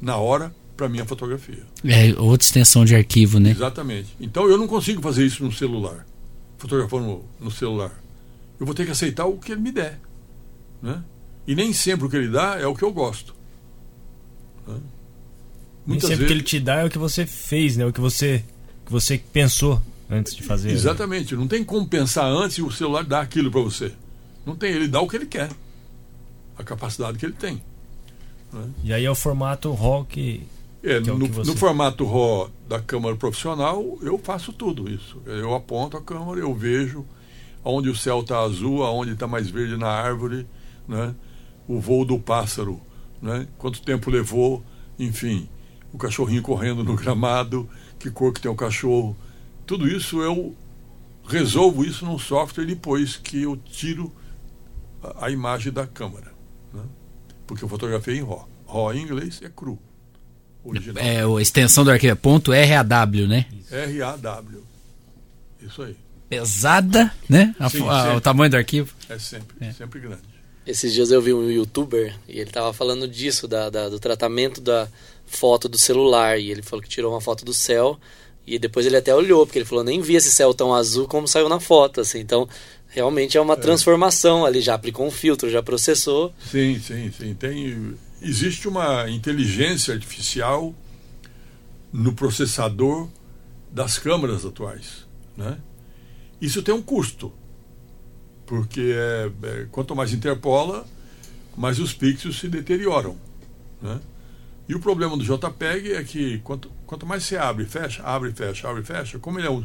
na 0.00 0.16
hora 0.16 0.52
para 0.76 0.88
minha 0.88 1.04
fotografia. 1.04 1.62
É 1.84 2.08
outra 2.20 2.44
extensão 2.44 2.84
de 2.84 2.96
arquivo, 2.96 3.38
né? 3.38 3.50
Exatamente. 3.52 4.16
Então 4.20 4.48
eu 4.48 4.58
não 4.58 4.66
consigo 4.66 5.00
fazer 5.00 5.24
isso 5.24 5.44
no 5.44 5.52
celular, 5.52 6.04
fotografando 6.62 7.04
no, 7.04 7.24
no 7.40 7.50
celular. 7.50 7.90
Eu 8.58 8.64
vou 8.64 8.72
ter 8.72 8.84
que 8.84 8.92
aceitar 8.92 9.26
o 9.26 9.36
que 9.36 9.50
ele 9.50 9.60
me 9.60 9.72
der, 9.72 9.98
né? 10.80 11.02
E 11.44 11.56
nem 11.56 11.72
sempre 11.72 12.06
o 12.06 12.08
que 12.08 12.16
ele 12.16 12.28
dá 12.28 12.56
é 12.60 12.66
o 12.66 12.74
que 12.74 12.84
eu 12.84 12.92
gosto. 12.92 13.34
Né? 14.66 14.76
Muitas 15.84 16.08
nem 16.08 16.16
sempre 16.16 16.24
o 16.24 16.26
que 16.28 16.32
ele 16.32 16.42
te 16.44 16.60
dá 16.60 16.76
é 16.76 16.84
o 16.84 16.90
que 16.90 16.98
você 16.98 17.26
fez, 17.26 17.76
né? 17.76 17.84
O 17.84 17.92
que 17.92 18.00
você, 18.00 18.44
que 18.86 18.92
você 18.92 19.18
pensou 19.18 19.82
antes 20.08 20.36
de 20.36 20.44
fazer. 20.44 20.68
Né? 20.68 20.74
Exatamente. 20.74 21.34
Né? 21.34 21.40
Não 21.40 21.48
tem 21.48 21.64
como 21.64 21.84
pensar 21.84 22.26
antes 22.26 22.58
e 22.58 22.62
o 22.62 22.70
celular 22.70 23.02
dar 23.02 23.22
aquilo 23.22 23.50
para 23.50 23.60
você. 23.60 23.92
Não 24.46 24.54
tem. 24.54 24.70
Ele 24.70 24.86
dá 24.86 25.00
o 25.00 25.08
que 25.08 25.16
ele 25.16 25.26
quer. 25.26 25.50
A 26.56 26.62
capacidade 26.62 27.18
que 27.18 27.26
ele 27.26 27.32
tem. 27.32 27.60
Né? 28.52 28.70
E 28.84 28.92
aí 28.92 29.04
é 29.04 29.10
o 29.10 29.16
formato 29.16 29.72
RAW 29.74 30.04
que. 30.04 30.46
É, 30.82 30.96
é 30.96 31.00
no, 31.00 31.26
você... 31.28 31.50
no, 31.50 31.56
formato 31.56 32.04
RAW 32.04 32.50
da 32.68 32.80
câmera 32.80 33.14
profissional, 33.16 33.98
eu 34.02 34.18
faço 34.18 34.52
tudo 34.52 34.90
isso. 34.90 35.22
Eu 35.26 35.54
aponto 35.54 35.96
a 35.96 36.02
câmera, 36.02 36.40
eu 36.40 36.52
vejo 36.54 37.04
onde 37.64 37.88
o 37.88 37.96
céu 37.96 38.20
está 38.20 38.40
azul, 38.40 38.82
aonde 38.82 39.12
está 39.12 39.26
mais 39.26 39.48
verde 39.48 39.76
na 39.76 39.88
árvore, 39.88 40.46
né? 40.88 41.14
o 41.68 41.78
voo 41.78 42.04
do 42.04 42.18
pássaro, 42.18 42.80
né? 43.20 43.46
quanto 43.56 43.82
tempo 43.82 44.10
levou, 44.10 44.64
enfim, 44.98 45.48
o 45.92 45.98
cachorrinho 45.98 46.42
correndo 46.42 46.82
no 46.82 46.96
gramado, 46.96 47.68
que 47.98 48.10
cor 48.10 48.32
que 48.32 48.40
tem 48.40 48.50
o 48.50 48.56
cachorro. 48.56 49.16
Tudo 49.64 49.86
isso 49.86 50.20
eu 50.20 50.56
resolvo 51.28 51.84
isso 51.84 52.04
num 52.04 52.18
software 52.18 52.66
depois 52.66 53.16
que 53.16 53.42
eu 53.42 53.56
tiro 53.56 54.12
a, 55.00 55.26
a 55.26 55.30
imagem 55.30 55.72
da 55.72 55.86
câmera. 55.86 56.32
Né? 56.72 56.82
Porque 57.46 57.64
eu 57.64 57.68
fotografei 57.68 58.18
em 58.18 58.24
RAW. 58.24 58.48
RAW 58.66 58.94
em 58.94 59.02
inglês 59.02 59.40
é 59.42 59.48
cru. 59.48 59.78
Original. 60.64 61.02
É 61.02 61.22
a 61.22 61.42
extensão 61.42 61.84
do 61.84 61.90
arquivo 61.90 62.12
é 62.12 62.16
ponto 62.16 62.52
RAW, 62.52 63.26
né? 63.26 63.46
RAW. 63.70 64.62
Isso 65.60 65.82
aí. 65.82 65.96
Pesada, 66.28 67.12
né? 67.28 67.54
A, 67.58 67.68
Sim, 67.68 67.86
a, 67.88 68.16
o 68.16 68.20
tamanho 68.20 68.50
do 68.50 68.56
arquivo. 68.56 68.94
É 69.08 69.18
sempre, 69.18 69.56
é. 69.60 69.72
sempre 69.72 70.00
grande. 70.00 70.22
Esses 70.66 70.92
dias 70.92 71.10
eu 71.10 71.20
vi 71.20 71.34
um 71.34 71.50
youtuber 71.50 72.14
e 72.28 72.38
ele 72.38 72.50
tava 72.50 72.72
falando 72.72 73.06
disso, 73.08 73.48
da, 73.48 73.68
da, 73.68 73.88
do 73.88 73.98
tratamento 73.98 74.60
da 74.60 74.88
foto 75.26 75.68
do 75.68 75.76
celular. 75.76 76.38
E 76.38 76.50
ele 76.50 76.62
falou 76.62 76.82
que 76.82 76.88
tirou 76.88 77.12
uma 77.12 77.20
foto 77.20 77.44
do 77.44 77.52
céu 77.52 77.98
e 78.46 78.58
depois 78.58 78.86
ele 78.86 78.96
até 78.96 79.14
olhou, 79.14 79.46
porque 79.46 79.58
ele 79.58 79.66
falou, 79.66 79.84
nem 79.84 80.00
vi 80.00 80.14
esse 80.14 80.30
céu 80.30 80.54
tão 80.54 80.74
azul 80.74 81.06
como 81.06 81.28
saiu 81.28 81.48
na 81.48 81.60
foto, 81.60 82.00
assim. 82.00 82.20
Então, 82.20 82.48
realmente 82.88 83.36
é 83.36 83.40
uma 83.40 83.54
é. 83.54 83.56
transformação 83.56 84.44
ali, 84.44 84.60
já 84.60 84.74
aplicou 84.74 85.06
um 85.06 85.10
filtro, 85.10 85.50
já 85.50 85.62
processou. 85.62 86.32
Sim, 86.50 86.80
sim, 86.80 87.12
sim. 87.16 87.34
Tem, 87.34 87.94
existe 88.22 88.68
uma 88.68 89.08
inteligência 89.10 89.92
artificial 89.92 90.74
no 91.92 92.12
processador 92.12 93.08
das 93.70 93.98
câmeras 93.98 94.44
atuais, 94.44 95.06
né? 95.36 95.58
Isso 96.40 96.62
tem 96.62 96.74
um 96.74 96.82
custo 96.82 97.32
porque 98.52 98.92
é, 98.94 99.30
é, 99.42 99.66
quanto 99.70 99.96
mais 99.96 100.12
interpola, 100.12 100.84
mais 101.56 101.78
os 101.78 101.94
pixels 101.94 102.38
se 102.38 102.48
deterioram. 102.48 103.16
Né? 103.80 103.98
E 104.68 104.74
o 104.74 104.78
problema 104.78 105.16
do 105.16 105.24
JPEG 105.24 105.92
é 105.92 106.04
que 106.04 106.38
quanto, 106.40 106.70
quanto 106.86 107.06
mais 107.06 107.24
você 107.24 107.38
abre 107.38 107.64
e 107.64 107.66
fecha, 107.66 108.02
abre 108.02 108.28
e 108.28 108.32
fecha, 108.34 108.68
abre 108.68 108.82
e 108.82 108.84
fecha, 108.84 109.18
como 109.18 109.38
ele 109.38 109.46
é, 109.46 109.50
um, 109.50 109.64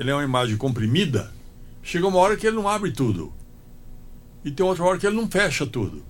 ele 0.00 0.10
é 0.10 0.14
uma 0.14 0.24
imagem 0.24 0.56
comprimida, 0.56 1.32
chega 1.80 2.08
uma 2.08 2.18
hora 2.18 2.36
que 2.36 2.44
ele 2.44 2.56
não 2.56 2.68
abre 2.68 2.90
tudo. 2.90 3.32
E 4.44 4.50
tem 4.50 4.66
outra 4.66 4.82
hora 4.82 4.98
que 4.98 5.06
ele 5.06 5.14
não 5.14 5.30
fecha 5.30 5.64
tudo. 5.64 6.02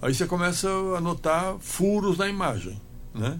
Aí 0.00 0.14
você 0.14 0.26
começa 0.26 0.68
a 0.68 1.00
notar 1.00 1.56
furos 1.58 2.18
na 2.18 2.28
imagem, 2.28 2.80
né? 3.14 3.38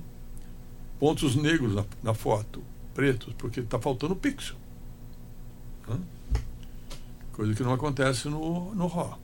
pontos 0.98 1.36
negros 1.36 1.74
na, 1.74 1.84
na 2.02 2.14
foto, 2.14 2.62
pretos, 2.94 3.32
porque 3.38 3.60
está 3.60 3.78
faltando 3.78 4.16
pixel. 4.16 4.56
Né? 5.86 5.98
coisa 7.32 7.54
que 7.54 7.62
não 7.62 7.72
acontece 7.72 8.28
no, 8.28 8.74
no 8.74 8.88
RAW. 8.88 9.16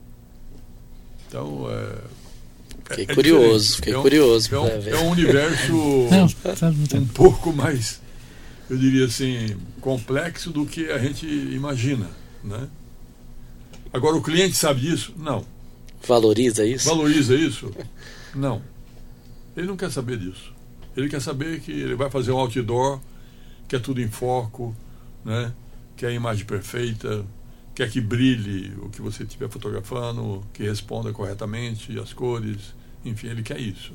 Então, 1.26 1.66
é, 1.68 1.98
Fiquei 2.84 3.04
é 3.08 3.14
curioso, 3.14 3.76
fiquei 3.76 3.92
é 3.92 3.98
um, 3.98 4.02
curioso. 4.02 4.54
É 4.54 4.60
um, 4.60 4.66
é 4.66 5.00
um 5.00 5.10
universo 5.10 5.72
um 6.94 7.06
pouco 7.08 7.52
mais, 7.52 8.00
eu 8.70 8.76
diria 8.76 9.06
assim, 9.06 9.56
complexo 9.80 10.50
do 10.50 10.64
que 10.64 10.90
a 10.92 10.98
gente 10.98 11.26
imagina. 11.26 12.08
Né? 12.44 12.68
Agora, 13.92 14.16
o 14.16 14.22
cliente 14.22 14.54
sabe 14.54 14.82
disso? 14.82 15.12
Não. 15.16 15.44
Valoriza 16.06 16.64
isso? 16.64 16.88
Valoriza 16.88 17.34
isso? 17.34 17.72
Não. 18.34 18.62
Ele 19.56 19.66
não 19.66 19.76
quer 19.76 19.90
saber 19.90 20.18
disso. 20.18 20.52
Ele 20.96 21.08
quer 21.08 21.20
saber 21.20 21.60
que 21.60 21.72
ele 21.72 21.94
vai 21.94 22.10
fazer 22.10 22.32
um 22.32 22.38
outdoor, 22.38 23.00
que 23.66 23.76
é 23.76 23.78
tudo 23.78 24.00
em 24.00 24.08
foco, 24.08 24.74
né? 25.24 25.52
que 25.96 26.04
é 26.04 26.08
a 26.08 26.12
imagem 26.12 26.44
perfeita, 26.44 27.24
quer 27.74 27.90
que 27.90 28.00
brilhe 28.00 28.72
o 28.82 28.88
que 28.88 29.00
você 29.00 29.24
estiver 29.24 29.48
fotografando, 29.48 30.44
que 30.52 30.62
responda 30.62 31.12
corretamente 31.12 31.98
as 31.98 32.12
cores, 32.12 32.74
enfim, 33.04 33.28
ele 33.28 33.42
quer 33.42 33.60
isso. 33.60 33.92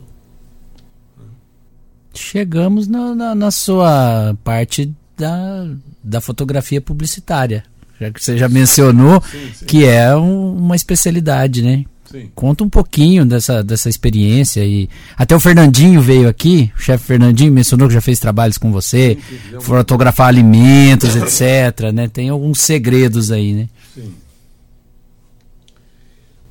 Chegamos 2.13 2.87
na, 2.87 3.13
na, 3.13 3.35
na 3.35 3.51
sua 3.51 4.35
parte 4.43 4.93
da, 5.15 5.67
da 6.03 6.19
fotografia 6.19 6.81
publicitária, 6.81 7.63
já 7.99 8.11
que 8.11 8.23
você 8.23 8.37
já 8.37 8.49
mencionou 8.49 9.21
sim, 9.21 9.53
sim. 9.53 9.65
que 9.65 9.85
é 9.85 10.15
um, 10.15 10.57
uma 10.57 10.75
especialidade, 10.75 11.61
né? 11.61 11.85
Sim. 12.09 12.31
Conta 12.33 12.63
um 12.63 12.69
pouquinho 12.69 13.23
dessa, 13.23 13.63
dessa 13.63 13.87
experiência 13.87 14.65
e 14.65 14.89
até 15.15 15.35
o 15.35 15.39
Fernandinho 15.39 16.01
veio 16.01 16.27
aqui, 16.27 16.71
o 16.75 16.81
chefe 16.81 17.05
Fernandinho 17.05 17.51
mencionou 17.51 17.87
que 17.87 17.93
já 17.93 18.01
fez 18.01 18.19
trabalhos 18.19 18.57
com 18.57 18.71
você, 18.71 19.15
sim, 19.29 19.59
fotografar 19.59 20.27
alimentos, 20.27 21.15
etc, 21.15 21.91
né? 21.93 22.07
Tem 22.07 22.29
alguns 22.29 22.61
segredos 22.61 23.31
aí, 23.31 23.53
né? 23.53 23.69
Sim. 23.93 24.15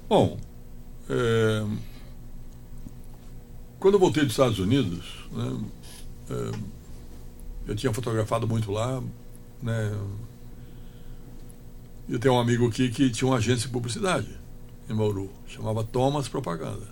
Bom, 0.08 0.38
é, 1.10 1.64
quando 3.80 3.94
eu 3.94 4.00
voltei 4.00 4.22
dos 4.22 4.32
Estados 4.32 4.60
Unidos, 4.60 5.06
né, 5.32 5.56
é, 6.30 6.50
eu 7.66 7.74
tinha 7.74 7.92
fotografado 7.92 8.46
muito 8.46 8.70
lá, 8.70 9.02
né? 9.60 9.92
Eu 12.08 12.18
tenho 12.20 12.34
um 12.34 12.38
amigo 12.38 12.68
aqui 12.68 12.90
que 12.90 13.10
tinha 13.10 13.28
uma 13.28 13.38
agência 13.38 13.66
de 13.66 13.72
publicidade 13.72 14.37
em 14.88 14.94
Bauru, 14.94 15.30
chamava 15.46 15.84
Thomas 15.84 16.28
Propaganda. 16.28 16.86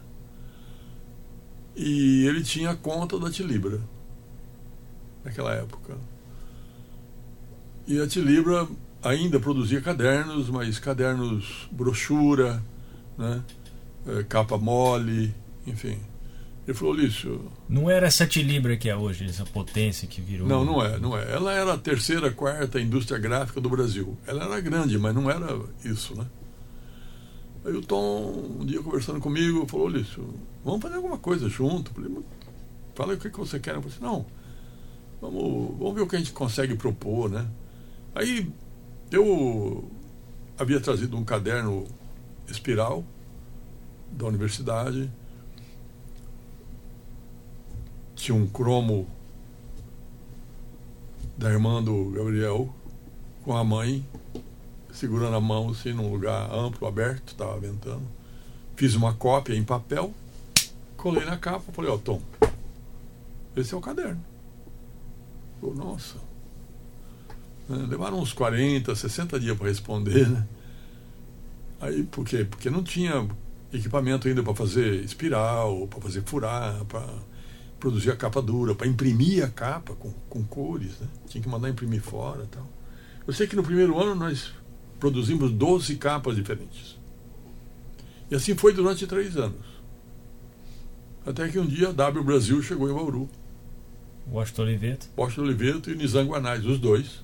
E 1.75 2.27
ele 2.27 2.43
tinha 2.43 2.71
a 2.71 2.77
conta 2.77 3.19
da 3.19 3.31
Tilibra 3.31 3.81
naquela 5.25 5.55
época. 5.55 5.97
E 7.87 8.01
a 8.01 8.07
Tilibra 8.07 8.67
ainda 9.03 9.39
produzia 9.39 9.81
cadernos, 9.81 10.49
mas 10.49 10.79
cadernos 10.79 11.69
brochura, 11.71 12.63
né? 13.17 13.43
É, 14.07 14.23
capa 14.23 14.57
mole, 14.57 15.35
enfim. 15.67 15.99
Ele 16.67 16.77
falou, 16.77 16.95
Lício. 16.95 17.53
Não 17.69 17.89
era 17.89 18.07
essa 18.07 18.27
Tilibra 18.27 18.77
que 18.77 18.89
é 18.89 18.97
hoje, 18.97 19.25
essa 19.25 19.45
potência 19.45 20.09
que 20.09 20.21
virou. 20.21 20.49
Não, 20.49 20.65
não 20.65 20.85
é, 20.85 20.99
não 20.99 21.17
é. 21.17 21.31
Ela 21.31 21.53
era 21.53 21.75
a 21.75 21.79
terceira, 21.79 22.31
quarta 22.33 22.81
indústria 22.81 23.19
gráfica 23.19 23.61
do 23.61 23.69
Brasil. 23.69 24.17
Ela 24.27 24.47
era 24.47 24.61
grande, 24.61 24.99
mas 24.99 25.15
não 25.15 25.31
era 25.31 25.61
isso, 25.85 26.17
né? 26.17 26.27
Aí 27.67 27.75
o 27.75 27.83
Tom, 27.83 28.61
um 28.61 28.65
dia 28.65 28.81
conversando 28.81 29.21
comigo, 29.21 29.67
falou, 29.67 29.89
Lício, 29.89 30.25
vamos 30.65 30.81
fazer 30.81 30.95
alguma 30.95 31.19
coisa 31.19 31.49
junto. 31.49 31.91
Falei, 31.91 32.17
fala 32.95 33.15
o 33.15 33.17
que, 33.17 33.29
que 33.29 33.39
você 33.39 33.59
quer. 33.59 33.75
Eu 33.75 33.83
falei, 33.83 33.97
assim, 33.97 34.05
não, 34.05 34.25
vamos, 35.21 35.77
vamos 35.77 35.95
ver 35.97 36.03
o 36.03 36.07
que 36.07 36.15
a 36.15 36.19
gente 36.21 36.31
consegue 36.31 36.77
propor, 36.77 37.29
né? 37.29 37.45
Aí 38.15 38.49
eu 39.11 39.91
havia 40.57 40.79
trazido 40.79 41.17
um 41.17 41.25
caderno 41.25 41.89
espiral 42.47 43.05
da 44.13 44.27
universidade, 44.27 45.11
tinha 48.15 48.37
um 48.37 48.47
cromo 48.47 49.09
da 51.37 51.51
irmã 51.51 51.83
do 51.83 52.13
Gabriel 52.13 52.73
com 53.43 53.57
a 53.57 53.65
mãe 53.65 54.07
segurando 54.97 55.37
a 55.37 55.41
mão 55.41 55.71
assim 55.71 55.93
num 55.93 56.11
lugar 56.11 56.51
amplo, 56.53 56.89
aberto, 56.89 57.33
estava 57.33 57.59
ventando. 57.61 58.07
Fiz 58.75 58.95
uma 58.95 59.15
cópia 59.15 59.55
em 59.55 59.63
papel, 59.63 60.13
colei 60.97 61.25
na 61.25 61.37
capa, 61.37 61.71
falei, 61.73 61.91
ó, 61.91 61.95
oh, 61.95 61.99
Tom, 61.99 62.21
esse 63.55 63.75
é 63.75 63.77
o 63.77 63.81
caderno. 63.81 64.23
Falei, 65.61 65.77
nossa. 65.77 66.17
Né? 67.69 67.87
Levaram 67.89 68.19
uns 68.19 68.33
40, 68.33 68.95
60 68.95 69.39
dias 69.39 69.57
para 69.57 69.69
responder, 69.69 70.29
né? 70.29 70.47
Aí, 71.81 72.03
por 72.05 72.25
quê? 72.25 72.45
Porque 72.45 72.71
não 72.71 72.83
tinha 72.83 73.29
equipamento 73.73 74.29
ainda 74.29 74.43
para 74.43 74.55
fazer 74.55 75.05
espiral, 75.05 75.87
para 75.89 76.01
fazer 76.01 76.23
furar, 76.23 76.85
para 76.87 77.07
produzir 77.79 78.11
a 78.11 78.17
capa 78.17 78.41
dura, 78.41 78.75
para 78.75 78.87
imprimir 78.87 79.45
a 79.45 79.49
capa 79.49 79.95
com, 79.95 80.11
com 80.31 80.43
cores, 80.43 80.99
né? 80.99 81.09
Tinha 81.29 81.43
que 81.43 81.49
mandar 81.49 81.69
imprimir 81.69 82.01
fora 82.01 82.47
tal. 82.51 82.67
Eu 83.27 83.35
sei 83.35 83.47
que 83.47 83.57
no 83.57 83.63
primeiro 83.63 84.01
ano 84.01 84.15
nós 84.15 84.53
produzimos 84.99 85.53
12 85.53 85.97
capas 85.97 86.37
diferentes. 86.37 86.97
E 88.31 88.35
assim 88.35 88.55
foi 88.55 88.73
durante 88.73 89.07
três 89.07 89.37
anos. 89.37 89.65
Até 91.27 91.49
que 91.49 91.59
um 91.59 91.67
dia 91.67 91.89
a 91.89 91.93
W 91.93 92.25
Brasil 92.25 92.63
chegou 92.63 92.89
em 92.89 92.95
Bauru. 92.95 93.29
Washington 94.31 94.63
Oliveto. 94.63 95.07
Washington 95.17 95.43
Oliveto 95.43 95.91
e 95.91 95.95
Nizam 95.95 96.27
Guanais, 96.27 96.65
os 96.65 96.79
dois. 96.79 97.21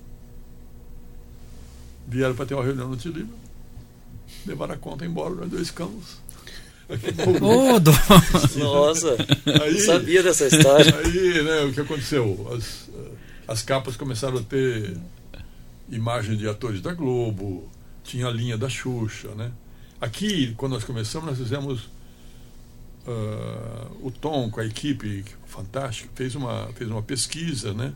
Vieram 2.06 2.34
para 2.34 2.46
ter 2.46 2.54
uma 2.54 2.64
reunião 2.64 2.88
no 2.88 2.96
Tilibra. 2.96 3.36
Levaram 4.46 4.74
a 4.74 4.76
conta 4.76 5.04
embora, 5.04 5.34
nós 5.34 5.50
dois 5.50 5.68
ficamos. 5.68 6.22
Oh, 7.40 8.58
Nossa, 8.58 9.16
aí, 9.62 9.80
sabia 9.80 10.22
dessa 10.22 10.46
história. 10.46 10.94
Aí, 10.98 11.42
né, 11.42 11.62
o 11.62 11.72
que 11.72 11.80
aconteceu? 11.80 12.46
As, 12.54 12.90
as 13.48 13.62
capas 13.62 13.96
começaram 13.96 14.36
a 14.36 14.42
ter 14.42 14.94
imagem 15.92 16.36
de 16.36 16.48
atores 16.48 16.80
da 16.80 16.92
Globo, 16.92 17.70
tinha 18.02 18.26
a 18.26 18.30
linha 18.30 18.58
da 18.58 18.68
Xuxa, 18.68 19.28
né? 19.34 19.52
Aqui, 20.00 20.52
quando 20.56 20.72
nós 20.72 20.82
começamos, 20.82 21.28
nós 21.28 21.38
fizemos 21.38 21.82
uh, 23.06 24.06
o 24.06 24.10
Tom 24.10 24.50
com 24.50 24.58
a 24.58 24.66
equipe 24.66 25.24
fantástica 25.46 26.08
fez 26.14 26.34
uma 26.34 26.68
fez 26.74 26.90
uma 26.90 27.02
pesquisa, 27.02 27.72
né? 27.72 27.92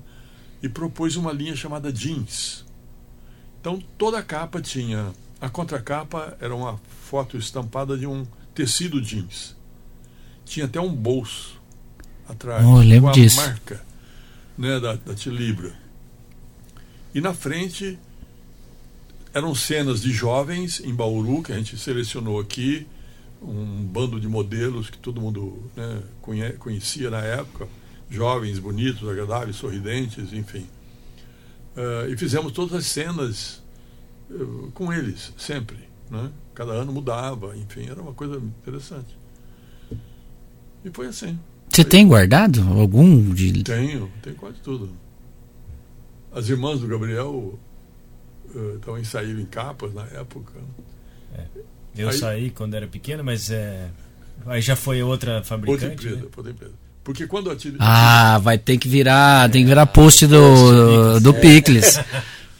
E 0.62 0.68
propôs 0.68 1.16
uma 1.16 1.32
linha 1.32 1.56
chamada 1.56 1.92
jeans. 1.92 2.64
Então 3.60 3.82
toda 3.98 4.18
a 4.18 4.22
capa 4.22 4.60
tinha 4.60 5.12
a 5.40 5.48
contracapa 5.48 6.36
era 6.40 6.54
uma 6.54 6.80
foto 7.02 7.36
estampada 7.36 7.96
de 7.96 8.06
um 8.06 8.26
tecido 8.54 9.00
jeans. 9.00 9.56
Tinha 10.44 10.66
até 10.66 10.80
um 10.80 10.94
bolso 10.94 11.60
atrás 12.28 12.64
oh, 12.64 13.00
com 13.00 13.08
a 13.08 13.12
disso. 13.12 13.36
marca 13.36 13.84
né, 14.56 14.80
da, 14.80 14.94
da 14.94 15.14
Tilibra. 15.14 15.74
E 17.16 17.20
na 17.22 17.32
frente 17.32 17.98
eram 19.32 19.54
cenas 19.54 20.02
de 20.02 20.12
jovens 20.12 20.82
em 20.84 20.94
Bauru, 20.94 21.42
que 21.42 21.50
a 21.50 21.56
gente 21.56 21.78
selecionou 21.78 22.38
aqui, 22.38 22.86
um 23.40 23.82
bando 23.84 24.20
de 24.20 24.28
modelos 24.28 24.90
que 24.90 24.98
todo 24.98 25.18
mundo 25.18 25.62
né, 25.74 26.02
conhecia 26.58 27.08
na 27.08 27.22
época, 27.22 27.66
jovens, 28.10 28.58
bonitos, 28.58 29.08
agradáveis, 29.08 29.56
sorridentes, 29.56 30.30
enfim. 30.34 30.66
Uh, 31.74 32.12
e 32.12 32.18
fizemos 32.18 32.52
todas 32.52 32.74
as 32.74 32.84
cenas 32.84 33.62
uh, 34.30 34.70
com 34.74 34.92
eles, 34.92 35.32
sempre. 35.38 35.78
Né? 36.10 36.30
Cada 36.54 36.72
ano 36.72 36.92
mudava, 36.92 37.56
enfim, 37.56 37.88
era 37.88 38.02
uma 38.02 38.12
coisa 38.12 38.36
interessante. 38.36 39.16
E 40.84 40.90
foi 40.92 41.06
assim. 41.06 41.38
Você 41.70 41.82
tem 41.82 42.06
guardado 42.06 42.60
algum 42.78 43.32
de. 43.32 43.62
Tenho, 43.62 44.12
tenho 44.22 44.36
quase 44.36 44.58
tudo. 44.62 45.05
As 46.36 46.50
irmãs 46.50 46.80
do 46.80 46.86
Gabriel 46.86 47.58
uh, 48.54 49.04
saíram 49.06 49.40
em 49.40 49.46
capas 49.46 49.94
na 49.94 50.02
época. 50.02 50.52
É. 51.34 51.44
Eu 51.96 52.10
aí, 52.10 52.18
saí 52.18 52.50
quando 52.50 52.74
era 52.74 52.86
pequeno, 52.86 53.24
mas 53.24 53.50
é, 53.50 53.88
aí 54.44 54.60
já 54.60 54.76
foi 54.76 55.02
outra 55.02 55.42
fabricante. 55.42 55.86
Outra 55.86 55.94
empresa, 55.94 56.16
né? 56.16 56.28
outra 56.36 56.52
empresa. 56.52 56.74
Porque 57.02 57.26
quando 57.26 57.50
a 57.50 57.56
Tilly, 57.56 57.76
Ah, 57.78 58.38
vai 58.42 58.58
ter 58.58 58.76
que 58.76 58.86
virar, 58.86 59.50
tem 59.50 59.62
que 59.62 59.68
virar 59.68 59.86
post 59.86 60.26
do, 60.26 61.20
do 61.20 61.32
Picles. 61.32 61.98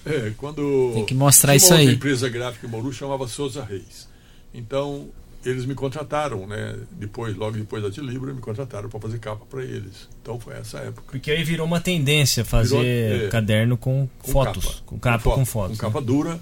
É, 0.06 0.32
quando 0.36 0.92
tem 0.94 1.04
que 1.04 1.14
mostrar 1.14 1.54
isso 1.56 1.74
aí. 1.74 1.86
Uma 1.86 1.92
empresa 1.94 2.28
gráfica 2.28 2.66
em 2.66 2.70
Bauru 2.70 2.92
chamava 2.92 3.26
Souza 3.26 3.62
Reis. 3.62 4.08
Então, 4.54 5.08
eles 5.48 5.64
me 5.64 5.74
contrataram, 5.74 6.46
né? 6.46 6.76
Depois, 6.92 7.36
logo 7.36 7.56
depois 7.56 7.82
da 7.82 7.90
Tilibra, 7.90 8.32
me 8.32 8.40
contrataram 8.40 8.88
para 8.88 9.00
fazer 9.00 9.18
capa 9.18 9.44
para 9.46 9.62
eles. 9.62 10.08
Então 10.20 10.40
foi 10.40 10.54
essa 10.54 10.78
época. 10.78 11.02
Porque 11.10 11.30
aí 11.30 11.44
virou 11.44 11.66
uma 11.66 11.80
tendência 11.80 12.44
fazer 12.44 12.80
virou, 12.80 13.26
é, 13.26 13.28
caderno 13.28 13.76
com, 13.76 14.08
com 14.18 14.32
fotos, 14.32 14.64
capa, 14.64 14.82
com 14.86 14.98
capa 14.98 15.22
com, 15.22 15.30
foto, 15.30 15.36
com 15.36 15.44
fotos. 15.44 15.78
Com 15.78 15.86
né? 15.86 15.92
capa 15.92 16.04
dura 16.04 16.40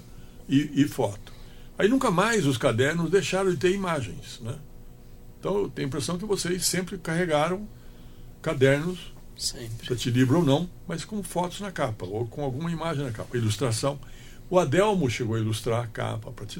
e, 0.49 0.81
e, 0.81 0.87
foto. 0.87 1.33
Aí 1.77 1.87
nunca 1.87 2.09
mais 2.09 2.45
os 2.45 2.57
cadernos 2.57 3.11
deixaram 3.11 3.51
de 3.51 3.57
ter 3.57 3.71
imagens, 3.71 4.39
né? 4.41 4.55
Então 5.39 5.57
eu 5.57 5.69
tenho 5.69 5.87
a 5.87 5.89
impressão 5.89 6.17
que 6.17 6.25
vocês 6.25 6.65
sempre 6.65 6.97
carregaram 6.97 7.67
cadernos, 8.41 9.13
sempre. 9.37 9.95
te 9.95 10.09
livro 10.09 10.39
ou 10.39 10.45
não, 10.45 10.69
mas 10.87 11.03
com 11.05 11.21
fotos 11.21 11.59
na 11.59 11.71
capa 11.71 12.05
ou 12.05 12.25
com 12.25 12.43
alguma 12.43 12.71
imagem 12.71 13.03
na 13.03 13.11
capa, 13.11 13.37
ilustração. 13.37 13.99
O 14.49 14.59
Adelmo 14.59 15.09
chegou 15.09 15.35
a 15.35 15.39
ilustrar 15.39 15.83
a 15.83 15.87
capa 15.87 16.31
para 16.31 16.45
te 16.45 16.59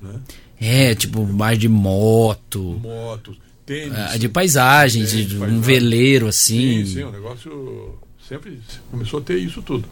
né? 0.00 0.20
É, 0.60 0.94
tipo 0.94 1.24
mais 1.26 1.58
de 1.58 1.68
moto. 1.68 2.80
Motos, 2.82 3.36
tênis. 3.64 3.96
Ah, 3.96 4.16
de 4.16 4.28
paisagens, 4.28 5.10
tênis, 5.10 5.26
de 5.28 5.36
um 5.36 5.40
paisagem. 5.40 5.60
veleiro 5.62 6.26
assim. 6.26 6.84
Sim, 6.84 6.94
sim, 6.94 7.02
o 7.04 7.12
negócio 7.12 7.94
sempre 8.28 8.60
começou 8.90 9.20
a 9.20 9.22
ter 9.22 9.38
isso 9.38 9.62
tudo. 9.62 9.88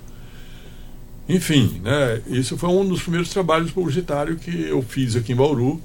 Enfim, 1.29 1.81
né, 1.83 2.23
isso 2.29 2.57
foi 2.57 2.69
um 2.69 2.87
dos 2.87 3.03
primeiros 3.03 3.31
trabalhos 3.31 3.71
publicitários 3.73 4.41
que 4.41 4.69
eu 4.69 4.81
fiz 4.81 5.17
aqui 5.17 5.33
em 5.33 5.37
Bauru, 5.37 5.81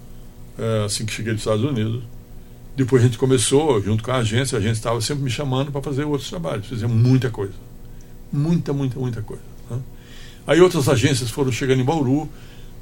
é, 0.58 0.86
assim 0.86 1.06
que 1.06 1.14
cheguei 1.14 1.34
dos 1.34 1.42
Estados 1.42 1.64
Unidos. 1.64 2.04
Depois 2.76 3.02
a 3.02 3.06
gente 3.06 3.18
começou, 3.18 3.82
junto 3.82 4.04
com 4.04 4.12
a 4.12 4.18
agência, 4.18 4.58
a 4.58 4.62
gente 4.62 4.76
estava 4.76 5.02
sempre 5.02 5.24
me 5.24 5.30
chamando 5.30 5.72
para 5.72 5.82
fazer 5.82 6.04
outros 6.06 6.30
trabalhos. 6.30 6.68
Fizemos 6.68 6.96
muita 6.96 7.30
coisa. 7.30 7.54
Muita, 8.32 8.72
muita, 8.72 9.00
muita 9.00 9.22
coisa. 9.22 9.44
Né? 9.70 9.80
Aí 10.48 10.62
outras 10.62 10.88
agências 10.88 11.30
foram 11.30 11.52
chegando 11.52 11.82
em 11.82 11.86
Bauru, 11.86 12.30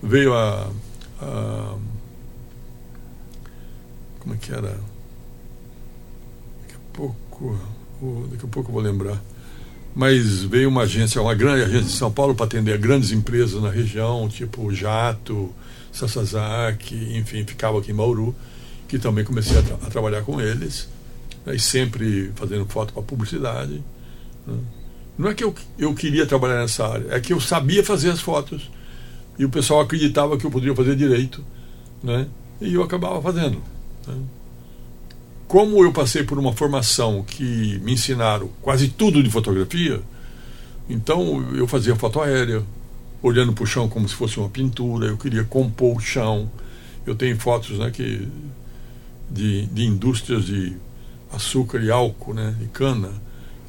veio 0.02 0.34
a, 0.34 0.70
a. 1.22 1.76
Como 4.30 4.36
é 4.36 4.38
que 4.38 4.52
era? 4.52 4.78
Daqui 6.62 6.76
a 6.76 6.94
pouco. 6.94 7.60
Daqui 8.30 8.46
a 8.46 8.48
pouco 8.48 8.70
eu 8.70 8.74
vou 8.74 8.82
lembrar 8.82 9.20
mas 9.96 10.44
veio 10.44 10.70
uma 10.70 10.84
agência, 10.84 11.22
uma 11.22 11.34
grande 11.34 11.64
agência 11.64 11.88
de 11.88 11.92
São 11.92 12.12
Paulo 12.12 12.36
para 12.36 12.46
atender 12.46 12.78
grandes 12.78 13.12
empresas 13.12 13.62
na 13.62 13.72
região, 13.72 14.30
tipo 14.30 14.72
Jato, 14.72 15.54
Sasazaki, 15.92 17.18
enfim, 17.18 17.44
ficava 17.44 17.80
aqui 17.80 17.92
em 17.92 17.96
Bauru, 17.96 18.34
que 18.88 19.00
também 19.00 19.26
comecei 19.26 19.58
a, 19.58 19.64
tra 19.64 19.76
a 19.76 19.90
trabalhar 19.90 20.22
com 20.22 20.40
eles, 20.40 20.88
né, 21.46 21.56
e 21.56 21.60
sempre 21.60 22.32
fazendo 22.36 22.66
foto 22.68 22.94
para 22.94 23.02
publicidade. 23.02 23.84
Né. 24.46 24.58
Não 25.18 25.28
é 25.28 25.34
que 25.34 25.44
eu, 25.44 25.54
eu 25.78 25.94
queria 25.94 26.26
trabalhar 26.26 26.62
nessa 26.62 26.88
área, 26.88 27.08
é 27.10 27.20
que 27.20 27.34
eu 27.34 27.42
sabia 27.42 27.84
fazer 27.84 28.12
as 28.12 28.22
fotos 28.22 28.70
e 29.40 29.44
o 29.44 29.50
pessoal 29.50 29.82
acreditava 29.82 30.38
que 30.38 30.46
eu 30.46 30.52
poderia 30.52 30.76
fazer 30.76 30.96
direito, 30.96 31.44
né? 32.04 32.28
E 32.62 32.74
eu 32.74 32.84
acabava 32.84 33.22
fazendo. 33.22 33.62
Né? 34.10 34.24
como 35.50 35.84
eu 35.84 35.92
passei 35.92 36.24
por 36.24 36.38
uma 36.38 36.54
formação 36.54 37.24
que 37.24 37.82
me 37.84 37.94
ensinaram 37.94 38.52
quase 38.62 38.88
tudo 38.88 39.22
de 39.24 39.32
fotografia, 39.32 40.00
então 40.88 41.44
eu 41.56 41.68
fazia 41.68 41.96
foto 41.96 42.22
aérea, 42.22 42.64
olhando 43.20 43.52
para 43.52 43.64
o 43.64 43.68
chão 43.68 43.90
como 43.90 44.08
se 44.08 44.14
fosse 44.14 44.40
uma 44.40 44.48
pintura, 44.48 45.08
eu 45.08 45.18
queria 45.18 45.44
compor 45.44 45.98
o 45.98 46.00
chão. 46.00 46.50
Eu 47.04 47.16
tenho 47.16 47.36
fotos 47.40 47.80
né, 47.80 47.90
que, 47.90 48.28
de, 49.28 49.66
de 49.66 49.86
indústrias 49.86 50.46
de 50.46 50.78
açúcar 51.34 51.80
e 51.80 51.90
álcool, 51.90 52.36
né, 52.36 52.56
e 52.62 52.68
cana, 52.68 53.12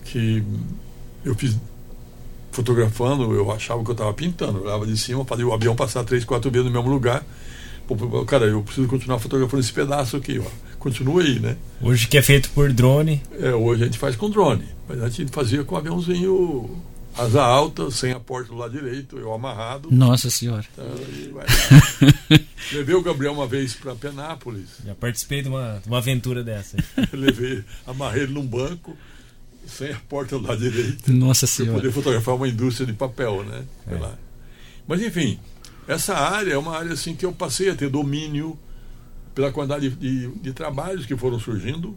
que 0.05 0.45
eu 1.25 1.35
fiz 1.35 1.57
fotografando, 2.53 3.33
eu 3.33 3.51
achava 3.51 3.83
que 3.83 3.89
eu 3.89 3.93
estava 3.93 4.13
pintando, 4.13 4.59
eu 4.59 4.65
olhava 4.65 4.87
de 4.87 4.99
cima, 4.99 5.25
fazia 5.25 5.47
o 5.47 5.55
avião 5.55 5.75
passar 5.75 6.05
três, 6.05 6.27
quatro 6.27 6.51
vezes 6.51 6.67
no 6.67 6.73
mesmo 6.73 6.91
lugar. 6.93 7.25
Pô, 7.97 8.25
cara, 8.25 8.47
eu 8.47 8.63
preciso 8.63 8.87
continuar 8.89 9.19
fotografando 9.19 9.61
esse 9.61 9.73
pedaço 9.73 10.17
aqui, 10.17 10.39
ó 10.39 10.71
continua 10.81 11.23
aí, 11.23 11.39
né? 11.39 11.57
Hoje 11.81 12.09
que 12.09 12.19
é 12.19 12.23
feito 12.23 12.51
por 12.51 12.73
drone. 12.73 13.23
É, 13.39 13.53
hoje 13.53 13.83
a 13.83 13.87
gente 13.87 13.99
faz 13.99 14.17
com 14.17 14.29
drone. 14.29 14.65
Mas 14.89 15.01
a 15.03 15.09
gente 15.09 15.31
fazia 15.31 15.63
com 15.63 15.77
aviãozinho 15.77 16.83
asa 17.17 17.43
alta, 17.43 17.91
sem 17.91 18.13
a 18.13 18.19
porta 18.19 18.49
do 18.49 18.57
lado 18.57 18.73
direito, 18.73 19.19
eu 19.19 19.33
amarrado. 19.33 19.89
Nossa 19.93 20.31
senhora. 20.31 20.65
Então, 20.73 20.87
Levei 22.73 22.95
o 22.95 23.03
Gabriel 23.03 23.33
uma 23.33 23.47
vez 23.47 23.75
para 23.75 23.95
Penápolis. 23.95 24.69
Já 24.85 24.95
participei 24.95 25.43
de 25.43 25.49
uma, 25.49 25.81
de 25.83 25.89
uma 25.89 25.99
aventura 25.99 26.43
dessa. 26.43 26.77
Levei, 27.13 27.63
amarrei 27.87 28.23
ele 28.23 28.33
num 28.33 28.47
banco, 28.47 28.97
sem 29.67 29.93
a 29.93 30.01
porta 30.09 30.39
do 30.39 30.47
lado 30.47 30.59
direito. 30.59 31.13
Nossa 31.13 31.47
senhora. 31.47 31.73
Para 31.73 31.83
poder 31.83 31.93
fotografar 31.93 32.35
uma 32.35 32.49
indústria 32.49 32.87
de 32.87 32.95
papel, 32.95 33.45
né? 33.45 33.65
É. 33.89 34.13
Mas 34.87 35.03
enfim, 35.03 35.39
essa 35.91 36.15
área 36.15 36.53
é 36.53 36.59
uma 36.59 36.77
área 36.77 36.93
assim 36.93 37.17
que 37.17 37.27
eu 37.27 37.33
passei 37.33 37.69
a 37.69 37.75
ter 37.75 37.89
domínio 37.91 38.57
pela 39.35 39.51
quantidade 39.51 39.91
de, 39.91 39.97
de, 39.97 40.39
de 40.39 40.53
trabalhos 40.53 41.05
que 41.05 41.17
foram 41.17 41.39
surgindo 41.39 41.97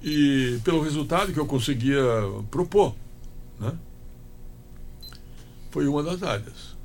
e 0.00 0.60
pelo 0.62 0.80
resultado 0.80 1.32
que 1.32 1.38
eu 1.38 1.46
conseguia 1.46 2.00
propor. 2.50 2.94
Né? 3.58 3.72
Foi 5.72 5.88
uma 5.88 6.04
das 6.04 6.22
áreas. 6.22 6.76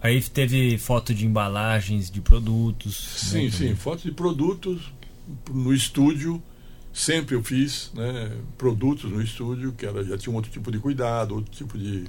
Aí 0.00 0.22
teve 0.22 0.78
foto 0.78 1.12
de 1.12 1.26
embalagens 1.26 2.10
de 2.10 2.20
produtos. 2.20 2.96
Sim, 2.96 3.46
né, 3.46 3.50
sim, 3.50 3.74
foto 3.74 4.02
de 4.02 4.12
produtos 4.12 4.92
no 5.50 5.74
estúdio. 5.74 6.40
Sempre 6.92 7.34
eu 7.34 7.42
fiz 7.42 7.90
né, 7.94 8.36
produtos 8.56 9.10
no 9.10 9.20
estúdio, 9.20 9.72
que 9.72 9.84
era, 9.84 10.04
já 10.04 10.16
tinha 10.16 10.32
um 10.32 10.36
outro 10.36 10.50
tipo 10.50 10.70
de 10.70 10.78
cuidado, 10.78 11.34
outro 11.34 11.50
tipo 11.50 11.76
de 11.76 12.04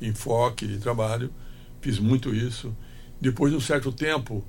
enfoque 0.00 0.66
de 0.66 0.78
trabalho. 0.78 1.30
Fiz 1.84 1.98
muito 1.98 2.34
isso. 2.34 2.74
Depois 3.20 3.52
de 3.52 3.56
um 3.58 3.60
certo 3.60 3.92
tempo, 3.92 4.42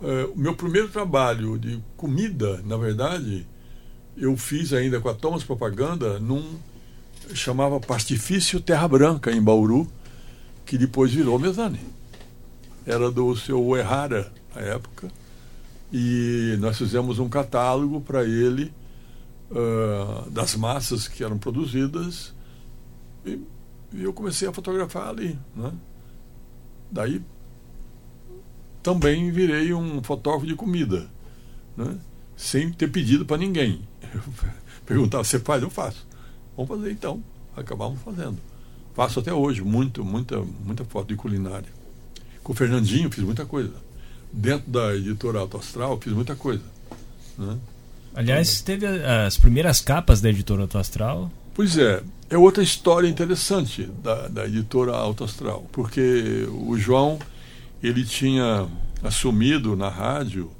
Uh, 0.00 0.32
o 0.32 0.38
meu 0.38 0.54
primeiro 0.54 0.88
trabalho 0.88 1.58
de 1.58 1.80
comida, 1.96 2.62
na 2.64 2.76
verdade, 2.76 3.44
eu 4.16 4.36
fiz 4.36 4.72
ainda 4.72 5.00
com 5.00 5.08
a 5.08 5.14
Thomas 5.14 5.42
Propaganda 5.42 6.20
num 6.20 6.56
chamava 7.34 7.80
Pastifício 7.80 8.60
Terra 8.60 8.86
Branca 8.86 9.32
em 9.32 9.42
Bauru, 9.42 9.90
que 10.64 10.78
depois 10.78 11.12
virou 11.12 11.36
Mesane. 11.36 11.80
Era 12.86 13.10
do 13.10 13.36
seu 13.36 13.76
Errara 13.76 14.32
à 14.54 14.60
época. 14.60 15.10
E 15.92 16.56
nós 16.60 16.78
fizemos 16.78 17.18
um 17.18 17.28
catálogo 17.28 18.00
para 18.00 18.22
ele 18.22 18.72
uh, 19.50 20.30
das 20.30 20.54
massas 20.54 21.08
que 21.08 21.24
eram 21.24 21.38
produzidas 21.38 22.32
e, 23.26 23.40
e 23.92 24.04
eu 24.04 24.12
comecei 24.12 24.46
a 24.46 24.52
fotografar 24.52 25.08
ali. 25.08 25.36
Né? 25.56 25.72
Daí 26.90 27.22
também 28.82 29.30
virei 29.30 29.72
um 29.74 30.02
fotógrafo 30.02 30.46
de 30.46 30.54
comida. 30.54 31.08
né? 31.76 31.98
sem 32.38 32.70
ter 32.70 32.88
pedido 32.88 33.26
para 33.26 33.36
ninguém. 33.36 33.80
Perguntava, 34.86 35.24
você 35.24 35.40
faz? 35.40 35.62
Eu 35.62 35.68
faço. 35.68 36.06
Vamos 36.56 36.70
fazer 36.70 36.92
então. 36.92 37.22
Acabamos 37.54 38.00
fazendo. 38.00 38.38
Faço 38.94 39.18
até 39.18 39.32
hoje, 39.32 39.60
muito, 39.60 40.04
muita, 40.04 40.40
muita 40.64 40.84
foto 40.84 41.08
de 41.08 41.16
culinária. 41.16 41.68
Com 42.42 42.52
o 42.52 42.56
Fernandinho 42.56 43.10
fiz 43.10 43.24
muita 43.24 43.44
coisa. 43.44 43.72
Dentro 44.32 44.70
da 44.70 44.94
editora 44.94 45.40
Auto 45.40 45.58
Astral 45.58 46.00
fiz 46.00 46.12
muita 46.12 46.36
coisa. 46.36 46.62
Né? 47.36 47.58
Aliás, 48.14 48.60
teve 48.62 48.86
as 48.86 49.36
primeiras 49.36 49.80
capas 49.80 50.20
da 50.20 50.30
editora 50.30 50.62
Auto 50.62 50.78
Astral. 50.78 51.30
Pois 51.58 51.76
é, 51.76 52.04
é 52.30 52.38
outra 52.38 52.62
história 52.62 53.08
interessante 53.08 53.82
da, 54.00 54.28
da 54.28 54.46
editora 54.46 54.92
Auto 54.92 55.24
Astral, 55.24 55.66
porque 55.72 56.46
o 56.52 56.78
João 56.78 57.18
ele 57.82 58.04
tinha 58.04 58.68
assumido 59.02 59.74
na 59.74 59.88
rádio 59.88 60.52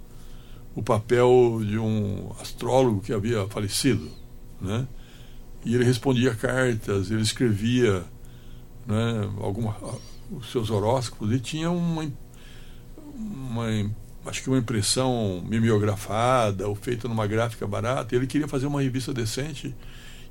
o 0.74 0.82
papel 0.82 1.60
de 1.64 1.78
um 1.78 2.32
astrólogo 2.40 3.00
que 3.00 3.12
havia 3.12 3.46
falecido, 3.46 4.10
né? 4.60 4.88
E 5.64 5.72
ele 5.76 5.84
respondia 5.84 6.34
cartas, 6.34 7.12
ele 7.12 7.22
escrevia, 7.22 8.02
né, 8.84 9.30
alguma, 9.40 9.76
os 10.32 10.50
seus 10.50 10.68
horóscopos 10.68 11.32
e 11.32 11.38
tinha 11.38 11.70
uma, 11.70 12.10
uma 13.14 13.66
acho 14.26 14.42
que 14.42 14.48
uma 14.48 14.58
impressão 14.58 15.44
mimeografada 15.48 16.66
ou 16.66 16.74
feita 16.74 17.06
numa 17.06 17.28
gráfica 17.28 17.68
barata. 17.68 18.16
ele 18.16 18.26
queria 18.26 18.48
fazer 18.48 18.66
uma 18.66 18.82
revista 18.82 19.14
decente. 19.14 19.72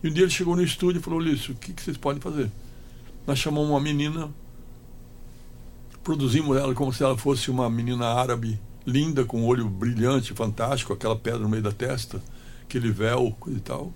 E 0.03 0.09
um 0.09 0.13
dia 0.13 0.23
ele 0.23 0.31
chegou 0.31 0.55
no 0.55 0.63
estúdio 0.63 0.99
e 0.99 1.01
falou: 1.01 1.19
Ulisses, 1.19 1.49
o 1.49 1.55
que, 1.55 1.73
que 1.73 1.81
vocês 1.81 1.97
podem 1.97 2.21
fazer? 2.21 2.51
Nós 3.25 3.39
chamamos 3.39 3.69
uma 3.69 3.79
menina, 3.79 4.29
produzimos 6.03 6.55
ela 6.57 6.73
como 6.73 6.93
se 6.93 7.03
ela 7.03 7.17
fosse 7.17 7.51
uma 7.51 7.69
menina 7.69 8.05
árabe 8.05 8.59
linda, 8.85 9.25
com 9.25 9.45
olho 9.45 9.67
brilhante, 9.67 10.33
fantástico, 10.33 10.93
aquela 10.93 11.15
pedra 11.15 11.39
no 11.39 11.49
meio 11.49 11.61
da 11.61 11.73
testa, 11.73 12.21
aquele 12.63 12.89
véu 12.89 13.35
e 13.47 13.59
tal. 13.59 13.91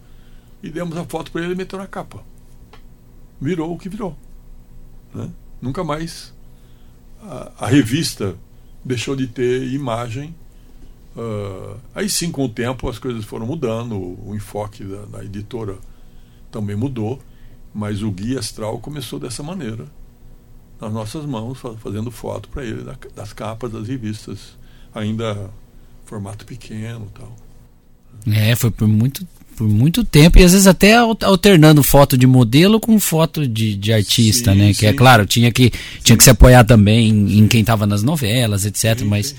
E 0.62 0.70
demos 0.70 0.98
a 0.98 1.06
foto 1.06 1.32
para 1.32 1.42
ele 1.42 1.54
e 1.54 1.56
meteu 1.56 1.80
na 1.80 1.88
capa. 1.88 2.22
Virou 3.40 3.74
o 3.74 3.78
que 3.78 3.88
virou. 3.88 4.16
Né? 5.14 5.30
Nunca 5.62 5.84
mais 5.84 6.34
a, 7.22 7.52
a, 7.66 7.68
revista 7.68 8.36
deixou 8.84 9.16
de 9.16 9.28
ter 9.28 9.72
imagem. 9.72 10.36
Uh, 11.16 11.78
aí 11.96 12.10
sim, 12.10 12.32
com 12.32 12.46
o 12.46 12.50
tempo, 12.50 12.90
as 12.90 13.00
coisas 13.00 13.24
foram 13.26 13.46
mudando, 13.46 13.96
o, 13.96 14.30
o 14.30 14.36
enfoque 14.36 14.84
da, 14.84 15.06
da 15.06 15.24
editora 15.24 15.78
também 16.52 16.76
mudou, 16.76 17.20
mas 17.74 18.04
o 18.04 18.12
guia 18.12 18.40
astral 18.40 18.80
começou 18.80 19.20
dessa 19.20 19.42
maneira 19.42 19.86
nas 20.82 20.92
nossas 20.92 21.26
mãos, 21.26 21.60
fazendo 21.80 22.10
foto 22.10 22.50
para 22.50 22.66
ele 22.66 22.84
das 23.16 23.32
capas 23.34 23.72
das 23.72 23.88
revistas 23.88 24.58
ainda 24.94 25.50
formato 26.06 26.44
pequeno 26.44 27.08
tal. 27.14 27.36
É, 28.28 28.56
foi 28.56 28.72
por 28.72 28.88
muito, 28.88 29.26
por 29.56 29.68
muito 29.68 30.04
tempo 30.04 30.40
e 30.40 30.44
às 30.44 30.52
vezes 30.52 30.68
até 30.68 30.96
alternando 30.96 31.84
foto 31.84 32.18
de 32.18 32.26
modelo 32.26 32.80
com 32.80 33.00
foto 33.00 33.48
de, 33.48 33.76
de 33.76 33.94
artista, 33.94 34.54
sim, 34.54 34.58
né? 34.58 34.74
Sim. 34.74 34.80
Que 34.80 34.86
é 34.88 34.94
claro, 34.94 35.26
tinha 35.26 35.52
que, 35.52 35.72
tinha 36.04 36.18
que 36.18 36.24
se 36.24 36.30
apoiar 36.32 36.64
também 36.64 37.10
em, 37.10 37.40
em 37.40 37.48
quem 37.48 37.62
estava 37.62 37.86
nas 37.86 38.02
novelas, 38.02 38.66
etc. 38.66 39.02
Mas. 39.04 39.36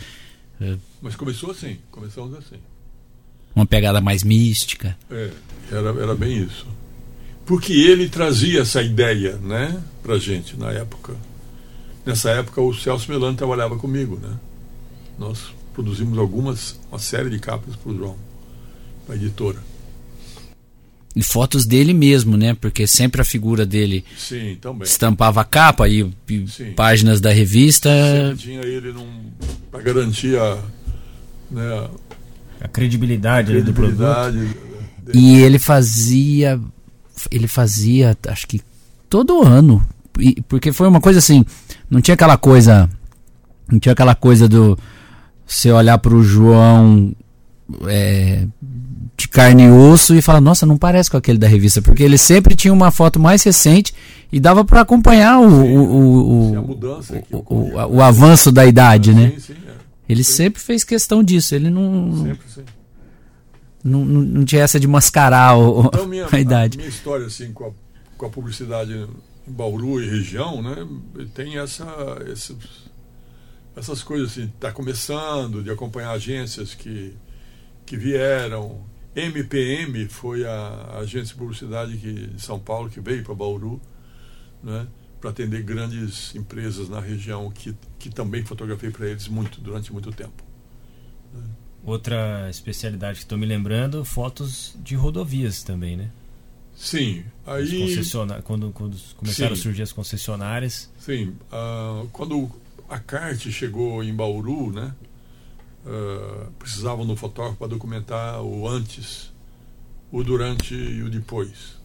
É, 0.61 0.77
mas 1.03 1.17
começou 1.17 1.51
assim, 1.51 1.77
começamos 1.91 2.35
assim. 2.35 2.57
Uma 3.55 3.67
pegada 3.67 4.01
mais 4.01 4.23
mística. 4.23 4.97
É, 5.11 5.31
era, 5.71 5.89
era 6.01 6.15
bem 6.15 6.39
isso. 6.39 6.67
Porque 7.45 7.73
ele 7.73 8.09
trazia 8.09 8.61
essa 8.61 8.83
ideia, 8.83 9.37
né, 9.37 9.83
pra 10.03 10.19
gente 10.19 10.57
na 10.57 10.71
época. 10.71 11.15
Nessa 12.07 12.31
época 12.31 12.61
o 12.61 12.75
Celso 12.75 13.11
Melano 13.11 13.37
trabalhava 13.37 13.77
comigo, 13.77 14.19
né? 14.21 14.37
nós 15.19 15.39
produzimos 15.73 16.19
algumas, 16.19 16.79
uma 16.91 16.99
série 16.99 17.31
de 17.31 17.39
capas 17.39 17.77
para 17.77 17.93
o 17.93 17.97
João, 17.97 18.17
para 19.07 19.15
a 19.15 19.19
editora. 19.19 19.59
E 21.15 21.23
fotos 21.23 21.67
dele 21.67 21.93
mesmo, 21.93 22.39
né? 22.39 22.55
Porque 22.55 22.87
sempre 22.87 23.21
a 23.21 23.25
figura 23.25 23.67
dele 23.67 24.03
Sim, 24.17 24.59
estampava 24.83 25.43
a 25.43 25.45
capa 25.45 25.87
e, 25.87 26.11
e 26.29 26.71
páginas 26.75 27.21
da 27.21 27.31
revista. 27.31 27.91
Sempre 27.91 28.43
tinha 28.43 28.63
ele 28.63 28.95
para 29.71 29.83
garantir 29.83 30.39
a, 30.39 30.59
né, 31.51 31.89
a 32.63 32.69
credibilidade, 32.69 33.53
a 33.53 33.55
credibilidade 33.55 34.39
do 34.39 34.55
produto. 34.55 35.17
E 35.17 35.39
ele 35.41 35.59
fazia, 35.59 36.59
ele 37.31 37.47
fazia, 37.47 38.17
acho 38.29 38.47
que 38.47 38.61
todo 39.09 39.43
ano, 39.43 39.85
porque 40.49 40.73
foi 40.73 40.89
uma 40.89 41.01
coisa 41.01 41.19
assim, 41.19 41.45
não 41.91 42.01
tinha 42.01 42.15
aquela 42.15 42.37
coisa, 42.37 42.89
não 43.71 43.79
tinha 43.79 43.93
aquela 43.93 44.15
coisa 44.15 44.49
do 44.49 44.79
você 45.47 45.71
olhar 45.71 45.99
para 45.99 46.15
o 46.15 46.23
João 46.23 47.15
é, 47.87 48.47
de 49.17 49.29
carne 49.29 49.65
e 49.65 49.71
osso 49.71 50.15
e 50.15 50.23
falar, 50.23 50.41
nossa, 50.41 50.65
não 50.65 50.77
parece 50.79 51.11
com 51.11 51.17
aquele 51.17 51.39
da 51.39 51.47
revista, 51.47 51.83
porque 51.83 52.03
ele 52.03 52.19
sempre 52.19 52.55
tinha 52.55 52.73
uma 52.73 52.91
foto 52.91 53.21
mais 53.21 53.43
recente 53.43 53.95
e 54.33 54.41
dava 54.41 54.65
para 54.65 54.81
acompanhar 54.81 55.41
o, 55.41 55.51
sim, 55.51 55.77
o, 55.77 55.81
o, 55.81 56.53
o, 56.53 56.79
o, 57.31 57.47
o, 57.49 57.97
o, 57.97 58.03
avanço 58.03 58.51
da 58.51 58.65
idade, 58.65 59.15
né? 59.15 59.33
Sim, 59.39 59.55
é. 59.67 59.73
Ele 60.09 60.25
sempre 60.25 60.61
fez 60.61 60.85
questão 60.85 61.23
disso, 61.23 61.55
ele 61.55 61.71
não. 61.71 62.17
Sempre, 62.17 62.49
sim. 62.49 62.63
Não, 63.83 64.05
não, 64.05 64.45
tinha 64.45 64.63
essa 64.63 64.79
de 64.79 64.87
mascarar 64.87 65.59
o, 65.59 65.87
então, 65.87 66.07
minha, 66.07 66.27
a 66.31 66.39
idade. 66.39 66.79
A 66.79 66.81
minha 66.81 66.89
história 66.89 67.27
assim, 67.27 67.53
com, 67.53 67.67
a, 67.67 67.71
com 68.17 68.27
a 68.27 68.31
publicidade 68.31 68.93
em 69.47 69.53
Bauru 69.53 70.01
e 70.01 70.09
região, 70.09 70.63
né, 70.63 70.87
tem 71.35 71.59
essa, 71.59 71.85
esse, 72.29 72.57
essas 73.75 74.03
coisas 74.03 74.31
assim, 74.31 74.45
está 74.45 74.71
começando, 74.71 75.63
de 75.63 75.71
acompanhar 75.71 76.13
agências 76.13 76.75
que, 76.75 77.17
que 77.85 77.97
vieram. 77.97 78.85
MPM 79.15 80.07
foi 80.09 80.47
a 80.47 80.99
agência 81.01 81.35
de 81.35 81.41
publicidade 81.41 81.97
que, 81.97 82.29
de 82.29 82.41
São 82.41 82.59
Paulo 82.59 82.89
que 82.89 83.01
veio 83.01 83.25
para 83.25 83.35
Bauru, 83.35 83.81
né, 84.63 84.87
para 85.21 85.31
atender 85.31 85.63
grandes 85.63 86.35
empresas 86.35 86.89
na 86.89 87.01
região 87.01 87.51
que, 87.51 87.77
que 87.99 88.11
também 88.11 88.45
fotografei 88.45 88.91
para 88.91 89.09
eles 89.09 89.27
muito 89.29 89.61
durante 89.61 89.93
muito 89.93 90.13
tempo. 90.13 90.43
Né. 91.35 91.43
Outra 91.85 92.49
especialidade 92.49 93.19
que 93.19 93.25
estou 93.25 93.37
me 93.37 93.47
lembrando, 93.47 94.05
fotos 94.05 94.77
de 94.83 94.95
rodovias 94.95 95.63
também, 95.63 95.97
né? 95.97 96.11
Sim, 96.75 97.25
aí 97.47 98.03
quando, 98.45 98.71
quando 98.73 98.97
começaram 99.17 99.55
sim, 99.55 99.61
a 99.61 99.63
surgir 99.63 99.83
as 99.83 99.93
concessionárias. 99.93 100.91
Sim, 100.99 101.37
uh, 101.53 102.09
quando 102.13 102.51
a 102.89 102.99
CART 102.99 103.51
chegou 103.51 104.03
em 104.03 104.15
Bauru, 104.15 104.73
né? 104.73 104.95
Uh, 105.85 106.51
precisavam 106.53 107.05
um 107.05 107.17
fotógrafo 107.17 107.59
para 107.59 107.67
documentar 107.67 108.41
o 108.43 108.69
antes, 108.69 109.33
o 110.13 110.23
durante 110.23 110.75
e 110.75 111.03
o 111.03 111.11
depois. 111.11 111.81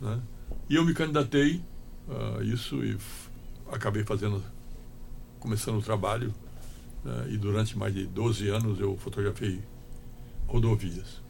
Né? 0.00 0.20
E 0.68 0.74
eu 0.74 0.84
me 0.84 0.92
candidatei 0.92 1.62
a 2.08 2.38
uh, 2.38 2.42
isso 2.42 2.84
e 2.84 2.98
acabei 3.70 4.02
fazendo, 4.02 4.42
começando 5.38 5.78
o 5.78 5.82
trabalho. 5.82 6.34
Uh, 7.06 7.30
e 7.30 7.38
durante 7.38 7.78
mais 7.78 7.94
de 7.94 8.04
12 8.04 8.48
anos 8.48 8.80
eu 8.80 8.96
fotografei 8.96 9.62
rodovias. 10.48 11.20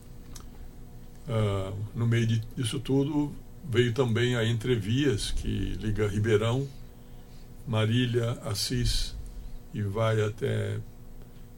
Ah, 1.29 1.73
no 1.95 2.07
meio 2.07 2.27
disso 2.27 2.79
tudo 2.79 3.33
veio 3.69 3.93
também 3.93 4.37
a 4.37 4.45
Entrevias, 4.45 5.33
que 5.33 5.49
liga 5.49 6.07
Ribeirão, 6.07 6.67
Marília, 7.67 8.33
Assis 8.45 9.17
e 9.75 9.83
vai 9.83 10.23
até 10.23 10.79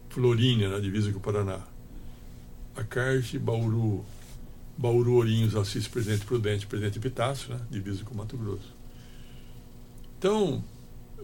Florínia, 0.09 0.71
na 0.71 0.79
divisa 0.79 1.13
com 1.13 1.19
o 1.19 1.21
Paraná. 1.21 1.61
A 2.75 2.83
Carte, 2.83 3.39
Bauru, 3.39 4.05
Bauru, 4.77 5.15
Ourinhos, 5.15 5.55
Assis, 5.55 5.87
Presidente 5.87 6.25
Prudente, 6.25 6.67
Presidente 6.67 6.99
Epitácio, 6.99 7.53
né? 7.53 7.61
divisa 7.71 8.05
com 8.05 8.15
Mato 8.15 8.39
Grosso. 8.39 8.75
Então, 10.19 10.65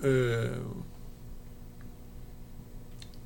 é, 0.02 0.60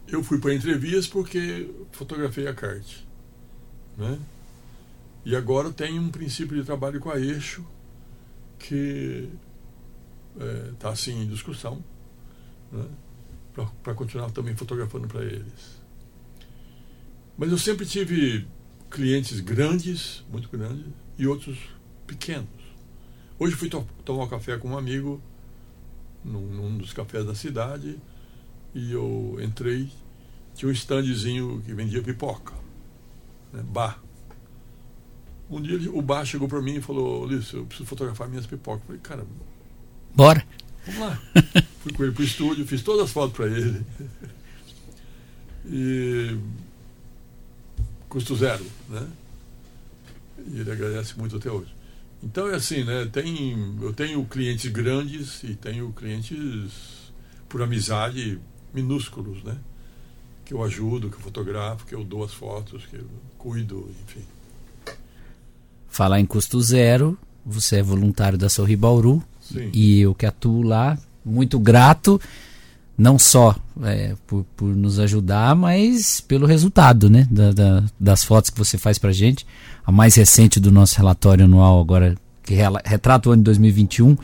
eu 0.08 0.22
fui 0.22 0.38
para 0.38 0.54
entrevistas 0.54 1.06
porque 1.06 1.70
fotografei 1.92 2.46
a 2.46 2.54
Carte. 2.54 3.06
Né? 3.96 4.18
E 5.24 5.36
agora 5.36 5.70
tem 5.70 5.98
um 5.98 6.10
princípio 6.10 6.56
de 6.56 6.64
trabalho 6.64 7.00
com 7.00 7.10
a 7.10 7.20
Eixo 7.20 7.64
que 8.58 9.28
está 10.34 10.46
é, 10.46 10.72
tá, 10.78 10.90
assim 10.90 11.22
em 11.22 11.26
discussão. 11.28 11.82
Né? 12.72 12.84
para 13.82 13.94
continuar 13.94 14.30
também 14.30 14.54
fotografando 14.54 15.08
para 15.08 15.24
eles. 15.24 15.78
Mas 17.36 17.50
eu 17.50 17.58
sempre 17.58 17.86
tive 17.86 18.46
clientes 18.90 19.40
grandes, 19.40 20.24
muito 20.30 20.48
grandes, 20.48 20.86
e 21.16 21.26
outros 21.26 21.58
pequenos. 22.06 22.48
Hoje 23.38 23.54
fui 23.54 23.68
to 23.68 23.86
tomar 24.04 24.24
um 24.24 24.28
café 24.28 24.56
com 24.56 24.70
um 24.70 24.78
amigo 24.78 25.20
num, 26.24 26.40
num, 26.40 26.78
dos 26.78 26.92
cafés 26.92 27.24
da 27.24 27.34
cidade 27.34 27.98
e 28.74 28.92
eu 28.92 29.38
entrei, 29.40 29.90
tinha 30.54 30.68
um 30.68 30.72
standzinho 30.72 31.62
que 31.64 31.72
vendia 31.72 32.02
pipoca, 32.02 32.52
né, 33.52 33.62
bar. 33.62 34.00
Um 35.50 35.62
dia 35.62 35.90
o 35.92 36.02
bar 36.02 36.24
chegou 36.24 36.46
para 36.46 36.60
mim 36.60 36.76
e 36.76 36.80
falou, 36.80 37.24
Ulisses, 37.24 37.54
eu 37.54 37.64
preciso 37.64 37.88
fotografar 37.88 38.28
minhas 38.28 38.46
pipocas. 38.46 38.82
Eu 38.82 38.86
falei, 38.86 39.00
cara, 39.00 39.26
bora. 40.14 40.44
Vamos 40.84 41.00
lá. 41.00 41.22
Fui 41.80 41.92
com 41.92 42.04
ele 42.04 42.12
pro 42.12 42.24
estúdio, 42.24 42.66
fiz 42.66 42.82
todas 42.82 43.06
as 43.06 43.10
fotos 43.10 43.34
para 43.34 43.46
ele. 43.46 43.84
E 45.66 46.38
custo 48.08 48.34
zero, 48.36 48.64
né? 48.88 49.06
E 50.46 50.60
ele 50.60 50.70
agradece 50.70 51.18
muito 51.18 51.36
até 51.36 51.50
hoje. 51.50 51.74
Então 52.22 52.48
é 52.48 52.54
assim, 52.54 52.84
né? 52.84 53.08
Tem, 53.12 53.76
eu 53.80 53.92
tenho 53.92 54.24
clientes 54.24 54.70
grandes 54.70 55.42
e 55.44 55.54
tenho 55.54 55.92
clientes 55.92 57.12
por 57.48 57.62
amizade 57.62 58.38
minúsculos, 58.82 59.42
né? 59.42 59.56
Que 60.44 60.54
eu 60.54 60.62
ajudo, 60.62 61.10
que 61.10 61.16
eu 61.16 61.20
fotografo, 61.20 61.86
que 61.86 61.94
eu 61.94 62.04
dou 62.04 62.24
as 62.24 62.32
fotos, 62.32 62.86
que 62.86 62.96
eu 62.96 63.06
cuido, 63.36 63.88
enfim. 64.04 64.22
Falar 65.88 66.20
em 66.20 66.26
custo 66.26 66.60
zero, 66.60 67.18
você 67.44 67.76
é 67.76 67.82
voluntário 67.82 68.38
da 68.38 68.48
Sorri 68.48 68.76
Bauru 68.76 69.22
Sim. 69.40 69.70
e 69.72 70.00
eu 70.00 70.14
que 70.14 70.26
atuo 70.26 70.62
lá, 70.62 70.98
muito 71.24 71.58
grato, 71.58 72.20
não 72.96 73.18
só 73.18 73.56
é, 73.82 74.14
por, 74.26 74.44
por 74.56 74.68
nos 74.68 74.98
ajudar, 74.98 75.54
mas 75.54 76.20
pelo 76.20 76.46
resultado, 76.46 77.10
né? 77.10 77.26
Da, 77.30 77.52
da, 77.52 77.84
das 77.98 78.24
fotos 78.24 78.50
que 78.50 78.58
você 78.58 78.78
faz 78.78 78.98
pra 78.98 79.12
gente. 79.12 79.46
A 79.84 79.92
mais 79.92 80.14
recente 80.14 80.60
do 80.60 80.70
nosso 80.70 80.96
relatório 80.96 81.44
anual 81.44 81.80
agora, 81.80 82.16
que 82.42 82.54
retrata 82.84 83.28
o 83.28 83.32
ano 83.32 83.42
de 83.42 83.44
2021, 83.44 84.16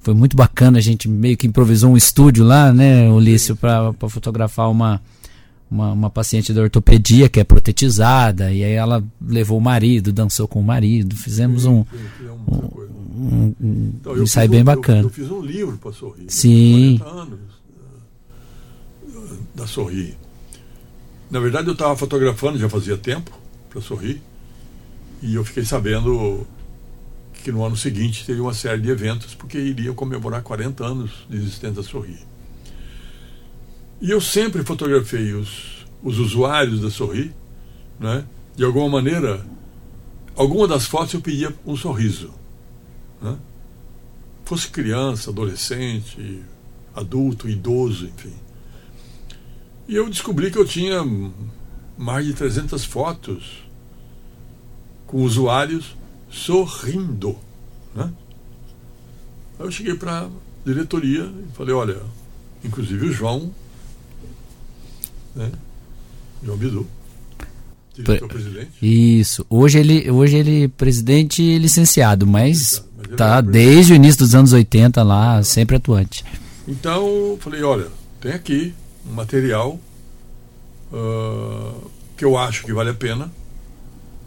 foi 0.00 0.14
muito 0.14 0.36
bacana, 0.36 0.78
a 0.78 0.80
gente 0.80 1.08
meio 1.08 1.36
que 1.36 1.46
improvisou 1.46 1.92
um 1.92 1.96
estúdio 1.96 2.44
lá, 2.44 2.72
né, 2.72 3.10
Ulício, 3.10 3.54
para 3.54 3.92
fotografar 4.08 4.70
uma, 4.70 5.00
uma, 5.70 5.92
uma, 5.92 6.10
paciente 6.10 6.52
da 6.54 6.62
ortopedia 6.62 7.28
que 7.28 7.38
é 7.38 7.44
protetizada, 7.44 8.50
e 8.50 8.64
aí 8.64 8.72
ela 8.72 9.04
levou 9.20 9.58
o 9.58 9.60
marido, 9.60 10.12
dançou 10.12 10.48
com 10.48 10.58
o 10.58 10.64
marido, 10.64 11.14
fizemos 11.14 11.66
um, 11.66 11.84
um, 12.48 12.54
um, 13.14 13.54
um 13.60 13.92
então, 14.00 14.22
ensaio 14.22 14.48
bem 14.48 14.64
bacana. 14.64 15.00
Eu, 15.00 15.04
eu, 15.04 15.10
fiz 15.10 15.30
um 15.30 15.42
livro 15.42 15.76
para 15.76 15.92
Sorrir. 15.92 16.24
Sim. 16.28 16.98
40 16.98 17.22
anos 17.22 17.40
da 19.54 19.66
Sorrir. 19.66 20.16
Na 21.30 21.40
verdade, 21.40 21.68
eu 21.68 21.74
estava 21.74 21.94
fotografando 21.94 22.58
já 22.58 22.68
fazia 22.68 22.96
tempo 22.96 23.30
para 23.68 23.82
Sorrir, 23.82 24.22
e 25.22 25.34
eu 25.34 25.44
fiquei 25.44 25.64
sabendo 25.64 26.46
que 27.42 27.50
no 27.50 27.64
ano 27.64 27.76
seguinte 27.76 28.24
teria 28.24 28.42
uma 28.42 28.54
série 28.54 28.80
de 28.80 28.90
eventos, 28.90 29.34
porque 29.34 29.58
iria 29.58 29.92
comemorar 29.92 30.42
40 30.42 30.84
anos 30.84 31.10
de 31.28 31.36
existência 31.36 31.76
da 31.76 31.82
Sorri. 31.82 32.18
E 34.00 34.10
eu 34.10 34.20
sempre 34.20 34.62
fotografei 34.62 35.34
os, 35.34 35.86
os 36.02 36.18
usuários 36.18 36.80
da 36.80 36.90
Sorri, 36.90 37.32
né? 37.98 38.24
de 38.56 38.64
alguma 38.64 38.88
maneira, 38.88 39.44
alguma 40.36 40.66
das 40.66 40.86
fotos 40.86 41.14
eu 41.14 41.20
pedia 41.20 41.54
um 41.66 41.76
sorriso. 41.76 42.30
Né? 43.20 43.36
Fosse 44.44 44.68
criança, 44.68 45.30
adolescente, 45.30 46.42
adulto, 46.94 47.48
idoso, 47.48 48.06
enfim. 48.06 48.34
E 49.88 49.96
eu 49.96 50.08
descobri 50.08 50.50
que 50.50 50.58
eu 50.58 50.64
tinha 50.64 51.02
mais 51.96 52.26
de 52.26 52.32
300 52.32 52.84
fotos 52.84 53.64
com 55.06 55.22
usuários 55.22 55.96
sorrindo. 56.30 57.36
Né? 57.94 58.10
Aí 59.58 59.66
eu 59.66 59.70
cheguei 59.70 59.94
para 59.94 60.22
a 60.22 60.28
diretoria 60.64 61.24
e 61.24 61.56
falei, 61.56 61.74
olha, 61.74 61.96
inclusive 62.64 63.06
o 63.06 63.12
João, 63.12 63.50
né? 65.34 65.50
João 66.42 66.56
Bidu, 66.56 66.86
diretor-presidente. 67.94 68.70
Isso. 68.80 69.44
Hoje 69.50 69.78
ele, 69.78 70.10
hoje 70.10 70.36
ele 70.36 70.64
é 70.64 70.68
presidente 70.68 71.58
licenciado, 71.58 72.26
mas, 72.26 72.82
mas 72.96 73.16
tá 73.16 73.40
desde 73.40 73.92
o 73.92 73.96
início 73.96 74.20
dos 74.20 74.34
anos 74.34 74.52
80 74.52 75.02
lá, 75.02 75.42
sempre 75.42 75.76
atuante. 75.76 76.24
Então, 76.66 77.36
falei, 77.40 77.62
olha, 77.62 77.88
tem 78.20 78.32
aqui 78.32 78.72
um 79.06 79.12
material 79.12 79.78
uh, 80.92 81.90
que 82.16 82.24
eu 82.24 82.36
acho 82.38 82.64
que 82.64 82.72
vale 82.72 82.90
a 82.90 82.94
pena 82.94 83.30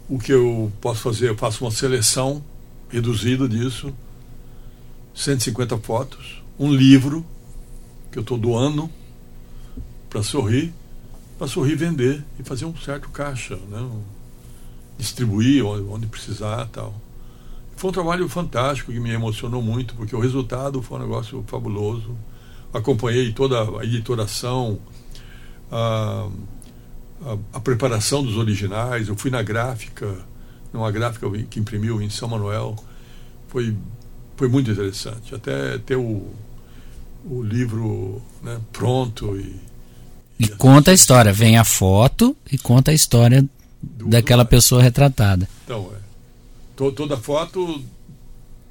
o 0.08 0.18
que 0.18 0.32
eu 0.32 0.72
posso 0.80 1.02
fazer? 1.02 1.30
Eu 1.30 1.36
faço 1.36 1.64
uma 1.64 1.70
seleção 1.70 2.42
reduzida 2.88 3.48
disso, 3.48 3.92
150 5.14 5.78
fotos, 5.78 6.42
um 6.58 6.72
livro 6.72 7.24
que 8.10 8.18
eu 8.18 8.22
estou 8.22 8.38
doando 8.38 8.90
para 10.08 10.22
sorrir, 10.22 10.72
para 11.38 11.46
sorrir 11.46 11.74
vender 11.74 12.24
e 12.38 12.44
fazer 12.44 12.64
um 12.64 12.76
certo 12.76 13.08
caixa, 13.08 13.56
né? 13.68 13.90
distribuir 14.96 15.64
onde, 15.64 16.06
precisar 16.06 16.66
tal. 16.66 16.94
Foi 17.76 17.90
um 17.90 17.92
trabalho 17.92 18.28
fantástico 18.28 18.92
que 18.92 19.00
me 19.00 19.10
emocionou 19.10 19.60
muito, 19.60 19.94
porque 19.96 20.14
o 20.14 20.20
resultado 20.20 20.80
foi 20.80 20.98
um 20.98 21.02
negócio 21.02 21.44
fabuloso. 21.48 22.16
Acompanhei 22.72 23.32
toda 23.32 23.80
a 23.80 23.84
editoração, 23.84 24.78
a, 25.70 26.28
a, 27.24 27.56
a, 27.56 27.60
preparação 27.60 28.22
dos 28.22 28.36
originais. 28.36 29.08
Eu 29.08 29.16
fui 29.16 29.30
na 29.30 29.42
gráfica, 29.42 30.14
numa 30.72 30.90
gráfica 30.90 31.28
que 31.50 31.58
imprimiu 31.58 32.00
em 32.02 32.10
São 32.10 32.28
Manuel. 32.28 32.76
Foi, 33.48 33.76
foi 34.36 34.48
muito 34.48 34.70
interessante. 34.70 35.34
Até 35.34 35.78
ter 35.78 35.96
o, 35.96 36.30
o 37.24 37.42
livro 37.42 38.22
né, 38.42 38.60
pronto 38.72 39.36
e. 39.36 39.74
E, 40.38 40.46
e 40.46 40.48
conta 40.48 40.90
a 40.90 40.94
história. 40.94 41.32
Vem 41.32 41.56
a 41.56 41.64
foto 41.64 42.36
e 42.50 42.58
conta 42.58 42.90
a 42.90 42.94
história 42.94 43.44
daquela 43.82 44.44
pessoa 44.44 44.82
retratada. 44.82 45.48
Então, 45.64 45.90
é. 45.94 45.98
To, 46.76 46.90
toda 46.90 47.16
foto 47.16 47.82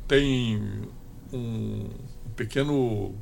tem 0.08 0.62
um 1.32 1.90
pequeno 2.36 3.16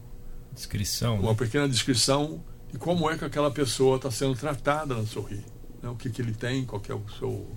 descrição, 0.54 1.20
uma 1.20 1.32
né? 1.32 1.38
pequena 1.38 1.70
descrição 1.70 2.42
e 2.74 2.78
como 2.78 3.10
é 3.10 3.18
que 3.18 3.26
aquela 3.26 3.52
pessoa 3.52 3.98
está 3.98 4.10
sendo 4.10 4.36
tratada 4.36 4.96
na 4.96 5.06
Sorri. 5.06 5.44
Né? 5.82 5.90
O 5.90 5.96
que, 5.96 6.10
que 6.10 6.22
ele 6.22 6.34
tem, 6.34 6.66
qual 6.66 6.82
é 6.88 6.94
o 6.94 7.04
seu, 7.20 7.48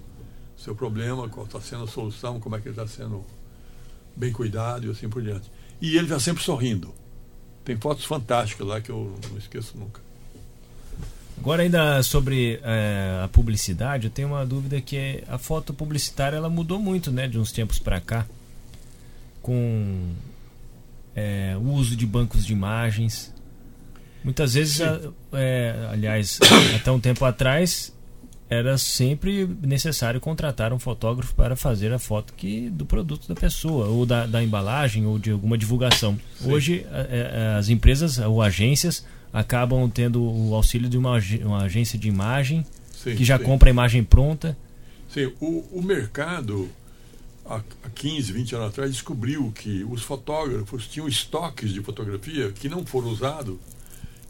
seu 0.56 0.74
problema, 0.74 1.28
qual 1.28 1.46
está 1.46 1.60
sendo 1.60 1.84
a 1.84 1.86
solução, 1.86 2.40
como 2.40 2.56
é 2.56 2.60
que 2.60 2.68
ele 2.68 2.80
está 2.80 2.86
sendo 2.86 3.24
bem 4.16 4.32
cuidado 4.32 4.86
e 4.86 4.90
assim 4.90 5.08
por 5.08 5.22
diante. 5.22 5.50
E 5.80 5.96
ele 5.96 6.06
está 6.06 6.18
sempre 6.18 6.42
sorrindo. 6.42 6.94
Tem 7.64 7.76
fotos 7.76 8.04
fantásticas 8.04 8.66
lá 8.66 8.80
que 8.80 8.90
eu 8.90 9.14
não 9.30 9.38
esqueço 9.38 9.76
nunca. 9.76 10.00
Agora 11.38 11.62
ainda 11.62 12.02
sobre 12.02 12.60
é, 12.62 13.20
a 13.24 13.28
publicidade, 13.28 14.06
eu 14.06 14.10
tenho 14.10 14.28
uma 14.28 14.46
dúvida 14.46 14.80
que 14.80 14.96
é, 14.96 15.24
a 15.28 15.36
foto 15.36 15.74
publicitária 15.74 16.36
ela 16.36 16.48
mudou 16.48 16.78
muito, 16.78 17.10
né, 17.10 17.26
de 17.26 17.38
uns 17.38 17.52
tempos 17.52 17.78
para 17.78 18.00
cá, 18.00 18.26
com 19.42 20.12
é, 21.14 21.54
o 21.58 21.72
uso 21.72 21.96
de 21.96 22.06
bancos 22.06 22.46
de 22.46 22.52
imagens. 22.52 23.33
Muitas 24.24 24.54
vezes, 24.54 24.80
é, 25.32 25.88
aliás, 25.92 26.40
até 26.74 26.90
um 26.90 26.98
tempo 26.98 27.26
atrás, 27.26 27.92
era 28.48 28.78
sempre 28.78 29.46
necessário 29.62 30.18
contratar 30.18 30.72
um 30.72 30.78
fotógrafo 30.78 31.34
para 31.34 31.54
fazer 31.54 31.92
a 31.92 31.98
foto 31.98 32.32
que, 32.34 32.70
do 32.70 32.86
produto 32.86 33.28
da 33.28 33.34
pessoa, 33.34 33.86
ou 33.86 34.06
da, 34.06 34.26
da 34.26 34.42
embalagem, 34.42 35.04
ou 35.04 35.18
de 35.18 35.30
alguma 35.30 35.58
divulgação. 35.58 36.18
Sim. 36.38 36.52
Hoje, 36.52 36.86
é, 36.90 37.56
as 37.58 37.68
empresas 37.68 38.18
ou 38.18 38.40
agências 38.40 39.04
acabam 39.30 39.90
tendo 39.90 40.22
o 40.22 40.54
auxílio 40.54 40.88
de 40.88 40.96
uma, 40.96 41.18
uma 41.44 41.64
agência 41.64 41.98
de 41.98 42.08
imagem 42.08 42.64
sim, 42.92 43.16
que 43.16 43.24
já 43.24 43.36
sim. 43.36 43.44
compra 43.44 43.68
a 43.68 43.72
imagem 43.72 44.02
pronta. 44.02 44.56
Sim, 45.08 45.32
o, 45.38 45.64
o 45.72 45.82
mercado, 45.82 46.70
há 47.44 47.60
15, 47.94 48.32
20 48.32 48.54
anos 48.54 48.68
atrás, 48.68 48.90
descobriu 48.92 49.52
que 49.52 49.84
os 49.84 50.02
fotógrafos 50.02 50.86
tinham 50.86 51.06
estoques 51.06 51.72
de 51.72 51.82
fotografia 51.82 52.52
que 52.52 52.68
não 52.68 52.86
foram 52.86 53.08
usados 53.08 53.58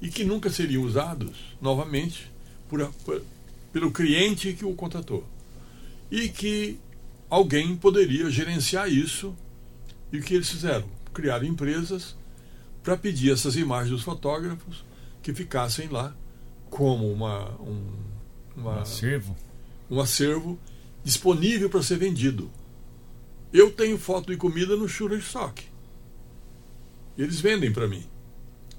e 0.00 0.08
que 0.08 0.24
nunca 0.24 0.50
seriam 0.50 0.82
usados 0.82 1.36
novamente 1.60 2.30
por, 2.68 2.86
por, 3.04 3.22
pelo 3.72 3.90
cliente 3.90 4.52
que 4.52 4.64
o 4.64 4.74
contratou. 4.74 5.24
E 6.10 6.28
que 6.28 6.78
alguém 7.30 7.74
poderia 7.76 8.30
gerenciar 8.30 8.88
isso 8.88 9.34
e 10.12 10.18
o 10.18 10.22
que 10.22 10.34
eles 10.34 10.48
fizeram? 10.48 10.86
Criaram 11.12 11.46
empresas 11.46 12.16
para 12.82 12.96
pedir 12.96 13.32
essas 13.32 13.56
imagens 13.56 13.90
dos 13.90 14.02
fotógrafos 14.02 14.84
que 15.22 15.32
ficassem 15.32 15.88
lá 15.88 16.14
como 16.70 17.10
uma, 17.10 17.50
um, 17.60 17.82
uma, 18.56 18.76
um 18.76 18.80
acervo. 18.80 19.36
um 19.90 20.00
acervo 20.00 20.58
disponível 21.02 21.70
para 21.70 21.82
ser 21.82 21.98
vendido. 21.98 22.50
Eu 23.52 23.70
tenho 23.70 23.96
foto 23.98 24.30
de 24.30 24.36
comida 24.36 24.76
no 24.76 24.88
Shutterstock. 24.88 25.64
Eles 27.16 27.40
vendem 27.40 27.72
para 27.72 27.86
mim. 27.86 28.04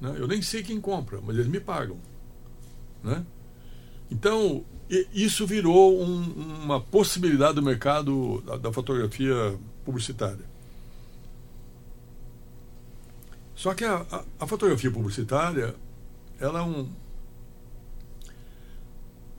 Né? 0.06 0.16
Eu 0.20 0.28
nem 0.28 0.42
sei 0.42 0.62
quem 0.62 0.80
compra, 0.80 1.20
mas 1.20 1.36
eles 1.36 1.48
me 1.48 1.60
pagam. 1.60 1.98
Né? 3.04 3.26
Então, 4.12 4.64
isso 5.12 5.48
virou 5.48 6.00
um, 6.00 6.22
uma 6.64 6.80
possibilidade 6.80 7.56
do 7.56 7.64
mercado 7.64 8.42
da, 8.42 8.58
da 8.58 8.72
fotografia 8.72 9.58
publicitária. 9.84 10.46
Só 13.56 13.74
que 13.74 13.84
a, 13.84 14.06
a, 14.12 14.24
a, 14.42 14.48
fotografia 14.48 14.92
publicitária, 14.92 15.74
ela 16.40 16.60
é 16.60 16.62
um, 16.62 16.90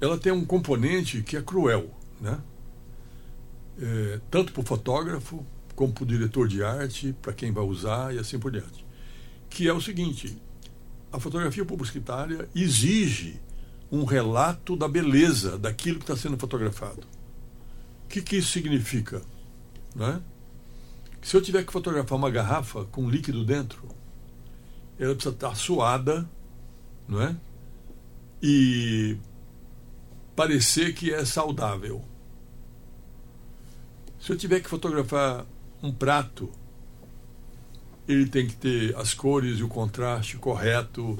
ela 0.00 0.18
tem 0.18 0.32
um 0.32 0.44
componente 0.44 1.22
que 1.22 1.36
é 1.36 1.42
cruel, 1.42 1.90
né? 2.20 2.40
É, 3.78 4.20
tanto 4.30 4.52
para 4.52 4.62
o 4.62 4.64
fotógrafo 4.64 5.46
como 5.76 5.92
para 5.92 6.02
o 6.02 6.06
diretor 6.06 6.48
de 6.48 6.64
arte, 6.64 7.14
para 7.20 7.34
quem 7.34 7.52
vai 7.52 7.62
usar 7.62 8.14
e 8.14 8.18
assim 8.18 8.38
por 8.38 8.50
diante. 8.50 8.84
Que 9.50 9.68
é 9.68 9.72
o 9.72 9.80
seguinte: 9.80 10.40
a 11.12 11.20
fotografia 11.20 11.64
publicitária 11.64 12.48
exige 12.54 13.40
um 13.90 14.04
relato 14.04 14.76
da 14.76 14.88
beleza 14.88 15.58
daquilo 15.58 15.98
que 15.98 16.04
está 16.04 16.16
sendo 16.16 16.36
fotografado. 16.36 17.02
O 18.04 18.08
que, 18.08 18.20
que 18.20 18.36
isso 18.36 18.52
significa? 18.52 19.22
Né? 19.94 20.20
Se 21.22 21.36
eu 21.36 21.42
tiver 21.42 21.64
que 21.64 21.72
fotografar 21.72 22.18
uma 22.18 22.30
garrafa 22.30 22.84
com 22.84 23.08
líquido 23.08 23.44
dentro, 23.44 23.82
ela 24.98 25.14
precisa 25.14 25.34
estar 25.34 25.54
suada, 25.54 26.28
não 27.08 27.20
é? 27.20 27.36
E 28.42 29.16
parecer 30.34 30.94
que 30.94 31.12
é 31.12 31.24
saudável. 31.24 32.04
Se 34.20 34.32
eu 34.32 34.36
tiver 34.36 34.60
que 34.60 34.68
fotografar 34.68 35.46
um 35.82 35.92
prato, 35.92 36.50
ele 38.08 38.26
tem 38.26 38.46
que 38.46 38.54
ter 38.54 38.96
as 38.96 39.14
cores 39.14 39.58
e 39.58 39.62
o 39.62 39.68
contraste 39.68 40.36
correto, 40.36 41.18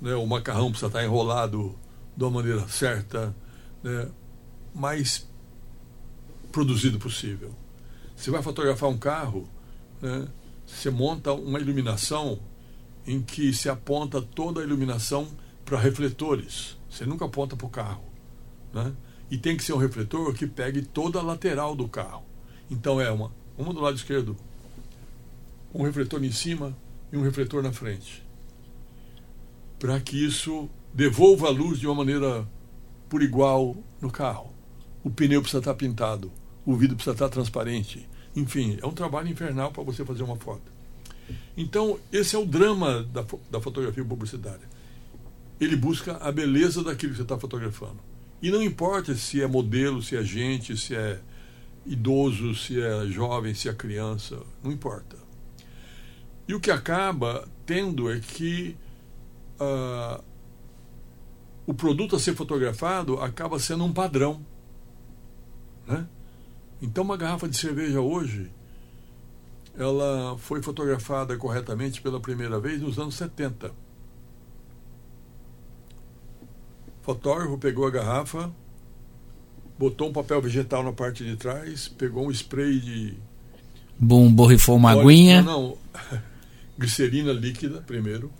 né? 0.00 0.14
o 0.14 0.26
macarrão 0.26 0.70
precisa 0.70 0.88
estar 0.88 1.04
enrolado 1.04 1.74
de 2.16 2.24
uma 2.24 2.30
maneira 2.30 2.66
certa, 2.68 3.34
né? 3.82 4.08
mais 4.74 5.26
produzido 6.52 6.98
possível. 6.98 7.54
Você 8.14 8.30
vai 8.30 8.42
fotografar 8.42 8.88
um 8.88 8.98
carro, 8.98 9.48
né? 10.00 10.28
você 10.66 10.90
monta 10.90 11.32
uma 11.32 11.58
iluminação 11.58 12.38
em 13.06 13.22
que 13.22 13.52
se 13.52 13.68
aponta 13.68 14.20
toda 14.20 14.60
a 14.60 14.64
iluminação 14.64 15.28
para 15.64 15.78
refletores. 15.78 16.76
Você 16.90 17.06
nunca 17.06 17.24
aponta 17.24 17.56
para 17.56 17.66
o 17.66 17.70
carro. 17.70 18.04
Né? 18.72 18.92
E 19.30 19.38
tem 19.38 19.56
que 19.56 19.64
ser 19.64 19.72
um 19.72 19.78
refletor 19.78 20.32
que 20.34 20.46
pegue 20.46 20.82
toda 20.82 21.18
a 21.18 21.22
lateral 21.22 21.74
do 21.74 21.88
carro. 21.88 22.24
Então 22.70 23.00
é 23.00 23.10
uma, 23.10 23.32
uma 23.56 23.72
do 23.72 23.80
lado 23.80 23.96
esquerdo, 23.96 24.36
um 25.76 25.84
refletor 25.84 26.24
em 26.24 26.32
cima 26.32 26.74
e 27.12 27.16
um 27.16 27.22
refletor 27.22 27.62
na 27.62 27.70
frente. 27.70 28.24
Para 29.78 30.00
que 30.00 30.24
isso 30.24 30.70
devolva 30.92 31.48
a 31.48 31.50
luz 31.50 31.78
de 31.78 31.86
uma 31.86 31.94
maneira 31.94 32.48
por 33.10 33.22
igual 33.22 33.76
no 34.00 34.10
carro. 34.10 34.50
O 35.04 35.10
pneu 35.10 35.42
precisa 35.42 35.58
estar 35.58 35.74
pintado, 35.74 36.32
o 36.64 36.74
vidro 36.74 36.96
precisa 36.96 37.14
estar 37.14 37.28
transparente. 37.28 38.08
Enfim, 38.34 38.78
é 38.82 38.86
um 38.86 38.92
trabalho 38.92 39.28
infernal 39.28 39.70
para 39.70 39.82
você 39.82 40.02
fazer 40.04 40.22
uma 40.22 40.36
foto. 40.36 40.72
Então, 41.56 41.98
esse 42.10 42.34
é 42.34 42.38
o 42.38 42.46
drama 42.46 43.02
da, 43.12 43.24
da 43.50 43.60
fotografia 43.60 44.04
publicitária. 44.04 44.68
Ele 45.60 45.76
busca 45.76 46.16
a 46.16 46.32
beleza 46.32 46.82
daquilo 46.82 47.12
que 47.12 47.18
você 47.18 47.22
está 47.22 47.38
fotografando. 47.38 47.98
E 48.40 48.50
não 48.50 48.62
importa 48.62 49.14
se 49.14 49.42
é 49.42 49.46
modelo, 49.46 50.02
se 50.02 50.16
é 50.16 50.22
gente, 50.22 50.76
se 50.76 50.94
é 50.94 51.20
idoso, 51.84 52.54
se 52.54 52.80
é 52.80 53.06
jovem, 53.06 53.54
se 53.54 53.68
é 53.68 53.74
criança, 53.74 54.38
não 54.62 54.72
importa. 54.72 55.25
E 56.48 56.54
o 56.54 56.60
que 56.60 56.70
acaba 56.70 57.48
tendo 57.64 58.10
é 58.10 58.20
que 58.20 58.76
uh, 59.60 60.22
o 61.66 61.74
produto 61.74 62.14
a 62.14 62.20
ser 62.20 62.34
fotografado 62.34 63.20
acaba 63.20 63.58
sendo 63.58 63.84
um 63.84 63.92
padrão. 63.92 64.40
Né? 65.86 66.06
Então, 66.80 67.02
uma 67.02 67.16
garrafa 67.16 67.48
de 67.48 67.56
cerveja 67.56 68.00
hoje, 68.00 68.50
ela 69.76 70.36
foi 70.38 70.62
fotografada 70.62 71.36
corretamente 71.36 72.00
pela 72.00 72.20
primeira 72.20 72.60
vez 72.60 72.80
nos 72.80 72.98
anos 72.98 73.16
70. 73.16 73.68
O 73.68 73.72
fotógrafo 77.02 77.58
pegou 77.58 77.86
a 77.86 77.90
garrafa, 77.90 78.52
botou 79.78 80.08
um 80.08 80.12
papel 80.12 80.40
vegetal 80.40 80.82
na 80.82 80.92
parte 80.92 81.24
de 81.24 81.36
trás, 81.36 81.88
pegou 81.88 82.26
um 82.26 82.30
spray 82.30 82.78
de. 82.78 83.14
Bom, 83.98 84.30
borrifou 84.30 84.76
uma 84.76 84.92
aguinha. 84.92 85.42
Não, 85.42 85.68
não. 85.70 85.78
Glicerina 86.78 87.32
líquida 87.32 87.80
primeiro. 87.80 88.32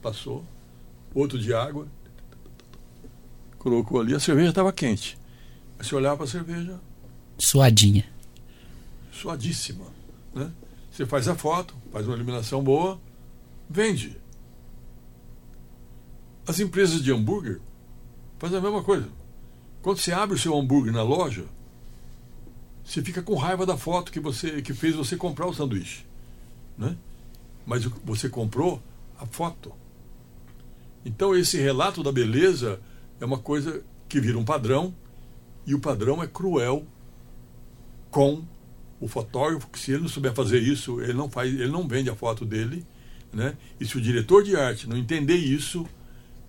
Passou. 0.00 0.44
Outro 1.14 1.38
de 1.38 1.52
água. 1.52 1.88
Colocou 3.58 4.00
ali. 4.00 4.14
A 4.14 4.20
cerveja 4.20 4.50
estava 4.50 4.72
quente. 4.72 5.18
Você 5.78 5.94
olhava 5.94 6.16
para 6.16 6.26
a 6.26 6.28
cerveja. 6.28 6.80
Suadinha. 7.38 8.06
Suadíssima. 9.12 9.86
Né? 10.34 10.50
Você 10.90 11.04
faz 11.04 11.28
a 11.28 11.34
foto, 11.34 11.74
faz 11.92 12.06
uma 12.06 12.14
iluminação 12.14 12.62
boa, 12.62 13.00
vende. 13.68 14.16
As 16.46 16.60
empresas 16.60 17.02
de 17.02 17.12
hambúrguer 17.12 17.60
fazem 18.38 18.58
a 18.58 18.60
mesma 18.60 18.82
coisa. 18.82 19.08
Quando 19.82 19.98
você 19.98 20.12
abre 20.12 20.36
o 20.36 20.38
seu 20.38 20.56
hambúrguer 20.56 20.92
na 20.92 21.02
loja, 21.02 21.44
você 22.84 23.02
fica 23.02 23.22
com 23.22 23.34
raiva 23.34 23.66
da 23.66 23.76
foto 23.76 24.12
que 24.12 24.20
você 24.20 24.62
que 24.62 24.72
fez 24.72 24.94
você 24.94 25.16
comprar 25.16 25.46
o 25.46 25.54
sanduíche, 25.54 26.06
né? 26.78 26.96
Mas 27.66 27.84
você 27.84 28.28
comprou 28.28 28.80
a 29.18 29.26
foto. 29.26 29.72
Então 31.04 31.36
esse 31.36 31.58
relato 31.58 32.02
da 32.02 32.10
beleza 32.12 32.80
é 33.20 33.24
uma 33.24 33.38
coisa 33.38 33.82
que 34.08 34.20
vira 34.20 34.38
um 34.38 34.44
padrão 34.44 34.94
e 35.66 35.74
o 35.74 35.80
padrão 35.80 36.22
é 36.22 36.26
cruel 36.26 36.86
com 38.10 38.44
o 39.00 39.08
fotógrafo, 39.08 39.68
que 39.68 39.78
se 39.78 39.92
ele 39.92 40.02
não 40.02 40.08
souber 40.08 40.32
fazer 40.32 40.60
isso, 40.60 41.00
ele 41.00 41.12
não 41.12 41.28
faz, 41.28 41.52
ele 41.52 41.70
não 41.70 41.86
vende 41.86 42.08
a 42.08 42.14
foto 42.14 42.44
dele, 42.44 42.86
né? 43.32 43.56
E 43.78 43.84
se 43.84 43.96
o 43.96 44.00
diretor 44.00 44.42
de 44.42 44.56
arte 44.56 44.88
não 44.88 44.96
entender 44.96 45.36
isso, 45.36 45.86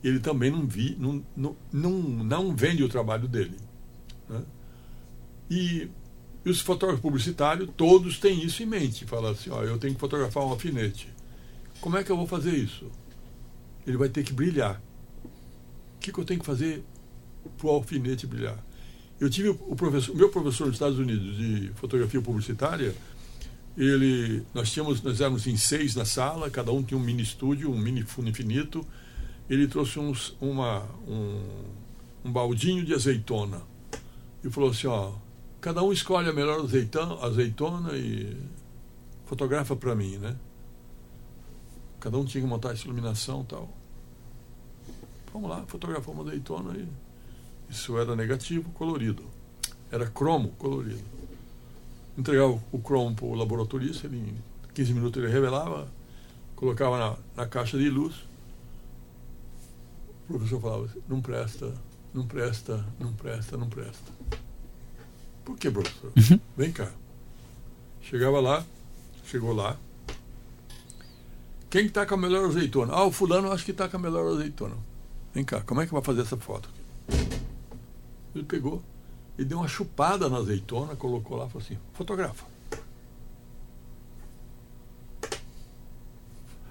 ele 0.03 0.19
também 0.19 0.49
não, 0.49 0.65
vi, 0.65 0.95
não, 0.99 1.23
não, 1.35 1.55
não, 1.71 1.91
não 1.91 2.55
vende 2.55 2.83
o 2.83 2.89
trabalho 2.89 3.27
dele. 3.27 3.57
Né? 4.29 4.41
E, 5.49 5.89
e, 6.47 6.49
os 6.49 6.61
fotógrafos 6.61 7.01
publicitários, 7.01 7.69
todos 7.75 8.17
têm 8.19 8.43
isso 8.43 8.63
em 8.63 8.65
mente. 8.65 9.05
Falam 9.05 9.31
assim, 9.31 9.49
ó, 9.49 9.63
eu 9.63 9.77
tenho 9.77 9.93
que 9.93 9.99
fotografar 9.99 10.43
um 10.43 10.49
alfinete. 10.49 11.09
Como 11.81 11.97
é 11.97 12.03
que 12.03 12.11
eu 12.11 12.17
vou 12.17 12.27
fazer 12.27 12.55
isso? 12.55 12.89
Ele 13.85 13.97
vai 13.97 14.09
ter 14.09 14.23
que 14.23 14.33
brilhar. 14.33 14.81
O 15.95 15.99
que, 15.99 16.11
que 16.11 16.19
eu 16.19 16.25
tenho 16.25 16.39
que 16.39 16.45
fazer 16.45 16.83
para 17.57 17.67
o 17.67 17.69
alfinete 17.71 18.25
brilhar? 18.25 18.57
Eu 19.19 19.29
tive 19.29 19.49
o 19.49 19.75
professor, 19.75 20.15
meu 20.15 20.29
professor 20.29 20.67
nos 20.67 20.75
Estados 20.75 20.99
Unidos 20.99 21.37
de 21.37 21.71
fotografia 21.75 22.21
publicitária, 22.21 22.95
ele, 23.77 24.43
nós 24.53 24.71
tínhamos, 24.71 25.01
nós 25.01 25.19
éramos 25.21 25.47
em 25.47 25.57
seis 25.57 25.95
na 25.95 26.05
sala, 26.05 26.49
cada 26.49 26.71
um 26.71 26.81
tinha 26.81 26.97
um 26.97 27.03
mini 27.03 27.23
estúdio, 27.23 27.71
um 27.71 27.77
mini 27.77 28.03
fundo 28.03 28.29
infinito, 28.29 28.85
ele 29.49 29.67
trouxe 29.67 29.99
uns, 29.99 30.35
uma, 30.39 30.83
um, 31.07 31.41
um 32.25 32.31
baldinho 32.31 32.83
de 32.83 32.93
azeitona 32.93 33.61
e 34.43 34.49
falou 34.49 34.69
assim, 34.69 34.87
ó, 34.87 35.13
cada 35.67 35.83
um 35.83 35.91
escolhe 35.91 36.29
a 36.29 36.31
melhor 36.31 36.61
azeitona, 36.61 37.25
azeitona 37.25 37.97
e 37.97 38.37
fotografa 39.25 39.75
para 39.75 39.93
mim, 39.93 40.15
né? 40.15 40.33
Cada 41.99 42.17
um 42.17 42.23
tinha 42.23 42.41
que 42.41 42.47
montar 42.49 42.71
essa 42.71 42.85
iluminação 42.85 43.43
tal. 43.43 43.67
Vamos 45.33 45.49
lá, 45.49 45.65
fotografar 45.67 46.15
uma 46.15 46.23
azeitona 46.23 46.73
e 46.77 46.87
isso 47.69 47.97
era 47.97 48.15
negativo, 48.15 48.69
colorido. 48.69 49.25
Era 49.91 50.07
cromo, 50.07 50.53
colorido. 50.57 51.03
Entregava 52.17 52.57
o 52.71 52.79
cromo 52.79 53.13
para 53.13 53.25
o 53.25 53.35
laboratorista, 53.35 54.07
ele, 54.07 54.19
em 54.19 54.73
15 54.73 54.93
minutos 54.93 55.21
ele 55.21 55.29
revelava, 55.29 55.89
colocava 56.55 56.97
na, 56.97 57.17
na 57.43 57.45
caixa 57.45 57.77
de 57.77 57.89
luz, 57.89 58.15
o 60.29 60.33
professor 60.33 60.61
falava 60.61 60.85
assim, 60.85 61.01
não 61.09 61.21
presta, 61.21 61.73
não 62.13 62.25
presta, 62.25 62.85
não 63.01 63.11
presta, 63.11 63.57
não 63.57 63.67
presta. 63.67 64.46
Por 65.47 65.57
que, 65.57 65.71
professor? 65.71 66.11
Uhum. 66.13 66.39
Vem 66.57 66.73
cá. 66.73 66.91
Chegava 68.01 68.41
lá, 68.41 68.65
chegou 69.23 69.53
lá. 69.53 69.77
Quem 71.69 71.85
está 71.85 72.05
com 72.05 72.15
a 72.15 72.17
melhor 72.17 72.49
azeitona? 72.49 72.91
Ah, 72.91 73.05
o 73.05 73.13
fulano 73.13 73.49
acho 73.53 73.63
que 73.63 73.71
está 73.71 73.87
com 73.87 73.95
a 73.95 73.99
melhor 73.99 74.27
azeitona. 74.33 74.75
Vem 75.33 75.45
cá, 75.45 75.61
como 75.61 75.79
é 75.79 75.87
que 75.87 75.93
vai 75.93 76.01
fazer 76.01 76.23
essa 76.23 76.35
foto? 76.35 76.69
Ele 78.35 78.43
pegou 78.43 78.83
e 79.37 79.45
deu 79.45 79.59
uma 79.59 79.69
chupada 79.69 80.27
na 80.27 80.35
azeitona, 80.35 80.97
colocou 80.97 81.37
lá 81.37 81.45
e 81.45 81.49
falou 81.49 81.65
assim, 81.65 81.77
fotografa. 81.93 82.45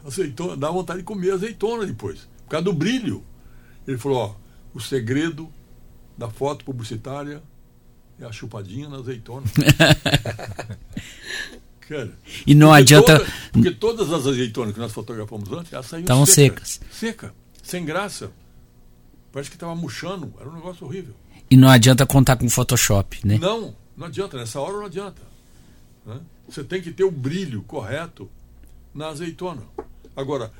Azeitona, 0.04 0.54
dá 0.54 0.70
vontade 0.70 0.98
de 0.98 1.04
comer 1.06 1.32
azeitona 1.32 1.86
depois, 1.86 2.28
por 2.44 2.50
causa 2.50 2.64
do 2.64 2.74
brilho. 2.74 3.24
Ele 3.88 3.96
falou: 3.96 4.18
ó, 4.18 4.34
o 4.74 4.80
segredo 4.82 5.50
da 6.18 6.28
foto 6.28 6.62
publicitária 6.62 7.42
é 8.20 8.24
a 8.24 8.32
chupadinha 8.32 8.88
na 8.88 8.96
azeitona. 8.98 9.46
Cara, 11.80 12.12
e 12.44 12.54
não 12.54 12.72
adianta. 12.72 13.18
Toda, 13.18 13.32
porque 13.52 13.70
todas 13.70 14.12
as 14.12 14.26
azeitonas 14.26 14.74
que 14.74 14.80
nós 14.80 14.92
fotografamos 14.92 15.50
antes, 15.52 15.72
elas 15.72 15.86
saíram 15.86 16.04
Estavam 16.04 16.26
seca, 16.26 16.64
secas. 16.64 16.80
Seca, 16.90 17.34
sem 17.62 17.84
graça. 17.84 18.32
Parece 19.32 19.50
que 19.50 19.56
estava 19.56 19.74
murchando, 19.74 20.32
era 20.40 20.48
um 20.48 20.54
negócio 20.54 20.84
horrível. 20.84 21.14
E 21.48 21.56
não 21.56 21.68
adianta 21.68 22.04
contar 22.04 22.36
com 22.36 22.48
Photoshop, 22.48 23.24
né? 23.24 23.38
Não, 23.38 23.76
não 23.96 24.06
adianta, 24.06 24.36
nessa 24.36 24.60
hora 24.60 24.78
não 24.78 24.86
adianta. 24.86 25.22
Né? 26.04 26.18
Você 26.48 26.64
tem 26.64 26.82
que 26.82 26.90
ter 26.90 27.04
o 27.04 27.10
brilho 27.10 27.62
correto 27.62 28.28
na 28.92 29.08
azeitona. 29.08 29.62
Agora, 30.16 30.50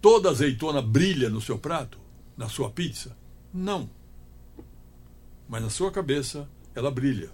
toda 0.00 0.30
azeitona 0.30 0.80
brilha 0.80 1.28
no 1.28 1.40
seu 1.40 1.58
prato? 1.58 1.98
na 2.40 2.48
sua 2.48 2.70
pizza? 2.70 3.14
Não. 3.52 3.90
Mas 5.46 5.62
na 5.62 5.68
sua 5.68 5.92
cabeça 5.92 6.48
ela 6.74 6.90
brilha. 6.90 7.30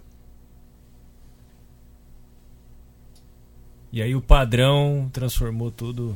E 3.91 4.01
aí 4.01 4.15
o 4.15 4.21
padrão 4.21 5.09
transformou 5.13 5.71
tudo. 5.71 6.15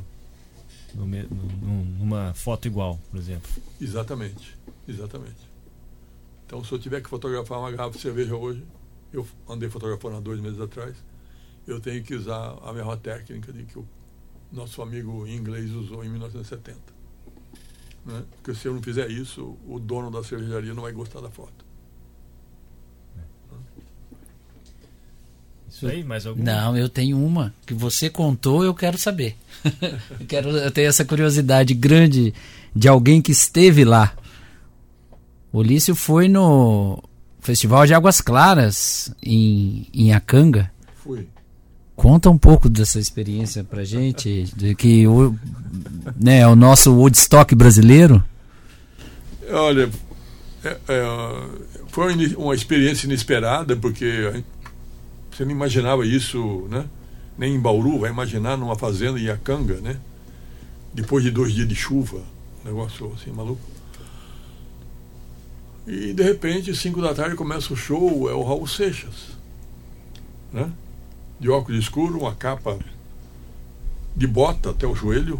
numa 0.93 2.33
foto 2.33 2.67
igual, 2.67 2.99
por 3.09 3.17
exemplo. 3.17 3.49
Exatamente, 3.79 4.57
exatamente. 4.87 5.49
Então, 6.45 6.63
se 6.63 6.71
eu 6.73 6.79
tiver 6.79 7.01
que 7.01 7.09
fotografar 7.09 7.59
uma 7.59 7.71
garrafa 7.71 7.95
de 7.95 8.01
cerveja 8.01 8.35
hoje, 8.35 8.63
eu 9.13 9.25
andei 9.47 9.69
fotografando 9.69 10.17
há 10.17 10.19
dois 10.19 10.39
meses 10.41 10.59
atrás, 10.59 10.95
eu 11.65 11.79
tenho 11.79 12.03
que 12.03 12.13
usar 12.13 12.57
a 12.61 12.73
mesma 12.73 12.97
técnica 12.97 13.53
de 13.53 13.63
que 13.63 13.79
o 13.79 13.87
nosso 14.51 14.81
amigo 14.81 15.25
inglês 15.27 15.71
usou 15.71 16.03
em 16.03 16.09
1970. 16.09 16.77
Né? 18.05 18.23
Porque 18.31 18.53
se 18.53 18.67
eu 18.67 18.73
não 18.73 18.81
fizer 18.81 19.09
isso, 19.09 19.57
o 19.65 19.79
dono 19.79 20.11
da 20.11 20.23
cervejaria 20.23 20.73
não 20.73 20.83
vai 20.83 20.91
gostar 20.91 21.21
da 21.21 21.29
foto. 21.29 21.70
Isso 25.71 25.87
aí, 25.87 26.03
mais 26.03 26.27
alguma? 26.27 26.43
Não, 26.43 26.77
eu 26.77 26.89
tenho 26.89 27.17
uma 27.17 27.53
que 27.65 27.73
você 27.73 28.09
contou, 28.09 28.63
eu 28.63 28.73
quero 28.73 28.97
saber. 28.97 29.37
eu, 30.19 30.25
quero, 30.27 30.49
eu 30.49 30.69
tenho 30.69 30.89
essa 30.89 31.05
curiosidade 31.05 31.73
grande 31.73 32.33
de 32.75 32.87
alguém 32.89 33.21
que 33.21 33.31
esteve 33.31 33.85
lá. 33.85 34.13
O 35.51 35.63
Lício 35.63 35.95
foi 35.95 36.27
no 36.27 37.01
Festival 37.39 37.87
de 37.87 37.93
Águas 37.93 38.19
Claras 38.19 39.13
em, 39.23 39.87
em 39.93 40.13
Acanga. 40.13 40.69
Fui. 40.97 41.27
Conta 41.95 42.29
um 42.29 42.37
pouco 42.37 42.67
dessa 42.67 42.99
experiência 42.99 43.63
pra 43.63 43.83
gente, 43.85 44.51
de 44.55 44.75
que 44.75 45.07
o, 45.07 45.35
né, 46.19 46.45
o 46.47 46.55
nosso 46.55 46.93
Woodstock 46.93 47.55
brasileiro. 47.55 48.21
Olha, 49.49 49.89
é, 50.63 50.77
é, 50.87 51.03
foi 51.87 52.13
uma 52.35 52.55
experiência 52.55 53.05
inesperada, 53.05 53.75
porque 53.75 54.43
você 55.41 55.45
não 55.45 55.51
imaginava 55.51 56.05
isso, 56.05 56.67
né? 56.69 56.87
Nem 57.35 57.55
em 57.55 57.59
Bauru, 57.59 57.97
vai 57.97 58.11
imaginar 58.11 58.55
numa 58.57 58.75
fazenda 58.75 59.19
em 59.19 59.27
Acanga, 59.27 59.81
né? 59.81 59.99
Depois 60.93 61.23
de 61.23 61.31
dois 61.31 61.51
dias 61.53 61.67
de 61.67 61.73
chuva, 61.73 62.21
negócio 62.63 63.11
assim 63.15 63.31
maluco. 63.31 63.61
E 65.87 66.13
de 66.13 66.21
repente, 66.21 66.75
cinco 66.75 67.01
da 67.01 67.11
tarde, 67.15 67.35
começa 67.35 67.73
o 67.73 67.75
show, 67.75 68.29
é 68.29 68.33
o 68.33 68.43
Raul 68.43 68.67
Seixas, 68.67 69.29
né? 70.53 70.71
De 71.39 71.49
óculos 71.49 71.81
escuro, 71.81 72.19
uma 72.19 72.35
capa 72.35 72.77
de 74.15 74.27
bota 74.27 74.69
até 74.69 74.85
o 74.85 74.93
joelho, 74.93 75.39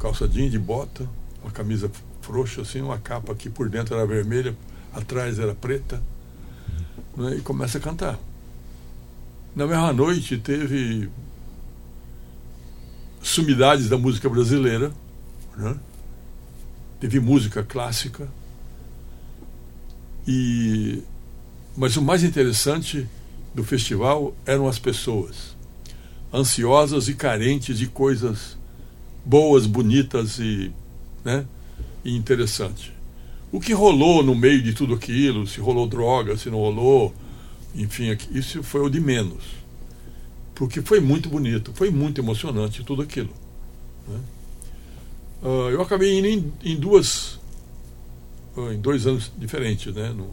calça 0.00 0.26
jeans 0.26 0.50
de 0.50 0.58
bota, 0.58 1.08
uma 1.40 1.52
camisa 1.52 1.88
frouxa 2.20 2.62
assim, 2.62 2.80
uma 2.80 2.98
capa 2.98 3.32
que 3.32 3.48
por 3.48 3.68
dentro 3.68 3.94
era 3.94 4.04
vermelha, 4.04 4.56
atrás 4.92 5.38
era 5.38 5.54
preta, 5.54 6.02
né? 7.16 7.36
e 7.36 7.40
começa 7.42 7.78
a 7.78 7.80
cantar. 7.80 8.18
Na 9.56 9.66
mesma 9.66 9.90
noite 9.90 10.36
teve 10.36 11.08
sumidades 13.22 13.88
da 13.88 13.96
música 13.96 14.28
brasileira, 14.28 14.92
né? 15.56 15.74
teve 17.00 17.18
música 17.18 17.62
clássica. 17.62 18.28
E 20.28 21.02
mas 21.74 21.96
o 21.96 22.02
mais 22.02 22.22
interessante 22.22 23.08
do 23.54 23.64
festival 23.64 24.34
eram 24.44 24.68
as 24.68 24.78
pessoas, 24.78 25.56
ansiosas 26.32 27.08
e 27.08 27.14
carentes 27.14 27.78
de 27.78 27.86
coisas 27.86 28.58
boas, 29.24 29.66
bonitas 29.66 30.38
e, 30.38 30.70
né, 31.24 31.46
e 32.04 32.14
interessantes. 32.14 32.92
O 33.50 33.58
que 33.58 33.72
rolou 33.72 34.22
no 34.22 34.34
meio 34.34 34.62
de 34.62 34.74
tudo 34.74 34.94
aquilo, 34.94 35.46
se 35.46 35.60
rolou 35.60 35.86
droga, 35.86 36.36
se 36.36 36.50
não 36.50 36.58
rolou, 36.58 37.14
enfim, 37.76 38.16
isso 38.30 38.62
foi 38.62 38.80
o 38.80 38.88
de 38.88 39.00
menos. 39.00 39.44
Porque 40.54 40.80
foi 40.80 41.00
muito 41.00 41.28
bonito, 41.28 41.72
foi 41.74 41.90
muito 41.90 42.20
emocionante 42.20 42.82
tudo 42.82 43.02
aquilo. 43.02 43.30
Né? 44.08 44.20
Uh, 45.42 45.70
eu 45.70 45.82
acabei 45.82 46.18
indo 46.18 46.26
em, 46.26 46.52
em 46.64 46.76
duas. 46.76 47.38
Uh, 48.56 48.72
em 48.72 48.80
dois 48.80 49.06
anos 49.06 49.30
diferentes, 49.38 49.94
né? 49.94 50.10
No, 50.10 50.30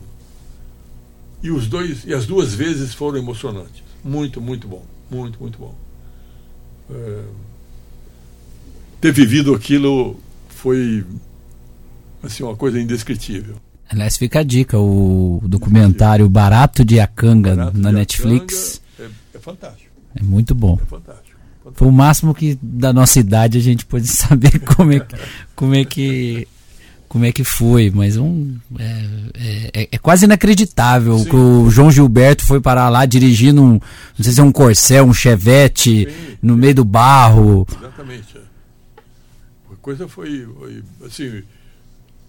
e, 1.44 1.52
os 1.52 1.68
dois, 1.68 2.06
e 2.06 2.14
as 2.14 2.26
duas 2.26 2.56
vezes 2.56 2.94
foram 2.94 3.18
emocionantes. 3.18 3.84
Muito, 4.02 4.40
muito 4.40 4.66
bom. 4.66 4.86
Muito, 5.12 5.38
muito 5.42 5.60
bom. 5.60 5.76
Uh, 6.90 7.36
ter 9.02 9.12
vivido 9.12 9.54
aquilo 9.54 10.18
foi 10.48 11.06
assim, 12.24 12.44
uma 12.44 12.56
coisa 12.56 12.80
indescritível. 12.80 13.58
Aliás, 13.94 14.18
fica 14.18 14.40
a 14.40 14.44
dica, 14.44 14.76
o 14.76 15.40
documentário 15.44 16.28
Barato 16.28 16.84
de 16.84 17.00
Acanga 17.00 17.56
Barato 17.56 17.78
na 17.78 17.90
de 17.90 17.96
Netflix. 17.98 18.82
Acanga 18.96 19.14
é, 19.34 19.38
é, 19.38 19.40
fantástico. 19.40 19.92
É 20.16 20.24
muito 20.24 20.56
bom. 20.56 20.80
É 20.82 20.86
fantástico, 20.86 21.38
fantástico. 21.64 21.74
Foi 21.76 21.88
o 21.88 21.92
máximo 21.92 22.34
que 22.34 22.58
da 22.60 22.92
nossa 22.92 23.20
idade 23.20 23.60
a 23.60 23.62
gente 23.62 23.86
pôde 23.86 24.08
saber 24.10 24.58
como 24.62 24.94
é, 24.94 25.06
como 25.56 25.76
é 25.76 25.86
que 25.86 26.48
como 27.08 27.24
é 27.26 27.32
que 27.32 27.44
foi, 27.44 27.92
mas 27.94 28.18
um 28.18 28.58
é, 28.80 29.06
é, 29.82 29.90
é 29.92 29.98
quase 30.00 30.26
inacreditável 30.26 31.20
Sim. 31.20 31.26
que 31.26 31.36
o 31.36 31.70
João 31.70 31.92
Gilberto 31.92 32.44
foi 32.44 32.60
parar 32.60 32.90
lá 32.90 33.06
dirigindo 33.06 33.62
um, 33.62 33.74
não 33.74 34.24
sei 34.24 34.34
se 34.34 34.40
é 34.40 34.44
um 34.44 34.52
Corcel, 34.52 35.06
um 35.06 35.14
Chevette 35.14 36.08
Sim. 36.10 36.38
no 36.42 36.58
meio 36.58 36.74
do 36.74 36.84
barro. 36.84 37.68
Exatamente. 37.78 38.38
A 39.72 39.76
coisa 39.80 40.08
foi, 40.08 40.48
foi 40.58 40.84
assim, 41.06 41.44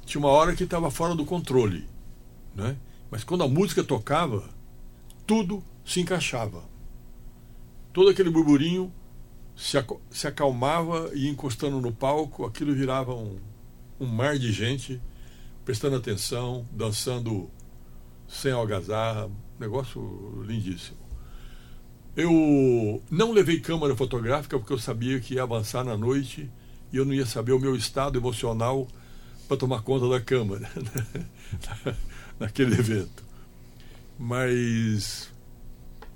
tinha 0.04 0.20
uma 0.20 0.30
hora 0.30 0.54
que 0.54 0.64
estava 0.64 0.90
fora 0.90 1.14
do 1.14 1.24
controle, 1.24 1.88
né? 2.54 2.76
Mas 3.10 3.24
quando 3.24 3.44
a 3.44 3.48
música 3.48 3.82
tocava, 3.82 4.48
tudo 5.26 5.62
se 5.84 6.00
encaixava. 6.00 6.62
Todo 7.92 8.10
aquele 8.10 8.30
burburinho 8.30 8.92
se, 9.56 9.76
se 10.10 10.26
acalmava 10.26 11.10
e 11.14 11.28
encostando 11.28 11.80
no 11.80 11.92
palco, 11.92 12.44
aquilo 12.44 12.74
virava 12.74 13.14
um, 13.14 13.38
um 14.00 14.06
mar 14.06 14.38
de 14.38 14.50
gente 14.52 15.00
prestando 15.64 15.96
atenção, 15.96 16.66
dançando 16.72 17.48
sem 18.28 18.52
algazarra, 18.52 19.30
negócio 19.58 20.42
lindíssimo. 20.46 20.98
Eu 22.16 23.02
não 23.10 23.32
levei 23.32 23.60
câmera 23.60 23.96
fotográfica 23.96 24.58
porque 24.58 24.72
eu 24.72 24.78
sabia 24.78 25.18
que 25.20 25.34
ia 25.34 25.42
avançar 25.42 25.82
na 25.84 25.96
noite 25.96 26.50
e 26.92 26.96
eu 26.96 27.04
não 27.04 27.12
ia 27.12 27.26
saber 27.26 27.52
o 27.52 27.58
meu 27.58 27.74
estado 27.74 28.18
emocional 28.18 28.86
para 29.48 29.56
tomar 29.56 29.82
conta 29.82 30.08
da 30.08 30.20
Câmara 30.20 30.70
né? 30.76 31.94
naquele 32.38 32.74
evento. 32.74 33.24
Mas 34.18 35.30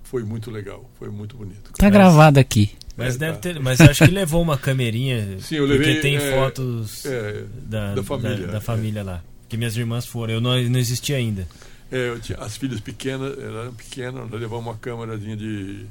foi 0.04 0.22
muito 0.22 0.50
legal, 0.50 0.88
foi 0.98 1.10
muito 1.10 1.36
bonito. 1.36 1.72
Tá 1.76 1.90
gravado 1.90 2.38
aqui. 2.38 2.70
Mas 2.96 3.16
é, 3.16 3.18
deve 3.18 3.34
tá. 3.34 3.40
ter, 3.40 3.60
mas 3.60 3.80
acho 3.80 4.04
que 4.04 4.10
levou 4.10 4.42
uma 4.42 4.56
camerinha. 4.56 5.38
Sim, 5.40 5.56
eu 5.56 5.66
levei. 5.66 5.94
Porque 5.94 6.00
tem 6.00 6.16
é, 6.16 6.32
fotos 6.32 7.04
é, 7.06 7.44
da, 7.62 7.94
da, 7.94 8.02
família, 8.02 8.46
da, 8.46 8.52
da 8.54 8.60
família 8.60 9.02
lá. 9.02 9.22
Que 9.48 9.56
minhas 9.56 9.76
irmãs 9.76 10.04
foram, 10.04 10.34
eu 10.34 10.40
não, 10.40 10.60
não 10.62 10.78
existia 10.78 11.16
ainda. 11.16 11.46
É, 11.90 12.16
tinha, 12.18 12.38
as 12.38 12.56
filhas 12.56 12.80
pequenas, 12.80 13.38
eram 13.38 13.72
pequenas, 13.72 14.28
nós 14.30 14.40
levamos 14.40 14.66
uma 14.66 14.76
câmerazinha 14.76 15.36
de. 15.36 15.86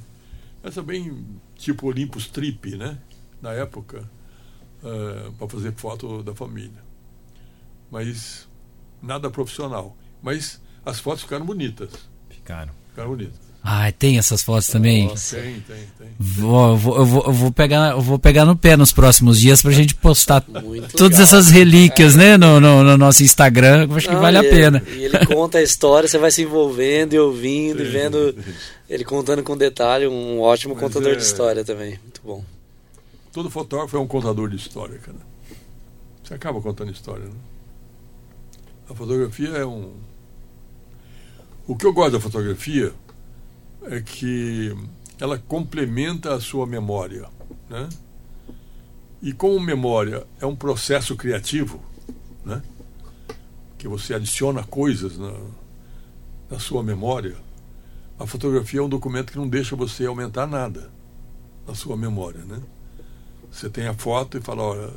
Essa 0.63 0.81
bem 0.83 1.25
tipo 1.55 1.87
Olympus 1.87 2.27
Trip, 2.27 2.75
né? 2.75 2.97
Na 3.41 3.53
época, 3.53 4.03
uh, 4.83 5.27
é, 5.27 5.31
para 5.37 5.47
fazer 5.47 5.71
foto 5.73 6.21
da 6.23 6.35
família 6.35 6.86
mas 7.91 8.47
nada 9.01 9.29
profissional. 9.29 9.95
Mas 10.21 10.59
as 10.85 10.99
fotos 10.99 11.23
ficaram 11.23 11.45
bonitas. 11.45 11.89
Ficaram. 12.29 12.73
Ficaram 12.89 13.09
bonitas. 13.09 13.47
Ah, 13.69 13.91
tem 13.91 14.17
essas 14.17 14.41
fotos 14.41 14.67
também? 14.67 15.09
Tem, 15.09 15.59
tem, 15.59 15.83
tem. 15.97 16.07
Vou, 16.17 16.77
vou, 16.77 16.97
eu, 16.97 17.05
vou, 17.05 17.23
eu 17.25 17.33
vou, 17.33 17.51
pegar, 17.51 17.91
eu 17.91 18.01
vou 18.01 18.17
pegar 18.17 18.45
no 18.45 18.55
pé 18.55 18.77
nos 18.77 18.93
próximos 18.93 19.41
dias 19.41 19.61
pra 19.61 19.71
gente 19.71 19.93
postar 19.93 20.41
Muito 20.47 20.95
todas 20.95 21.19
legal. 21.19 21.23
essas 21.23 21.51
relíquias, 21.51 22.13
é. 22.13 22.17
né, 22.17 22.37
no, 22.37 22.61
no, 22.61 22.81
no, 22.81 22.97
nosso 22.97 23.23
Instagram. 23.23 23.89
Acho 23.93 24.07
Não, 24.07 24.15
que 24.15 24.21
vale 24.21 24.37
a 24.37 24.43
pena. 24.43 24.81
E 24.87 25.03
ele 25.03 25.25
conta 25.25 25.57
a 25.57 25.61
história, 25.61 26.07
você 26.07 26.17
vai 26.17 26.31
se 26.31 26.43
envolvendo 26.43 27.13
e 27.13 27.19
ouvindo 27.19 27.79
sim, 27.79 27.89
e 27.89 27.91
vendo 27.91 28.31
sim. 28.41 28.53
ele 28.89 29.03
contando 29.03 29.43
com 29.43 29.57
detalhe. 29.57 30.07
Um 30.07 30.39
ótimo 30.39 30.73
Mas 30.73 30.83
contador 30.83 31.11
é... 31.11 31.15
de 31.15 31.23
história 31.23 31.65
também. 31.65 31.99
Muito 32.01 32.21
bom. 32.23 32.45
Todo 33.33 33.49
fotógrafo 33.49 33.97
é 33.97 33.99
um 33.99 34.07
contador 34.07 34.49
de 34.49 34.55
história, 34.55 34.97
cara. 34.99 35.17
Você 36.23 36.33
acaba 36.33 36.61
contando 36.61 36.89
história, 36.89 37.25
né? 37.25 37.31
A 38.89 38.95
fotografia 38.95 39.49
é 39.49 39.65
um. 39.65 39.93
O 41.67 41.75
que 41.75 41.85
eu 41.85 41.93
gosto 41.93 42.13
da 42.13 42.19
fotografia 42.19 42.93
é 43.83 44.01
que 44.01 44.73
ela 45.19 45.37
complementa 45.37 46.33
a 46.33 46.39
sua 46.39 46.65
memória, 46.65 47.27
né? 47.69 47.89
E 49.21 49.33
como 49.33 49.59
memória 49.59 50.25
é 50.39 50.45
um 50.45 50.55
processo 50.55 51.15
criativo, 51.15 51.81
né? 52.45 52.61
Que 53.77 53.87
você 53.87 54.13
adiciona 54.13 54.63
coisas 54.63 55.17
na, 55.17 55.33
na 56.49 56.59
sua 56.59 56.81
memória. 56.81 57.35
A 58.17 58.25
fotografia 58.25 58.79
é 58.79 58.83
um 58.83 58.89
documento 58.89 59.31
que 59.31 59.37
não 59.37 59.47
deixa 59.47 59.75
você 59.75 60.05
aumentar 60.05 60.47
nada 60.47 60.89
na 61.67 61.75
sua 61.75 61.97
memória, 61.97 62.43
né? 62.45 62.61
Você 63.51 63.69
tem 63.69 63.87
a 63.87 63.93
foto 63.93 64.37
e 64.37 64.41
fala, 64.41 64.63
olha, 64.63 64.93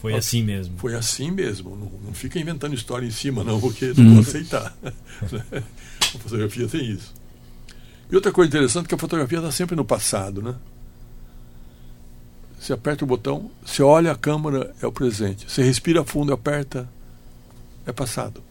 foi 0.00 0.14
assim 0.14 0.42
mesmo. 0.42 0.78
Foi 0.78 0.94
assim 0.94 1.30
mesmo. 1.30 1.76
Não, 1.76 2.06
não 2.06 2.14
fica 2.14 2.38
inventando 2.38 2.74
história 2.74 3.06
em 3.06 3.10
cima, 3.10 3.44
não, 3.44 3.60
porque 3.60 3.92
não 3.96 4.14
vou 4.14 4.20
aceitar. 4.20 4.74
a 4.82 6.18
fotografia 6.18 6.66
tem 6.66 6.92
isso. 6.92 7.12
E 8.10 8.14
outra 8.14 8.32
coisa 8.32 8.48
interessante 8.48 8.86
é 8.86 8.88
que 8.88 8.94
a 8.94 8.98
fotografia 8.98 9.38
está 9.38 9.52
sempre 9.52 9.76
no 9.76 9.84
passado, 9.84 10.40
né? 10.40 10.54
Você 12.58 12.72
aperta 12.72 13.04
o 13.04 13.06
botão, 13.06 13.50
você 13.64 13.82
olha 13.82 14.12
a 14.12 14.16
câmera, 14.16 14.74
é 14.82 14.86
o 14.86 14.92
presente. 14.92 15.50
Você 15.50 15.62
respira 15.62 16.04
fundo, 16.04 16.32
aperta, 16.32 16.88
é 17.86 17.92
passado. 17.92 18.42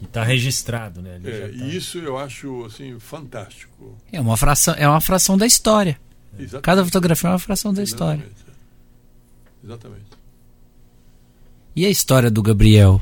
E 0.00 0.04
está 0.04 0.24
registrado, 0.24 1.02
né? 1.02 1.20
É, 1.22 1.40
tá... 1.40 1.48
E 1.48 1.76
isso 1.76 1.98
eu 1.98 2.18
acho 2.18 2.64
assim 2.64 2.98
fantástico. 2.98 3.96
É 4.12 4.20
uma 4.20 4.36
fração, 4.36 4.74
é 4.76 4.88
uma 4.88 5.00
fração 5.00 5.36
da 5.38 5.46
história. 5.46 6.00
Exatamente. 6.34 6.62
Cada 6.62 6.84
fotografia 6.84 7.28
é 7.28 7.32
uma 7.32 7.38
fração 7.38 7.72
da 7.72 7.82
Exatamente. 7.82 8.24
história. 8.24 8.49
Exatamente. 9.64 10.20
E 11.74 11.86
a 11.86 11.90
história 11.90 12.30
do 12.30 12.42
Gabriel? 12.42 13.00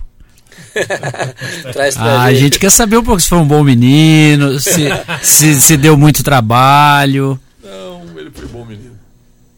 Traz 1.73 1.97
pra 1.97 2.21
ah, 2.21 2.25
a 2.25 2.35
gente 2.35 2.59
quer 2.59 2.71
saber 2.71 2.97
um 2.97 3.05
pouco 3.05 3.21
se 3.21 3.29
foi 3.29 3.39
um 3.39 3.47
bom 3.47 3.63
menino, 3.63 4.59
se, 4.59 4.89
se, 5.23 5.61
se 5.61 5.77
deu 5.77 5.97
muito 5.97 6.23
trabalho. 6.23 7.41
Não, 7.63 8.19
ele 8.19 8.31
foi 8.31 8.47
bom 8.47 8.65
menino. 8.65 8.99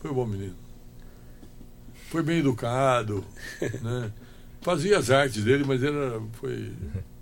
Foi 0.01 0.13
bom 0.13 0.27
menino. 0.27 0.55
Foi 2.11 2.23
bem 2.23 2.39
educado, 2.41 3.25
né? 3.83 4.11
Fazia 4.61 4.99
as 4.99 5.11
artes 5.11 5.43
dele, 5.43 5.65
mas 5.67 5.83
era 5.83 6.21
foi 6.41 6.71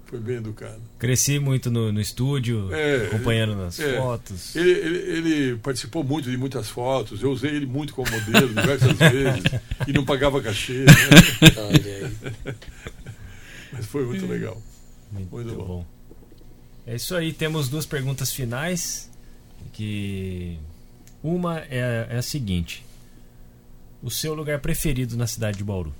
foi 0.09 0.19
bem 0.21 0.37
educado. 0.37 0.81
Cresci 0.99 1.39
muito 1.39 1.71
no, 1.71 1.93
no 1.93 2.01
estúdio, 2.01 2.75
é, 2.75 3.09
acompanhando 3.09 3.55
nas 3.55 3.79
é, 3.79 3.99
fotos. 3.99 4.57
Ele, 4.57 4.71
ele, 4.71 4.99
ele, 4.99 5.59
participou 5.59 6.03
muito 6.03 6.31
de 6.31 6.37
muitas 6.39 6.71
fotos. 6.71 7.23
Eu 7.23 7.31
usei 7.31 7.55
ele 7.55 7.67
muito 7.67 7.93
como 7.93 8.11
modelo 8.11 8.49
diversas 8.49 8.97
vezes 8.97 9.43
e 9.87 9.93
não 9.93 10.07
pagava 10.07 10.41
cachê. 10.41 10.87
Né? 10.87 12.55
Mas 13.71 13.85
foi 13.85 14.07
muito 14.07 14.27
legal. 14.27 14.61
Muito, 15.13 15.31
muito 15.31 15.55
bom. 15.55 15.67
bom. 15.67 15.87
É 16.87 16.97
isso 16.97 17.15
aí. 17.15 17.31
Temos 17.31 17.69
duas 17.69 17.85
perguntas 17.85 18.33
finais. 18.33 19.11
Que 19.75 20.59
uma 21.23 21.61
é, 21.61 22.07
é 22.09 22.17
a 22.17 22.23
seguinte: 22.23 22.83
o 24.03 24.11
seu 24.11 24.33
lugar 24.33 24.59
preferido 24.61 25.19
na 25.19 25.27
cidade 25.27 25.59
de 25.59 25.65
Bauru? 25.65 25.95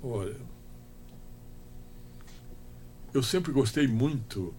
Olha 0.00 0.53
eu 3.14 3.22
sempre 3.22 3.52
gostei 3.52 3.86
muito 3.86 4.52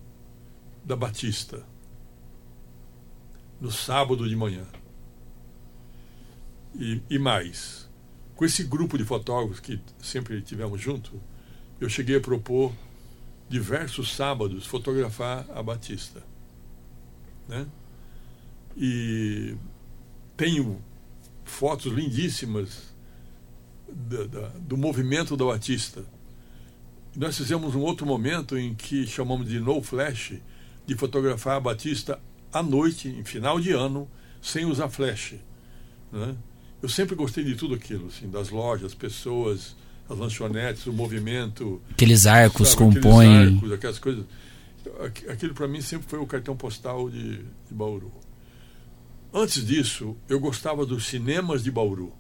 da 0.84 0.96
Batista. 0.96 1.62
No 3.60 3.70
sábado 3.70 4.28
de 4.28 4.36
manhã. 4.36 4.66
E, 6.74 7.02
e 7.10 7.20
mais, 7.20 7.90
com 8.36 8.46
esse 8.46 8.64
grupo 8.64 8.98
de 8.98 9.04
fotógrafos 9.04 9.60
que 9.60 9.80
sempre 10.02 10.42
tivemos 10.42 10.80
junto, 10.80 11.22
eu 11.80 11.90
cheguei 11.90 12.16
a 12.16 12.22
propor 12.22 12.74
diversos 13.50 14.14
sábados 14.16 14.66
fotografar 14.66 15.46
a 15.54 15.62
Batista. 15.62 16.24
Né? 17.48 17.68
E 18.78 19.56
tenho 20.38 20.82
fotos 21.44 21.92
lindíssimas 21.92 22.94
do, 23.88 24.78
movimento 24.78 25.38
da 25.38 25.46
Batista 25.46 26.04
nós 27.16 27.38
fizemos 27.38 27.76
um 27.76 27.82
outro 27.82 28.06
momento 28.06 28.58
em 28.58 28.74
que 28.74 29.08
chamamos 29.08 29.48
de 29.48 29.60
no 29.60 29.82
flash, 29.82 30.34
de 30.86 30.96
fotografar 30.96 31.58
a 31.58 31.60
Batista 31.60 32.20
à 32.52 32.62
noite, 32.62 33.08
em 33.08 33.24
final 33.24 33.60
de 33.60 33.72
ano, 33.72 34.08
sem 34.42 34.66
usar 34.66 34.90
flash. 34.90 35.36
Né? 36.12 36.36
Eu 36.82 36.90
sempre 36.90 37.16
gostei 37.16 37.44
de 37.44 37.56
tudo 37.56 37.76
aquilo, 37.76 38.08
assim, 38.08 38.30
das 38.30 38.50
lojas, 38.50 38.94
pessoas, 38.94 39.76
as 40.10 40.18
lanchonetes, 40.18 40.86
o 40.86 40.94
movimento. 40.94 41.82
Aqueles 41.92 42.26
arcos 42.26 42.70
sabe, 42.70 42.96
compõem. 42.96 43.38
Aqueles 43.38 43.56
arcos, 43.56 43.72
aquelas 43.72 44.00
coisas. 44.00 44.26
Aquilo 45.30 45.54
para 45.54 45.68
mim 45.68 45.82
sempre 45.82 46.08
foi 46.08 46.20
o 46.20 46.28
cartão 46.28 46.56
postal 46.56 47.10
de, 47.10 47.38
de 47.38 47.72
Bauru. 47.74 48.12
Antes 49.34 49.66
disso, 49.66 50.16
eu 50.30 50.40
gostava 50.40 50.86
dos 50.86 51.08
cinemas 51.08 51.64
de 51.64 51.72
Bauru. 51.72 52.14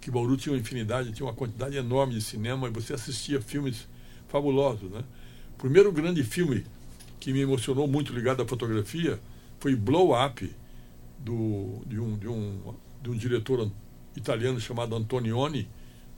Que 0.00 0.10
Bauru 0.10 0.36
tinha 0.36 0.52
uma 0.52 0.58
infinidade, 0.58 1.12
tinha 1.12 1.26
uma 1.26 1.34
quantidade 1.34 1.76
enorme 1.76 2.14
de 2.14 2.22
cinema 2.22 2.68
e 2.68 2.70
você 2.70 2.94
assistia 2.94 3.40
filmes 3.40 3.88
fabulosos. 4.32 4.90
Né? 4.90 5.04
O 5.54 5.58
primeiro 5.58 5.92
grande 5.92 6.24
filme 6.24 6.64
que 7.20 7.32
me 7.32 7.40
emocionou 7.40 7.86
muito 7.86 8.12
ligado 8.12 8.42
à 8.42 8.46
fotografia 8.48 9.20
foi 9.60 9.76
Blow 9.76 10.12
Up, 10.12 10.50
do, 11.18 11.82
de, 11.86 12.00
um, 12.00 12.16
de, 12.16 12.26
um, 12.26 12.74
de 13.00 13.10
um 13.10 13.14
diretor 13.14 13.70
italiano 14.16 14.58
chamado 14.58 14.96
Antonioni. 14.96 15.68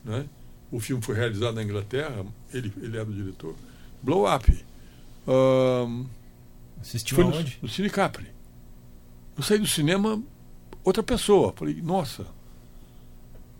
Né? 0.03 0.25
O 0.71 0.79
filme 0.79 1.03
foi 1.03 1.15
realizado 1.15 1.55
na 1.55 1.63
Inglaterra, 1.63 2.25
ele, 2.51 2.73
ele 2.81 2.97
era 2.97 3.07
o 3.07 3.13
diretor. 3.13 3.53
Blow 4.01 4.33
Up. 4.33 4.65
Um, 5.27 6.05
Assistiu 6.81 7.15
foi 7.15 7.25
aonde? 7.25 7.57
No, 7.61 7.67
no 7.67 7.69
Cine 7.69 7.89
Capri. 7.89 8.27
Eu 9.37 9.43
saí 9.43 9.59
do 9.59 9.67
cinema 9.67 10.21
outra 10.83 11.03
pessoa. 11.03 11.53
Falei, 11.55 11.75
nossa, 11.81 12.25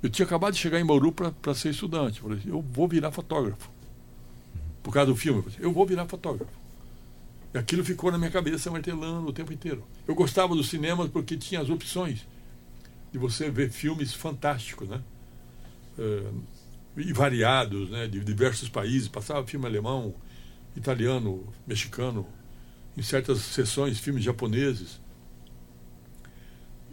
eu 0.01 0.09
tinha 0.09 0.25
acabado 0.25 0.53
de 0.53 0.59
chegar 0.59 0.79
em 0.79 0.85
Bauru 0.85 1.11
para 1.11 1.53
ser 1.53 1.69
estudante. 1.69 2.21
Falei, 2.21 2.39
eu 2.45 2.61
vou 2.61 2.87
virar 2.87 3.11
fotógrafo 3.11 3.74
por 4.85 4.93
causa 4.93 5.11
do 5.11 5.17
filme. 5.17 5.43
Eu 5.57 5.73
vou 5.73 5.83
virar 5.83 6.05
fotógrafo. 6.05 6.53
E 7.51 7.57
aquilo 7.57 7.83
ficou 7.83 8.11
na 8.11 8.19
minha 8.19 8.29
cabeça 8.29 8.69
martelando 8.69 9.27
o 9.27 9.33
tempo 9.33 9.51
inteiro. 9.51 9.83
Eu 10.07 10.13
gostava 10.13 10.55
do 10.55 10.63
cinema 10.63 11.09
porque 11.09 11.35
tinha 11.35 11.59
as 11.59 11.71
opções 11.71 12.27
de 13.11 13.17
você 13.17 13.49
ver 13.49 13.71
filmes 13.71 14.13
fantásticos, 14.13 14.87
né? 14.87 15.01
Uh, 15.97 16.39
e 16.97 17.11
variados, 17.11 17.89
né? 17.89 18.05
De 18.05 18.19
diversos 18.19 18.69
países. 18.69 19.07
Passava 19.07 19.43
filme 19.47 19.65
alemão, 19.65 20.13
italiano, 20.75 21.51
mexicano, 21.65 22.27
em 22.95 23.01
certas 23.01 23.39
sessões, 23.39 23.97
filmes 23.97 24.23
japoneses. 24.23 25.01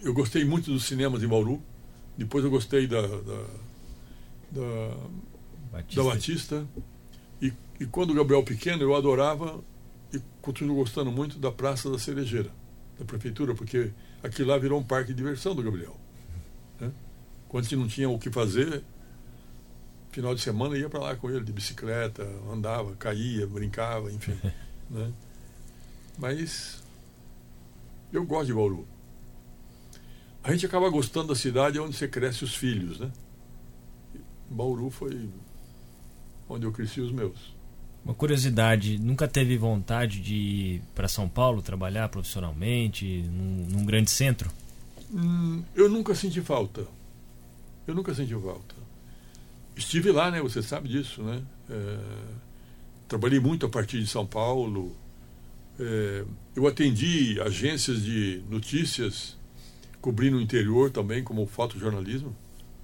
Eu 0.02 0.14
gostei 0.14 0.46
muito 0.46 0.72
dos 0.72 0.86
cinemas 0.86 1.22
em 1.22 1.28
Bauru. 1.28 1.62
Depois 2.16 2.42
eu 2.42 2.50
gostei 2.50 2.86
da, 2.86 3.02
da, 3.02 3.46
da 4.50 4.96
Batista. 5.72 6.02
Da 6.02 6.10
Batista 6.10 6.66
e, 7.80 7.86
quando 7.86 8.10
o 8.10 8.14
Gabriel 8.14 8.42
pequeno, 8.42 8.82
eu 8.82 8.94
adorava 8.94 9.62
e 10.12 10.20
continuo 10.40 10.76
gostando 10.76 11.10
muito 11.10 11.38
da 11.38 11.50
Praça 11.50 11.90
da 11.90 11.98
Cerejeira, 11.98 12.50
da 12.98 13.04
prefeitura, 13.04 13.54
porque 13.54 13.92
aquilo 14.22 14.48
lá 14.48 14.58
virou 14.58 14.78
um 14.78 14.84
parque 14.84 15.08
de 15.08 15.14
diversão 15.14 15.54
do 15.54 15.62
Gabriel. 15.62 15.96
Né? 16.78 16.92
Quando 17.48 17.64
a 17.64 17.68
gente 17.68 17.78
não 17.78 17.88
tinha 17.88 18.08
o 18.08 18.18
que 18.18 18.30
fazer, 18.30 18.84
final 20.10 20.34
de 20.34 20.42
semana 20.42 20.76
ia 20.76 20.88
para 20.88 21.00
lá 21.00 21.16
com 21.16 21.30
ele, 21.30 21.44
de 21.44 21.52
bicicleta, 21.52 22.22
andava, 22.52 22.94
caía, 22.96 23.46
brincava, 23.46 24.12
enfim. 24.12 24.38
né? 24.90 25.12
Mas 26.18 26.82
eu 28.12 28.24
gosto 28.24 28.46
de 28.46 28.54
Bauru. 28.54 28.86
A 30.44 30.52
gente 30.52 30.66
acaba 30.66 30.90
gostando 30.90 31.28
da 31.28 31.34
cidade 31.34 31.80
onde 31.80 31.96
você 31.96 32.06
cresce 32.06 32.44
os 32.44 32.54
filhos, 32.54 32.98
né? 33.00 33.10
Bauru 34.50 34.90
foi 34.90 35.30
onde 36.48 36.66
eu 36.66 36.72
cresci 36.72 37.00
os 37.00 37.10
meus. 37.10 37.54
Uma 38.04 38.14
curiosidade, 38.14 38.98
nunca 38.98 39.28
teve 39.28 39.56
vontade 39.56 40.20
de 40.20 40.34
ir 40.34 40.82
para 40.94 41.06
São 41.06 41.28
Paulo 41.28 41.62
trabalhar 41.62 42.08
profissionalmente, 42.08 43.22
num, 43.22 43.66
num 43.70 43.84
grande 43.84 44.10
centro? 44.10 44.50
Hum, 45.12 45.62
eu 45.74 45.88
nunca 45.88 46.14
senti 46.14 46.40
falta. 46.40 46.86
Eu 47.86 47.94
nunca 47.94 48.12
senti 48.14 48.34
falta. 48.34 48.74
Estive 49.76 50.10
lá, 50.10 50.30
né? 50.30 50.40
Você 50.40 50.62
sabe 50.62 50.88
disso, 50.88 51.22
né? 51.22 51.42
É, 51.70 51.98
trabalhei 53.06 53.38
muito 53.38 53.66
a 53.66 53.68
partir 53.68 54.00
de 54.00 54.06
São 54.06 54.26
Paulo. 54.26 54.96
É, 55.78 56.24
eu 56.56 56.66
atendi 56.66 57.40
agências 57.40 58.02
de 58.02 58.42
notícias, 58.50 59.36
cobrindo 60.00 60.36
o 60.36 60.40
interior 60.40 60.90
também, 60.90 61.22
como 61.22 61.46
fotojornalismo, 61.46 62.34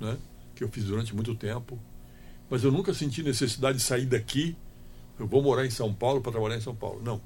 né? 0.01 0.17
Que 0.55 0.63
eu 0.63 0.69
fiz 0.69 0.85
durante 0.85 1.15
muito 1.15 1.35
tempo 1.35 1.79
mas 2.51 2.65
eu 2.65 2.73
nunca 2.73 2.95
senti 2.95 3.23
necessidade 3.23 3.79
de 3.79 3.85
sair 3.85 4.07
daqui. 4.07 4.57
Eu 5.19 5.27
vou 5.27 5.43
morar 5.43 5.67
em 5.67 5.71
São 5.71 5.93
Paulo 5.93 6.21
para 6.21 6.33
trabalhar 6.33 6.57
em 6.57 6.61
São 6.61 6.75
Paulo. 6.75 7.01
Não, 7.03 7.21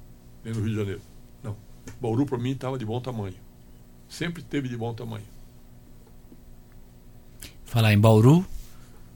nem 0.45 0.55
no 0.55 0.61
Rio 0.61 0.71
de 0.71 0.77
Janeiro. 0.77 1.01
Não. 1.43 1.57
Bauru 2.01 2.25
para 2.27 2.39
mim 2.39 2.53
estava 2.53 2.79
de 2.79 2.85
bom 2.85 3.01
tamanho. 3.01 3.37
Sempre 4.09 4.43
teve 4.43 4.69
de 4.69 4.77
bom 4.77 4.93
tamanho. 4.95 5.25
Falar 7.65 7.93
em 7.93 7.99
Bauru, 7.99 8.45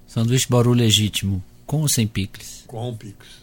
sanduíche 0.07 0.49
Bauru 0.49 0.73
legítimo, 0.73 1.43
com 1.67 1.83
ou 1.83 1.89
sem 1.89 2.07
picles? 2.07 2.65
Com 2.67 2.95
picles. 2.97 3.41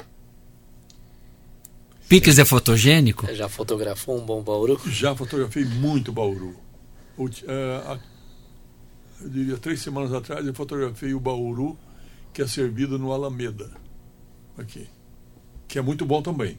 Picles 2.09 2.39
é 2.39 2.45
fotogênico? 2.45 3.31
Já 3.33 3.47
fotografou 3.47 4.19
um 4.19 4.25
bom 4.25 4.41
Bauru? 4.41 4.79
Já 4.89 5.15
fotografei 5.15 5.65
muito 5.65 6.11
Bauru. 6.11 6.55
Uh, 7.17 7.99
eu 9.21 9.29
diria, 9.29 9.57
três 9.57 9.81
semanas 9.81 10.11
atrás 10.11 10.45
eu 10.45 10.53
fotografei 10.53 11.13
o 11.13 11.19
Bauru 11.19 11.77
que 12.33 12.41
é 12.41 12.47
servido 12.47 12.97
no 12.97 13.11
Alameda, 13.13 13.69
aqui, 14.57 14.89
que 15.67 15.79
é 15.79 15.81
muito 15.81 16.05
bom 16.05 16.21
também, 16.21 16.57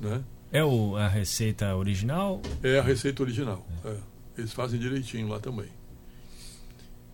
né? 0.00 0.22
É 0.52 0.64
o, 0.64 0.96
a 0.96 1.08
receita 1.08 1.74
original? 1.74 2.40
É 2.62 2.78
a 2.78 2.82
receita 2.82 3.22
original. 3.22 3.66
É. 3.84 3.88
É. 3.90 3.96
Eles 4.38 4.52
fazem 4.52 4.78
direitinho 4.78 5.28
lá 5.28 5.40
também. 5.40 5.68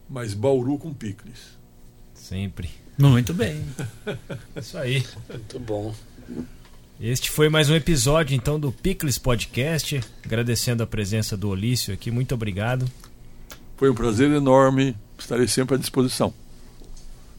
Mas 0.08 0.34
Bauru 0.34 0.76
com 0.78 0.92
picles. 0.92 1.56
Sempre. 2.14 2.70
Muito 2.98 3.32
bem. 3.32 3.64
Isso 4.56 4.76
aí. 4.76 5.04
Muito 5.28 5.58
bom. 5.58 5.94
Este 7.00 7.30
foi 7.30 7.48
mais 7.48 7.70
um 7.70 7.74
episódio 7.74 8.34
então 8.34 8.60
do 8.60 8.70
Picles 8.70 9.18
Podcast. 9.18 10.00
Agradecendo 10.24 10.82
a 10.82 10.86
presença 10.86 11.36
do 11.36 11.48
Olício 11.48 11.94
aqui. 11.94 12.10
Muito 12.10 12.34
obrigado. 12.34 12.90
Foi 13.76 13.90
um 13.90 13.94
prazer 13.94 14.30
enorme. 14.30 14.96
Estarei 15.18 15.48
sempre 15.48 15.76
à 15.76 15.78
disposição. 15.78 16.34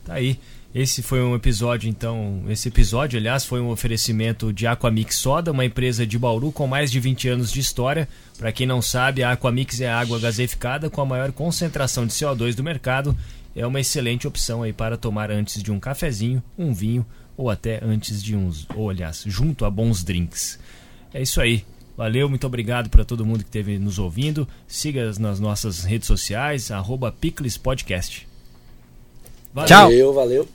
Tá 0.04 0.16
aí. 0.16 0.40
Esse 0.74 1.04
foi 1.04 1.22
um 1.22 1.36
episódio, 1.36 1.88
então. 1.88 2.44
Esse 2.50 2.68
episódio, 2.68 3.20
aliás, 3.20 3.46
foi 3.46 3.62
um 3.62 3.70
oferecimento 3.70 4.52
de 4.52 4.66
Aquamix 4.66 5.16
Soda, 5.16 5.52
uma 5.52 5.64
empresa 5.64 6.06
de 6.06 6.18
Bauru 6.18 6.52
com 6.52 6.66
mais 6.66 6.92
de 6.92 7.00
20 7.00 7.30
anos 7.30 7.52
de 7.52 7.60
história. 7.60 8.10
Para 8.40 8.52
quem 8.52 8.66
não 8.66 8.82
sabe, 8.82 9.22
a 9.22 9.34
Aquamix 9.34 9.80
é 9.82 9.88
água 9.88 10.20
gaseificada 10.20 10.90
com 10.90 11.00
a 11.00 11.06
maior 11.06 11.32
concentração 11.32 12.08
de 12.08 12.14
CO2 12.14 12.56
do 12.56 12.64
mercado. 12.64 13.16
É 13.56 13.68
uma 13.68 13.80
excelente 13.80 14.28
opção 14.28 14.64
aí 14.64 14.74
para 14.74 14.98
tomar 14.98 15.30
antes 15.30 15.62
de 15.62 15.72
um 15.72 15.80
cafezinho, 15.80 16.42
um 16.58 16.74
vinho 16.74 17.06
ou 17.38 17.52
até 17.52 17.80
antes 17.84 18.24
de 18.24 18.36
uns, 18.36 18.68
ou 18.76 18.90
aliás, 18.90 19.24
junto 19.28 19.66
a 19.66 19.70
bons 19.70 20.04
drinks. 20.04 20.60
É 21.14 21.22
isso 21.22 21.40
aí. 21.40 21.64
Valeu, 21.96 22.28
muito 22.28 22.48
obrigado 22.48 22.90
para 22.90 23.06
todo 23.06 23.24
mundo 23.24 23.44
que 23.44 23.50
esteve 23.50 23.78
nos 23.78 24.00
ouvindo. 24.00 24.48
Siga 24.68 25.12
nas 25.20 25.40
nossas 25.40 25.84
redes 25.84 26.08
sociais, 26.08 26.72
arroba 26.72 27.12
Picles 27.12 27.58
Podcast. 27.58 28.28
Valeu. 29.54 29.68
Tchau. 29.68 29.84
Valeu, 29.84 30.14
valeu. 30.14 30.50